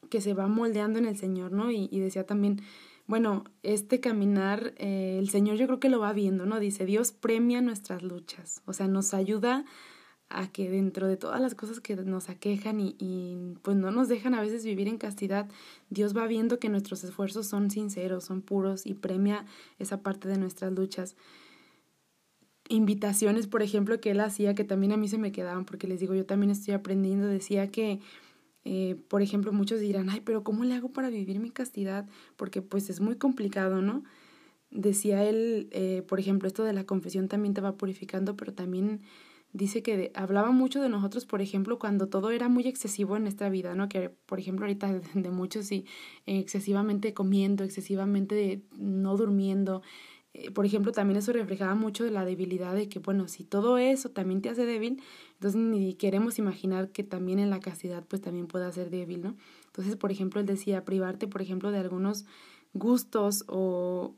que 0.09 0.21
se 0.21 0.34
va 0.34 0.47
moldeando 0.47 0.99
en 0.99 1.05
el 1.05 1.17
Señor, 1.17 1.51
¿no? 1.51 1.71
Y, 1.71 1.88
decía 1.99 2.26
también, 2.26 2.61
bueno, 3.07 3.43
este 3.61 3.99
caminar, 3.99 4.74
eh, 4.78 5.17
el 5.19 5.30
Señor 5.30 5.57
yo 5.57 5.65
creo 5.67 5.80
que 5.80 5.89
lo 5.89 5.99
va 5.99 6.13
viendo, 6.13 6.45
¿no? 6.45 6.59
Dice, 6.59 6.86
Dios 6.86 7.11
premia 7.11 7.61
nuestras 7.61 8.03
luchas, 8.03 8.61
o 8.65 8.74
sea, 8.74 8.88
nos 8.88 9.13
ayuda 9.13 9.57
a 9.57 9.65
que 10.52 10.70
dentro 10.70 11.08
de 11.08 11.18
todas 11.18 11.40
las 11.40 11.56
cosas 11.56 11.80
que 11.80 11.96
nos 11.96 12.30
aquejan 12.30 12.80
y, 12.80 12.96
y, 13.00 13.56
pues 13.62 13.78
no 13.78 13.92
nos 13.92 14.08
dejan 14.08 14.34
a 14.34 14.42
veces 14.42 14.66
vivir 14.66 14.88
en 14.88 14.98
castidad, 14.98 15.48
Dios 15.90 16.16
va 16.16 16.26
viendo 16.26 16.60
que 16.60 16.70
nuestros 16.70 17.04
esfuerzos 17.04 17.48
son 17.48 17.70
sinceros, 17.70 18.26
son 18.26 18.42
puros 18.42 18.86
y 18.86 18.96
premia 18.96 19.46
esa 19.80 20.02
parte 20.02 20.28
de 20.28 20.38
nuestras 20.38 20.72
luchas. 20.74 21.16
Invitaciones, 22.68 23.48
por 23.48 23.62
ejemplo, 23.62 24.00
que 24.00 24.12
él 24.12 24.20
hacía 24.22 24.56
que 24.56 24.64
también 24.64 24.94
a 24.94 24.98
mí 24.98 25.08
se 25.08 25.18
me 25.18 25.32
quedaban, 25.32 25.66
porque 25.66 25.88
les 25.88 26.00
digo, 26.00 26.16
yo 26.16 26.26
también 26.26 26.50
estoy 26.50 26.74
aprendiendo, 26.74 27.28
decía 27.28 27.68
que, 27.70 28.00
eh, 28.66 28.96
por 29.10 29.22
ejemplo, 29.22 29.54
muchos 29.54 29.80
dirán, 29.80 30.10
ay, 30.10 30.22
pero 30.22 30.44
¿cómo 30.44 30.64
le 30.64 30.74
hago 30.74 30.90
para 30.90 31.10
vivir 31.10 31.40
mi 31.40 31.52
castidad? 31.52 32.08
Porque 32.38 32.62
pues 32.62 32.90
es 32.90 33.02
muy 33.02 33.18
complicado, 33.18 33.82
¿no? 33.82 34.04
Decía 34.72 35.24
él, 35.24 35.68
eh, 35.72 36.04
por 36.08 36.20
ejemplo, 36.20 36.48
esto 36.48 36.64
de 36.64 36.74
la 36.74 36.86
confesión 36.86 37.28
también 37.28 37.54
te 37.54 37.62
va 37.62 37.78
purificando, 37.78 38.36
pero 38.36 38.54
también 38.54 39.02
dice 39.54 39.84
que 39.84 40.12
hablaba 40.16 40.51
mucho 40.51 40.82
de 40.82 40.89
nosotros, 40.89 41.26
por 41.26 41.41
ejemplo, 41.41 41.78
cuando 41.80 42.08
todo 42.08 42.32
era 42.32 42.49
muy 42.49 42.68
excesivo 42.68 43.16
en 43.16 43.24
nuestra 43.24 43.49
vida, 43.49 43.76
¿no? 43.76 43.88
Que, 43.88 44.10
por 44.10 44.39
ejemplo, 44.39 44.66
ahorita 44.66 44.91
de, 45.14 45.30
muchos 45.30 45.68
sí, 45.68 45.86
excesivamente 46.26 47.14
comiendo, 47.14 47.64
excesivamente 47.64 48.64
no 48.76 49.16
durmiendo. 49.16 49.84
Eh, 50.34 50.49
por 50.49 50.66
ejemplo, 50.66 50.91
también 50.91 51.20
eso 51.20 51.32
reflejaba 51.32 51.76
mucho 51.76 52.04
de 52.04 52.10
la 52.10 52.26
debilidad 52.26 52.74
de 52.74 52.89
que, 52.89 52.97
bueno, 52.97 53.28
si 53.28 53.43
todo 53.43 53.78
eso 53.78 54.10
también 54.10 54.41
te 54.41 54.49
hace 54.49 54.66
débil, 54.66 55.01
entonces 55.34 55.62
ni 55.62 55.93
queremos 55.93 56.39
imaginar 56.39 56.91
que 56.91 57.04
también 57.04 57.38
en 57.38 57.51
la 57.51 57.60
castidad 57.60 58.04
pues 58.08 58.22
también 58.22 58.47
pueda 58.47 58.72
ser 58.72 58.89
débil, 58.89 59.22
¿no? 59.22 59.36
Entonces, 59.68 59.95
por 59.95 60.12
ejemplo, 60.12 60.41
él 60.41 60.47
decía, 60.47 60.84
privarte, 60.84 61.28
por 61.28 61.43
ejemplo, 61.43 61.72
de 61.72 61.78
algunos 61.78 62.26
gustos 62.74 63.45
o, 63.47 64.16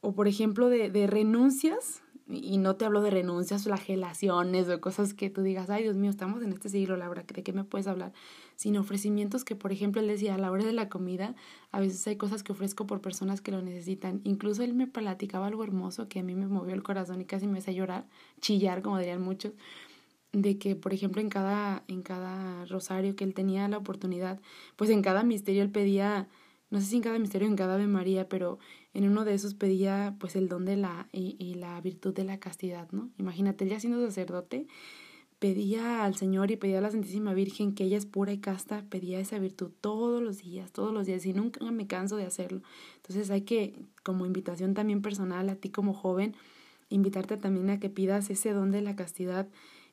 o 0.00 0.14
por 0.14 0.28
ejemplo, 0.28 0.70
de, 0.70 0.88
de 0.88 1.06
renuncias 1.06 2.03
Y 2.26 2.56
no 2.56 2.76
te 2.76 2.86
hablo 2.86 3.02
de 3.02 3.10
renuncias, 3.10 3.64
flagelaciones 3.64 4.68
o 4.70 4.80
cosas 4.80 5.12
que 5.12 5.28
tú 5.28 5.42
digas, 5.42 5.68
ay 5.68 5.82
Dios 5.82 5.96
mío, 5.96 6.08
estamos 6.08 6.42
en 6.42 6.52
este 6.52 6.70
siglo, 6.70 6.96
Laura, 6.96 7.22
¿de 7.22 7.42
qué 7.42 7.52
me 7.52 7.64
puedes 7.64 7.86
hablar? 7.86 8.14
Sino 8.56 8.80
ofrecimientos 8.80 9.44
que, 9.44 9.56
por 9.56 9.72
ejemplo, 9.72 10.00
él 10.00 10.08
decía, 10.08 10.34
a 10.34 10.38
la 10.38 10.50
hora 10.50 10.64
de 10.64 10.72
la 10.72 10.88
comida, 10.88 11.34
a 11.70 11.80
veces 11.80 12.06
hay 12.06 12.16
cosas 12.16 12.42
que 12.42 12.52
ofrezco 12.52 12.86
por 12.86 13.02
personas 13.02 13.42
que 13.42 13.50
lo 13.50 13.60
necesitan. 13.60 14.22
Incluso 14.24 14.62
él 14.62 14.72
me 14.72 14.86
platicaba 14.86 15.48
algo 15.48 15.64
hermoso 15.64 16.08
que 16.08 16.20
a 16.20 16.22
mí 16.22 16.34
me 16.34 16.46
movió 16.46 16.74
el 16.74 16.82
corazón 16.82 17.20
y 17.20 17.26
casi 17.26 17.46
me 17.46 17.58
hace 17.58 17.74
llorar, 17.74 18.06
chillar, 18.40 18.80
como 18.80 18.98
dirían 18.98 19.20
muchos, 19.20 19.52
de 20.32 20.56
que, 20.58 20.76
por 20.76 20.94
ejemplo, 20.94 21.20
en 21.20 21.28
cada, 21.28 21.84
en 21.88 22.02
cada 22.02 22.64
rosario 22.64 23.16
que 23.16 23.24
él 23.24 23.34
tenía 23.34 23.68
la 23.68 23.76
oportunidad, 23.76 24.40
pues 24.76 24.88
en 24.88 25.02
cada 25.02 25.24
misterio 25.24 25.62
él 25.62 25.70
pedía 25.70 26.28
no 26.74 26.80
sé 26.80 26.86
si 26.86 26.96
en 26.96 27.02
cada 27.02 27.20
misterio, 27.20 27.46
en 27.46 27.54
cada 27.54 27.74
Ave 27.74 27.86
María, 27.86 28.28
pero 28.28 28.58
en 28.94 29.08
uno 29.08 29.24
de 29.24 29.34
esos 29.34 29.54
pedía 29.54 30.16
pues 30.18 30.36
el 30.36 30.48
don 30.48 30.64
de 30.64 30.76
la 30.76 31.08
y, 31.12 31.36
y 31.38 31.54
la 31.54 31.80
virtud 31.80 32.14
de 32.14 32.24
la 32.24 32.38
castidad, 32.38 32.90
¿no? 32.92 33.10
Imagínate, 33.18 33.68
ya 33.68 33.78
siendo 33.80 34.04
sacerdote, 34.04 34.66
pedía 35.38 36.04
al 36.04 36.14
Señor 36.14 36.50
y 36.50 36.56
pedía 36.56 36.78
a 36.78 36.80
la 36.80 36.90
Santísima 36.90 37.34
Virgen 37.34 37.74
que 37.74 37.84
ella 37.84 37.98
es 37.98 38.06
pura 38.06 38.32
y 38.32 38.38
casta, 38.38 38.84
pedía 38.88 39.20
esa 39.20 39.38
virtud 39.38 39.72
todos 39.80 40.22
los 40.22 40.38
días, 40.38 40.72
todos 40.72 40.94
los 40.94 41.06
días, 41.06 41.26
y 41.26 41.34
nunca 41.34 41.62
me 41.70 41.86
canso 41.86 42.16
de 42.16 42.24
hacerlo. 42.24 42.62
Entonces 42.96 43.30
hay 43.30 43.42
que, 43.42 43.74
como 44.02 44.26
invitación 44.26 44.74
también 44.74 45.02
personal 45.02 45.48
a 45.48 45.56
ti 45.56 45.70
como 45.70 45.92
joven, 45.92 46.34
invitarte 46.88 47.36
también 47.36 47.70
a 47.70 47.80
que 47.80 47.90
pidas 47.90 48.30
ese 48.30 48.52
don 48.52 48.70
de 48.70 48.80
la 48.80 48.96
castidad 48.96 49.48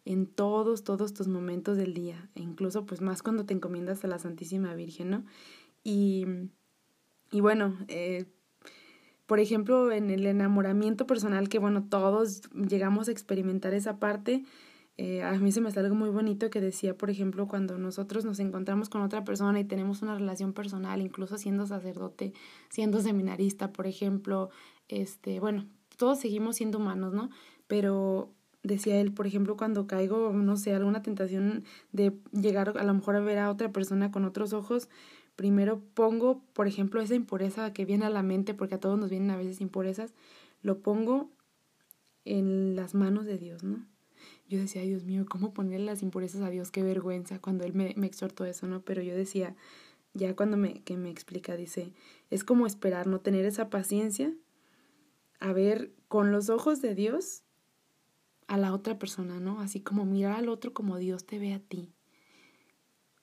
en 0.06 0.26
todos, 0.26 0.84
todos 0.84 1.14
tus 1.14 1.28
momentos 1.28 1.76
del 1.76 1.94
día, 1.94 2.30
e 2.36 2.42
incluso 2.42 2.86
pues 2.86 3.02
más 3.02 3.24
cuando 3.24 3.46
te 3.46 3.54
encomiendas 3.54 4.04
a 4.06 4.08
la 4.08 4.20
Santísima 4.20 4.74
Virgen, 4.76 5.10
¿no? 5.10 5.26
Y 5.84 6.26
y 7.32 7.40
bueno, 7.40 7.78
eh, 7.88 8.26
por 9.32 9.40
ejemplo, 9.40 9.94
en 9.94 10.10
el 10.10 10.28
enamoramiento 10.28 11.08
personal, 11.08 11.48
que 11.48 11.58
bueno, 11.58 11.86
todos 11.88 12.42
llegamos 12.52 13.08
a 13.08 13.14
experimentar 13.14 13.74
esa 13.74 13.98
parte, 13.98 14.44
eh, 14.98 15.24
a 15.24 15.32
mí 15.32 15.54
se 15.54 15.62
me 15.62 15.70
hace 15.70 15.80
algo 15.80 15.96
muy 15.96 16.10
bonito 16.10 16.50
que 16.50 16.60
decía, 16.60 16.98
por 16.98 17.10
ejemplo, 17.10 17.48
cuando 17.48 17.78
nosotros 17.78 18.26
nos 18.26 18.40
encontramos 18.40 18.90
con 18.90 19.02
otra 19.02 19.24
persona 19.24 19.58
y 19.62 19.64
tenemos 19.64 20.02
una 20.02 20.16
relación 20.16 20.52
personal, 20.52 21.00
incluso 21.00 21.38
siendo 21.38 21.66
sacerdote, 21.66 22.34
siendo 22.68 23.00
seminarista, 23.00 23.72
por 23.72 23.88
ejemplo, 23.88 24.50
este, 24.90 25.40
bueno, 25.40 25.66
todos 25.96 26.20
seguimos 26.20 26.58
siendo 26.58 26.80
humanos, 26.80 27.14
¿no? 27.14 27.30
Pero 27.68 28.34
decía 28.64 29.00
él, 29.00 29.12
por 29.12 29.28
ejemplo, 29.28 29.58
cuando 29.58 29.88
caigo, 29.88 30.32
no 30.34 30.58
sé, 30.58 30.74
alguna 30.74 31.02
tentación 31.02 31.64
de 31.92 32.14
llegar 32.32 32.78
a 32.78 32.84
lo 32.84 32.94
mejor 32.94 33.16
a 33.16 33.20
ver 33.20 33.40
a 33.40 33.50
otra 33.50 33.72
persona 33.72 34.12
con 34.12 34.26
otros 34.26 34.54
ojos, 34.54 34.90
primero 35.36 35.82
pongo, 35.94 36.44
por 36.54 36.68
ejemplo, 36.68 37.02
esa 37.02 37.16
impureza 37.16 37.74
que 37.74 37.86
viene 37.86 38.06
a 38.06 38.10
la 38.10 38.24
mente, 38.24 38.54
porque 38.54 38.76
a 38.76 38.80
todos 38.80 39.00
nos 39.00 39.10
vienen 39.10 39.32
a 39.32 39.38
veces 39.38 39.62
impurezas, 39.62 40.14
lo 40.62 40.80
pongo 40.80 41.32
en 42.26 42.76
las 42.76 42.94
manos 42.94 43.26
de 43.26 43.38
Dios, 43.38 43.64
¿no? 43.64 43.86
Yo 44.48 44.60
decía, 44.60 44.82
Dios 44.84 45.04
mío, 45.04 45.26
¿cómo 45.28 45.54
ponerle 45.54 45.86
las 45.88 46.04
impurezas 46.04 46.42
a 46.42 46.50
Dios? 46.50 46.70
Qué 46.70 46.84
vergüenza 46.84 47.40
cuando 47.40 47.64
Él 47.64 47.74
me, 47.74 47.94
me 47.98 48.06
exhortó 48.06 48.46
eso, 48.46 48.68
¿no? 48.68 48.82
Pero 48.82 49.02
yo 49.02 49.16
decía, 49.16 49.56
ya 50.14 50.36
cuando 50.36 50.58
me, 50.58 50.84
que 50.84 50.98
me 50.98 51.10
explica, 51.10 51.56
dice, 51.56 51.94
es 52.30 52.44
como 52.44 52.68
esperar, 52.68 53.08
no 53.08 53.22
tener 53.22 53.46
esa 53.46 53.70
paciencia, 53.70 54.34
a 55.40 55.54
ver 55.54 55.92
con 56.08 56.32
los 56.32 56.50
ojos 56.50 56.82
de 56.82 56.94
Dios 56.94 57.44
a 58.52 58.58
la 58.58 58.74
otra 58.74 59.00
persona, 59.00 59.40
¿no? 59.40 59.62
Así 59.62 59.80
como 59.80 60.04
mirar 60.04 60.34
al 60.34 60.50
otro 60.50 60.74
como 60.74 60.98
Dios 60.98 61.26
te 61.26 61.40
ve 61.40 61.54
a 61.54 61.60
ti, 61.60 61.94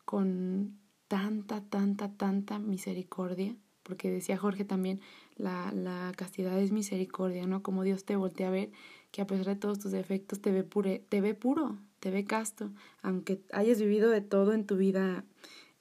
con 0.06 0.78
tanta, 1.06 1.60
tanta, 1.60 2.16
tanta 2.16 2.58
misericordia, 2.58 3.54
porque 3.82 4.10
decía 4.10 4.38
Jorge 4.38 4.64
también, 4.64 5.02
la, 5.36 5.70
la 5.72 6.14
castidad 6.16 6.58
es 6.58 6.72
misericordia, 6.72 7.46
¿no? 7.46 7.62
Como 7.62 7.82
Dios 7.82 8.06
te 8.06 8.16
voltea 8.16 8.48
a 8.48 8.52
ver, 8.52 8.70
que 9.10 9.20
a 9.20 9.26
pesar 9.26 9.44
de 9.44 9.56
todos 9.56 9.78
tus 9.78 9.92
defectos 9.92 10.40
te 10.40 10.50
ve, 10.50 10.62
te 11.06 11.20
ve 11.20 11.34
puro, 11.34 11.76
te 12.00 12.10
ve 12.10 12.24
casto, 12.24 12.70
aunque 13.02 13.42
hayas 13.52 13.82
vivido 13.82 14.08
de 14.08 14.22
todo 14.22 14.54
en 14.54 14.64
tu 14.64 14.78
vida 14.78 15.26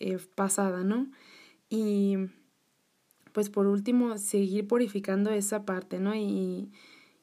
eh, 0.02 0.18
pasada, 0.36 0.84
¿no? 0.84 1.10
Y 1.70 2.18
pues 3.32 3.50
por 3.50 3.66
último, 3.66 4.18
seguir 4.18 4.68
purificando 4.68 5.30
esa 5.30 5.64
parte, 5.64 6.00
¿no? 6.00 6.14
Y, 6.16 6.70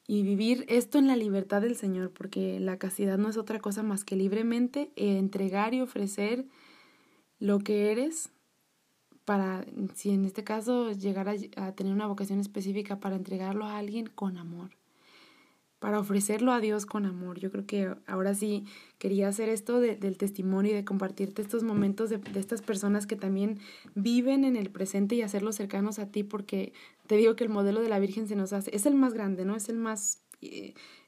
y 0.07 0.23
vivir 0.23 0.65
esto 0.69 0.99
en 0.99 1.07
la 1.07 1.17
libertad 1.17 1.63
del 1.63 1.77
Señor, 1.77 2.11
porque 2.11 2.61
la 2.61 2.79
castidad 2.79 3.19
no 3.19 3.29
es 3.29 3.37
otra 3.37 3.61
cosa 3.61 3.83
más 3.83 4.05
que 4.05 4.17
libremente 4.17 4.91
entregar 4.97 5.73
y 5.73 5.81
ofrecer 5.81 6.45
lo 7.39 7.59
que 7.61 7.91
eres 7.91 8.31
para, 9.25 9.65
si 9.95 10.11
en 10.11 10.25
este 10.25 10.45
caso 10.45 10.93
llegar 10.93 11.29
a, 11.29 11.73
tener 11.73 11.93
una 11.93 12.07
vocación 12.07 12.41
específica, 12.41 13.01
para 13.01 13.17
entregarlo 13.17 13.65
a 13.65 13.79
alguien 13.79 14.07
con 14.07 14.37
amor, 14.37 14.71
para 15.85 15.99
ofrecerlo 15.99 16.51
a 16.51 16.61
Dios 16.61 16.87
con 16.87 17.05
amor. 17.05 17.39
Yo 17.39 17.51
creo 17.51 17.67
que 17.67 17.95
ahora 18.07 18.35
sí 18.35 18.65
quería 18.97 19.29
hacer 19.29 19.51
esto 19.51 19.81
del 19.81 20.17
testimonio 20.17 20.73
y 20.73 20.75
de 20.75 20.83
compartirte 20.83 21.43
estos 21.43 21.63
momentos 21.63 22.09
de, 22.09 22.17
de, 22.17 22.41
estas 22.41 22.63
personas 22.63 23.07
que 23.07 23.17
también 23.17 23.59
viven 23.95 24.45
en 24.45 24.57
el 24.57 24.71
presente 24.71 25.15
y 25.15 25.21
hacerlos 25.21 25.57
cercanos 25.57 25.99
a 25.99 26.11
ti, 26.11 26.23
porque 26.23 26.73
te 27.07 27.19
digo 27.19 27.37
que 27.37 27.45
el 27.45 27.51
modelo 27.51 27.83
de 27.83 27.91
la 27.91 27.99
Virgen 27.99 28.27
se 28.29 28.35
nos 28.35 28.55
hace, 28.55 28.75
es 28.75 28.87
el 28.87 28.95
más 28.95 29.13
grande, 29.13 29.45
¿no? 29.45 29.57
Es 29.57 29.69
el 29.69 29.77
más... 29.77 30.23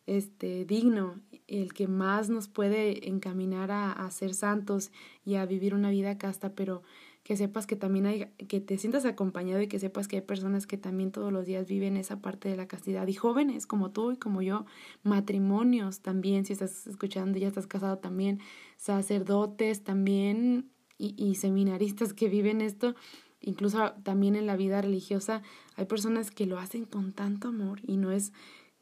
Este, 0.06 0.64
digno, 0.64 1.20
el 1.48 1.72
que 1.72 1.88
más 1.88 2.30
nos 2.30 2.48
puede 2.48 3.08
encaminar 3.08 3.70
a, 3.70 3.92
a, 3.92 4.10
ser 4.10 4.34
santos 4.34 4.92
y 5.24 5.34
a 5.34 5.46
vivir 5.46 5.74
una 5.74 5.90
vida 5.90 6.16
casta, 6.16 6.54
pero 6.54 6.82
que 7.26 7.36
sepas 7.36 7.66
que 7.66 7.74
también 7.74 8.06
hay, 8.06 8.26
que 8.46 8.60
te 8.60 8.78
sientas 8.78 9.04
acompañado 9.04 9.60
y 9.60 9.66
que 9.66 9.80
sepas 9.80 10.06
que 10.06 10.14
hay 10.14 10.22
personas 10.22 10.68
que 10.68 10.78
también 10.78 11.10
todos 11.10 11.32
los 11.32 11.44
días 11.44 11.66
viven 11.66 11.96
esa 11.96 12.20
parte 12.20 12.48
de 12.48 12.56
la 12.56 12.68
castidad 12.68 13.04
y 13.08 13.14
jóvenes 13.14 13.66
como 13.66 13.90
tú 13.90 14.12
y 14.12 14.16
como 14.16 14.42
yo, 14.42 14.64
matrimonios 15.02 16.02
también, 16.02 16.44
si 16.44 16.52
estás 16.52 16.86
escuchando 16.86 17.36
ya 17.36 17.48
estás 17.48 17.66
casado 17.66 17.98
también, 17.98 18.38
sacerdotes 18.76 19.82
también 19.82 20.70
y, 20.98 21.16
y 21.18 21.34
seminaristas 21.34 22.14
que 22.14 22.28
viven 22.28 22.60
esto, 22.60 22.94
incluso 23.40 23.92
también 24.04 24.36
en 24.36 24.46
la 24.46 24.54
vida 24.54 24.80
religiosa, 24.80 25.42
hay 25.74 25.86
personas 25.86 26.30
que 26.30 26.46
lo 26.46 26.60
hacen 26.60 26.84
con 26.84 27.12
tanto 27.12 27.48
amor 27.48 27.80
y 27.82 27.96
no 27.96 28.12
es 28.12 28.32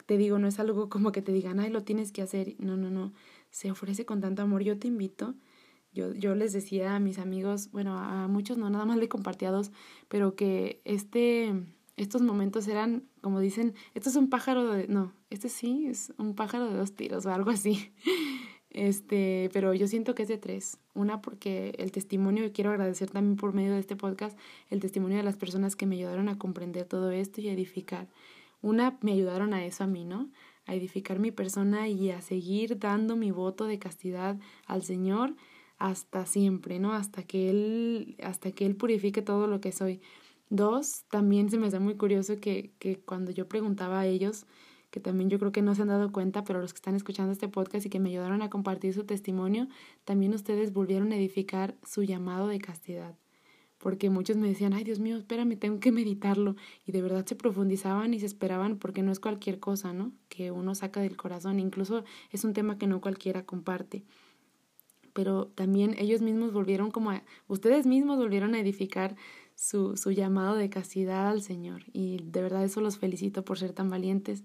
te 0.05 0.17
digo, 0.17 0.39
no 0.39 0.47
es 0.47 0.59
algo 0.59 0.89
como 0.89 1.11
que 1.11 1.21
te 1.21 1.31
digan, 1.31 1.59
ay, 1.59 1.69
lo 1.69 1.83
tienes 1.83 2.11
que 2.11 2.21
hacer. 2.21 2.55
No, 2.59 2.77
no, 2.77 2.89
no. 2.89 3.13
Se 3.49 3.71
ofrece 3.71 4.05
con 4.05 4.21
tanto 4.21 4.41
amor. 4.41 4.63
Yo 4.63 4.77
te 4.77 4.87
invito. 4.87 5.35
Yo, 5.93 6.13
yo 6.13 6.35
les 6.35 6.51
decía 6.51 6.95
a 6.95 6.99
mis 6.99 7.19
amigos, 7.19 7.71
bueno, 7.71 7.97
a 7.97 8.27
muchos 8.27 8.57
no, 8.57 8.69
nada 8.69 8.83
más 8.83 8.97
le 8.97 9.07
compartí 9.07 9.45
a 9.45 9.51
dos, 9.51 9.71
pero 10.09 10.35
que 10.35 10.81
este, 10.83 11.53
estos 11.95 12.21
momentos 12.21 12.67
eran, 12.67 13.07
como 13.21 13.39
dicen, 13.39 13.73
esto 13.93 14.09
es 14.09 14.17
un 14.17 14.29
pájaro 14.29 14.69
de, 14.71 14.89
no, 14.89 15.13
este 15.29 15.47
sí 15.47 15.87
es 15.87 16.13
un 16.17 16.35
pájaro 16.35 16.69
de 16.69 16.75
dos 16.75 16.93
tiros 16.95 17.25
o 17.25 17.33
algo 17.33 17.49
así. 17.51 17.93
Este, 18.75 19.49
pero 19.53 19.73
yo 19.73 19.87
siento 19.87 20.15
que 20.15 20.23
es 20.23 20.27
de 20.27 20.37
tres. 20.37 20.79
Una 20.93 21.21
porque 21.21 21.73
el 21.77 21.93
testimonio, 21.93 22.43
y 22.43 22.51
quiero 22.51 22.71
agradecer 22.71 23.09
también 23.09 23.37
por 23.37 23.53
medio 23.53 23.71
de 23.71 23.79
este 23.79 23.95
podcast, 23.95 24.37
el 24.69 24.81
testimonio 24.81 25.15
de 25.15 25.23
las 25.23 25.37
personas 25.37 25.77
que 25.77 25.85
me 25.85 25.95
ayudaron 25.95 26.27
a 26.27 26.37
comprender 26.37 26.85
todo 26.85 27.09
esto 27.11 27.39
y 27.39 27.47
edificar. 27.47 28.09
Una, 28.65 28.97
me 29.01 29.11
ayudaron 29.11 29.53
a 29.53 29.63
eso 29.63 29.83
a 29.83 29.87
mí, 29.87 30.05
¿no? 30.05 30.31
A 30.65 30.73
edificar 30.73 31.19
mi 31.19 31.29
persona 31.29 31.87
y 31.87 32.09
a 32.09 32.19
seguir 32.21 32.79
dando 32.79 33.15
mi 33.15 33.29
voto 33.29 33.65
de 33.65 33.77
castidad 33.77 34.39
al 34.65 34.81
Señor 34.81 35.35
hasta 35.77 36.25
siempre, 36.25 36.79
¿no? 36.79 36.91
Hasta 36.91 37.21
que 37.21 37.51
Él, 37.51 38.17
hasta 38.23 38.51
que 38.53 38.65
Él 38.65 38.75
purifique 38.75 39.21
todo 39.21 39.45
lo 39.45 39.61
que 39.61 39.71
soy. 39.71 40.01
Dos, 40.49 41.03
también 41.11 41.51
se 41.51 41.59
me 41.59 41.67
hace 41.67 41.77
muy 41.77 41.95
curioso 41.95 42.39
que, 42.39 42.73
que 42.79 42.99
cuando 42.99 43.29
yo 43.29 43.47
preguntaba 43.47 43.99
a 43.99 44.07
ellos, 44.07 44.47
que 44.89 44.99
también 44.99 45.29
yo 45.29 45.37
creo 45.37 45.51
que 45.51 45.61
no 45.61 45.75
se 45.75 45.83
han 45.83 45.89
dado 45.89 46.11
cuenta, 46.11 46.43
pero 46.43 46.59
los 46.59 46.73
que 46.73 46.77
están 46.77 46.95
escuchando 46.95 47.33
este 47.33 47.47
podcast 47.47 47.85
y 47.85 47.91
que 47.91 47.99
me 47.99 48.09
ayudaron 48.09 48.41
a 48.41 48.49
compartir 48.49 48.95
su 48.95 49.03
testimonio, 49.03 49.67
también 50.05 50.33
ustedes 50.33 50.73
volvieron 50.73 51.11
a 51.11 51.17
edificar 51.17 51.75
su 51.83 52.01
llamado 52.01 52.47
de 52.47 52.57
castidad 52.57 53.15
porque 53.85 54.09
muchos 54.09 54.35
me 54.35 54.47
decían, 54.47 54.73
ay 54.73 54.83
Dios 54.83 54.97
mío, 54.97 55.15
espérame, 55.15 55.59
tengo 55.59 55.79
que 55.79 55.91
meditarlo. 55.91 56.55
Y 56.87 56.91
de 56.91 57.03
verdad 57.03 57.23
se 57.23 57.35
profundizaban 57.35 58.15
y 58.15 58.19
se 58.19 58.25
esperaban 58.25 58.79
porque 58.79 59.03
no 59.03 59.11
es 59.11 59.19
cualquier 59.19 59.59
cosa, 59.59 59.93
¿no? 59.93 60.11
Que 60.27 60.49
uno 60.49 60.73
saca 60.73 61.01
del 61.01 61.15
corazón. 61.15 61.59
Incluso 61.59 62.03
es 62.31 62.43
un 62.43 62.53
tema 62.53 62.79
que 62.79 62.87
no 62.87 62.99
cualquiera 62.99 63.45
comparte. 63.45 64.03
Pero 65.13 65.49
también 65.53 65.93
ellos 65.99 66.23
mismos 66.23 66.51
volvieron 66.51 66.89
como 66.89 67.11
a, 67.11 67.21
ustedes 67.47 67.85
mismos 67.85 68.17
volvieron 68.17 68.55
a 68.55 68.59
edificar 68.59 69.15
su, 69.53 69.95
su 69.97 70.09
llamado 70.09 70.55
de 70.55 70.71
castidad 70.71 71.29
al 71.29 71.43
Señor. 71.43 71.83
Y 71.93 72.23
de 72.23 72.41
verdad 72.41 72.63
eso 72.63 72.81
los 72.81 72.97
felicito 72.97 73.45
por 73.45 73.59
ser 73.59 73.73
tan 73.73 73.91
valientes. 73.91 74.43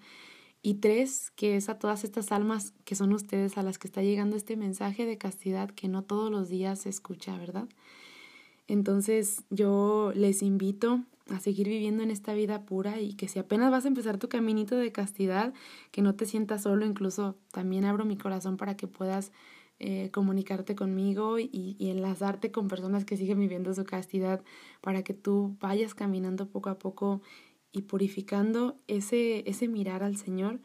Y 0.61 0.75
tres, 0.75 1.31
que 1.31 1.57
es 1.57 1.71
a 1.71 1.79
todas 1.79 2.05
estas 2.05 2.31
almas 2.31 2.75
que 2.85 2.95
son 2.95 3.11
ustedes 3.15 3.57
a 3.57 3.63
las 3.63 3.79
que 3.79 3.89
está 3.89 4.03
llegando 4.03 4.37
este 4.37 4.59
mensaje 4.59 5.07
de 5.07 5.17
castidad 5.17 5.71
que 5.71 5.89
no 5.89 6.05
todos 6.05 6.31
los 6.31 6.51
días 6.51 6.81
se 6.81 6.91
escucha, 6.91 7.39
¿verdad? 7.39 7.71
Entonces 8.71 9.43
yo 9.51 10.13
les 10.15 10.45
invito 10.45 11.03
a 11.29 11.41
seguir 11.41 11.67
viviendo 11.67 12.05
en 12.05 12.13
esta 12.13 12.35
vida 12.35 12.63
pura 12.67 13.01
y 13.01 13.15
que 13.15 13.27
si 13.27 13.41
apenas 13.41 13.69
vas 13.73 13.85
a 13.85 13.89
empezar 13.89 14.17
tu 14.17 14.29
caminito 14.29 14.77
de 14.77 14.93
castidad, 14.93 15.53
que 15.91 16.03
no 16.03 16.15
te 16.15 16.25
sientas 16.25 16.63
solo, 16.63 16.87
incluso 16.87 17.37
también 17.51 17.85
abro 17.85 18.05
mi 18.05 18.17
corazón 18.17 18.57
para 18.57 18.77
que 18.77 18.87
puedas 18.87 19.33
eh, 19.81 20.11
comunicarte 20.13 20.77
conmigo 20.77 21.41
y, 21.41 21.51
y, 21.53 21.91
enlazarte 21.91 22.53
con 22.53 22.69
personas 22.69 23.05
que 23.05 23.17
siguen 23.17 23.41
viviendo 23.41 23.75
su 23.75 23.85
castidad 23.85 24.41
para 24.81 25.03
que 25.03 25.15
tú 25.15 25.57
vayas 25.59 25.95
caminando 25.95 26.47
poco 26.47 26.71
a 26.71 26.79
poco 26.79 27.23
y 27.73 27.83
purificando 27.83 28.79
ese, 28.87 29.43
ese 29.51 29.67
mirar 29.67 30.05
al 30.05 30.17
Señor 30.17 30.61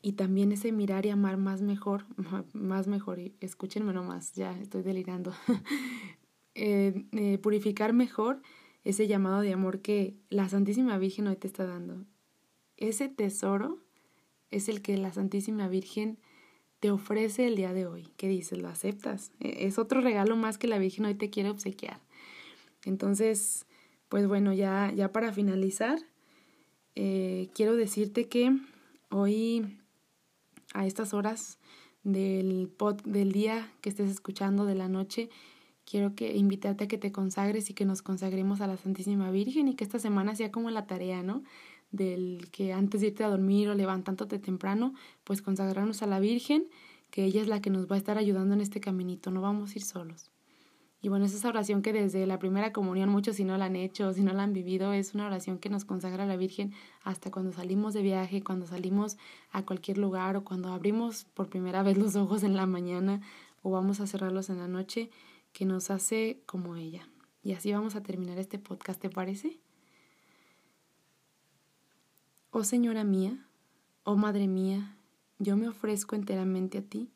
y 0.00 0.12
también 0.12 0.52
ese 0.52 0.70
mirar 0.70 1.06
y 1.06 1.10
amar 1.10 1.38
más 1.38 1.60
mejor, 1.60 2.04
más 2.52 2.86
mejor, 2.86 3.18
escúchenme 3.40 3.92
nomás, 3.92 4.34
ya 4.34 4.56
estoy 4.60 4.82
delirando, 4.82 5.32
eh, 6.58 7.04
eh, 7.12 7.36
purificar 7.36 7.92
mejor 7.92 8.40
ese 8.82 9.06
llamado 9.06 9.42
de 9.42 9.52
amor 9.52 9.82
que 9.82 10.14
la 10.30 10.48
Santísima 10.48 10.96
Virgen 10.96 11.26
hoy 11.26 11.36
te 11.36 11.46
está 11.46 11.66
dando. 11.66 12.06
Ese 12.78 13.10
tesoro 13.10 13.82
es 14.50 14.70
el 14.70 14.80
que 14.80 14.96
la 14.96 15.12
Santísima 15.12 15.68
Virgen 15.68 16.18
te 16.80 16.90
ofrece 16.90 17.46
el 17.46 17.56
día 17.56 17.74
de 17.74 17.84
hoy. 17.86 18.08
¿Qué 18.16 18.26
dices? 18.26 18.58
¿Lo 18.58 18.68
aceptas? 18.68 19.32
E, 19.40 19.66
es 19.66 19.78
otro 19.78 20.00
regalo 20.00 20.34
más 20.34 20.56
que 20.56 20.66
la 20.66 20.78
Virgen 20.78 21.04
hoy 21.04 21.14
te 21.14 21.28
quiere 21.28 21.50
obsequiar. 21.50 22.00
Entonces, 22.86 23.66
pues 24.08 24.26
bueno, 24.26 24.54
ya, 24.54 24.90
ya 24.96 25.12
para 25.12 25.34
finalizar, 25.34 25.98
eh, 26.94 27.50
quiero 27.54 27.76
decirte 27.76 28.28
que 28.28 28.56
hoy 29.10 29.78
a 30.72 30.86
estas 30.86 31.12
horas 31.12 31.58
del, 32.02 32.70
pod, 32.74 33.02
del 33.02 33.32
día 33.32 33.70
que 33.82 33.90
estés 33.90 34.08
escuchando, 34.08 34.64
de 34.64 34.74
la 34.74 34.88
noche, 34.88 35.28
quiero 35.86 36.14
que 36.14 36.36
invitarte 36.36 36.84
a 36.84 36.88
que 36.88 36.98
te 36.98 37.12
consagres 37.12 37.70
y 37.70 37.74
que 37.74 37.86
nos 37.86 38.02
consagremos 38.02 38.60
a 38.60 38.66
la 38.66 38.76
Santísima 38.76 39.30
Virgen 39.30 39.68
y 39.68 39.74
que 39.74 39.84
esta 39.84 39.98
semana 39.98 40.34
sea 40.34 40.50
como 40.50 40.70
la 40.70 40.86
tarea, 40.86 41.22
¿no? 41.22 41.42
Del 41.92 42.48
que 42.50 42.72
antes 42.72 43.00
de 43.00 43.06
irte 43.08 43.24
a 43.24 43.28
dormir 43.28 43.68
o 43.68 43.74
levantándote 43.74 44.38
temprano, 44.38 44.92
pues 45.24 45.40
consagrarnos 45.40 46.02
a 46.02 46.06
la 46.06 46.20
Virgen, 46.20 46.64
que 47.10 47.24
ella 47.24 47.40
es 47.40 47.48
la 47.48 47.62
que 47.62 47.70
nos 47.70 47.88
va 47.88 47.94
a 47.94 47.98
estar 47.98 48.18
ayudando 48.18 48.54
en 48.54 48.60
este 48.60 48.80
caminito, 48.80 49.30
no 49.30 49.40
vamos 49.40 49.70
a 49.70 49.74
ir 49.76 49.82
solos. 49.82 50.32
Y 51.02 51.08
bueno, 51.08 51.24
es 51.24 51.34
esa 51.34 51.48
oración 51.48 51.82
que 51.82 51.92
desde 51.92 52.26
la 52.26 52.40
primera 52.40 52.72
comunión 52.72 53.08
muchos 53.08 53.36
si 53.36 53.44
no 53.44 53.56
la 53.56 53.66
han 53.66 53.76
hecho, 53.76 54.12
si 54.12 54.22
no 54.22 54.32
la 54.32 54.42
han 54.42 54.52
vivido, 54.52 54.92
es 54.92 55.14
una 55.14 55.26
oración 55.26 55.58
que 55.58 55.68
nos 55.68 55.84
consagra 55.84 56.24
a 56.24 56.26
la 56.26 56.36
Virgen 56.36 56.72
hasta 57.04 57.30
cuando 57.30 57.52
salimos 57.52 57.94
de 57.94 58.02
viaje, 58.02 58.42
cuando 58.42 58.66
salimos 58.66 59.18
a 59.52 59.64
cualquier 59.64 59.98
lugar 59.98 60.36
o 60.36 60.42
cuando 60.42 60.72
abrimos 60.72 61.26
por 61.34 61.48
primera 61.48 61.84
vez 61.84 61.96
los 61.96 62.16
ojos 62.16 62.42
en 62.42 62.56
la 62.56 62.66
mañana 62.66 63.20
o 63.62 63.70
vamos 63.70 64.00
a 64.00 64.08
cerrarlos 64.08 64.50
en 64.50 64.58
la 64.58 64.66
noche, 64.66 65.10
que 65.56 65.64
nos 65.64 65.90
hace 65.90 66.42
como 66.44 66.76
ella. 66.76 67.08
Y 67.42 67.54
así 67.54 67.72
vamos 67.72 67.96
a 67.96 68.02
terminar 68.02 68.36
este 68.38 68.58
podcast, 68.58 69.00
¿te 69.00 69.08
parece? 69.08 69.58
Oh 72.50 72.62
Señora 72.62 73.04
mía, 73.04 73.48
oh 74.04 74.16
Madre 74.16 74.48
mía, 74.48 74.98
yo 75.38 75.56
me 75.56 75.66
ofrezco 75.66 76.14
enteramente 76.14 76.76
a 76.76 76.82
ti 76.82 77.10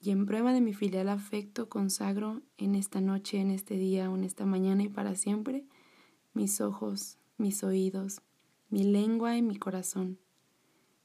y 0.00 0.12
en 0.12 0.24
prueba 0.24 0.52
de 0.52 0.60
mi 0.60 0.72
filial 0.72 1.08
afecto 1.08 1.68
consagro 1.68 2.42
en 2.58 2.76
esta 2.76 3.00
noche, 3.00 3.40
en 3.40 3.50
este 3.50 3.74
día 3.74 4.04
en 4.04 4.22
esta 4.22 4.46
mañana 4.46 4.84
y 4.84 4.88
para 4.88 5.16
siempre 5.16 5.66
mis 6.32 6.60
ojos, 6.60 7.18
mis 7.38 7.64
oídos, 7.64 8.20
mi 8.68 8.84
lengua 8.84 9.36
y 9.36 9.42
mi 9.42 9.56
corazón. 9.56 10.20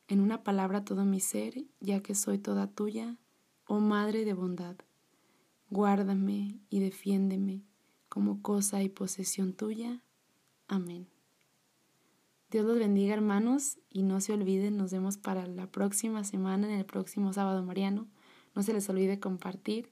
En 0.08 0.20
una 0.20 0.44
palabra 0.44 0.86
todo 0.86 1.04
mi 1.04 1.20
ser, 1.20 1.66
ya 1.80 2.04
que 2.04 2.14
soy 2.14 2.38
toda 2.38 2.68
tuya, 2.68 3.18
oh 3.66 3.80
Madre 3.80 4.24
de 4.24 4.36
bondad. 4.36 4.76
Guárdame 5.70 6.60
y 6.70 6.80
defiéndeme 6.80 7.62
como 8.08 8.42
cosa 8.42 8.82
y 8.82 8.90
posesión 8.90 9.54
tuya. 9.54 10.02
Amén. 10.68 11.08
Dios 12.52 12.66
los 12.66 12.80
bendiga 12.80 13.14
hermanos 13.14 13.78
y 13.92 14.04
no 14.04 14.22
se 14.22 14.34
olviden, 14.34 14.78
nos 14.78 14.92
vemos 14.92 15.18
para 15.18 15.46
la 15.46 15.68
próxima 15.68 16.24
semana 16.24 16.68
en 16.68 16.80
el 16.80 16.86
próximo 16.86 17.32
sábado 17.34 17.64
mariano 17.64 18.08
no 18.56 18.64
se 18.64 18.74
les 18.74 18.90
olvide 18.90 19.20
compartir 19.20 19.90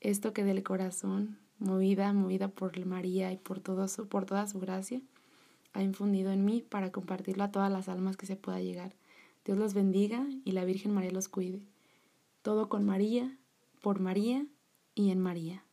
esto 0.00 0.32
que 0.32 0.44
del 0.44 0.62
corazón, 0.62 1.38
movida, 1.58 2.12
movida 2.12 2.48
por 2.48 2.84
María 2.84 3.32
y 3.32 3.36
por, 3.36 3.60
todo 3.60 3.88
su, 3.88 4.08
por 4.08 4.26
toda 4.26 4.46
su 4.46 4.60
gracia, 4.60 5.00
ha 5.72 5.82
infundido 5.82 6.30
en 6.30 6.44
mí 6.44 6.62
para 6.62 6.92
compartirlo 6.92 7.44
a 7.44 7.50
todas 7.50 7.72
las 7.72 7.88
almas 7.88 8.16
que 8.16 8.26
se 8.26 8.36
pueda 8.36 8.60
llegar. 8.60 8.94
Dios 9.44 9.58
los 9.58 9.74
bendiga 9.74 10.26
y 10.44 10.52
la 10.52 10.64
Virgen 10.64 10.92
María 10.92 11.10
los 11.10 11.28
cuide. 11.28 11.62
Todo 12.42 12.68
con 12.68 12.84
María, 12.84 13.36
por 13.80 14.00
María 14.00 14.46
y 14.96 15.12
en 15.12 15.20
María. 15.20 15.65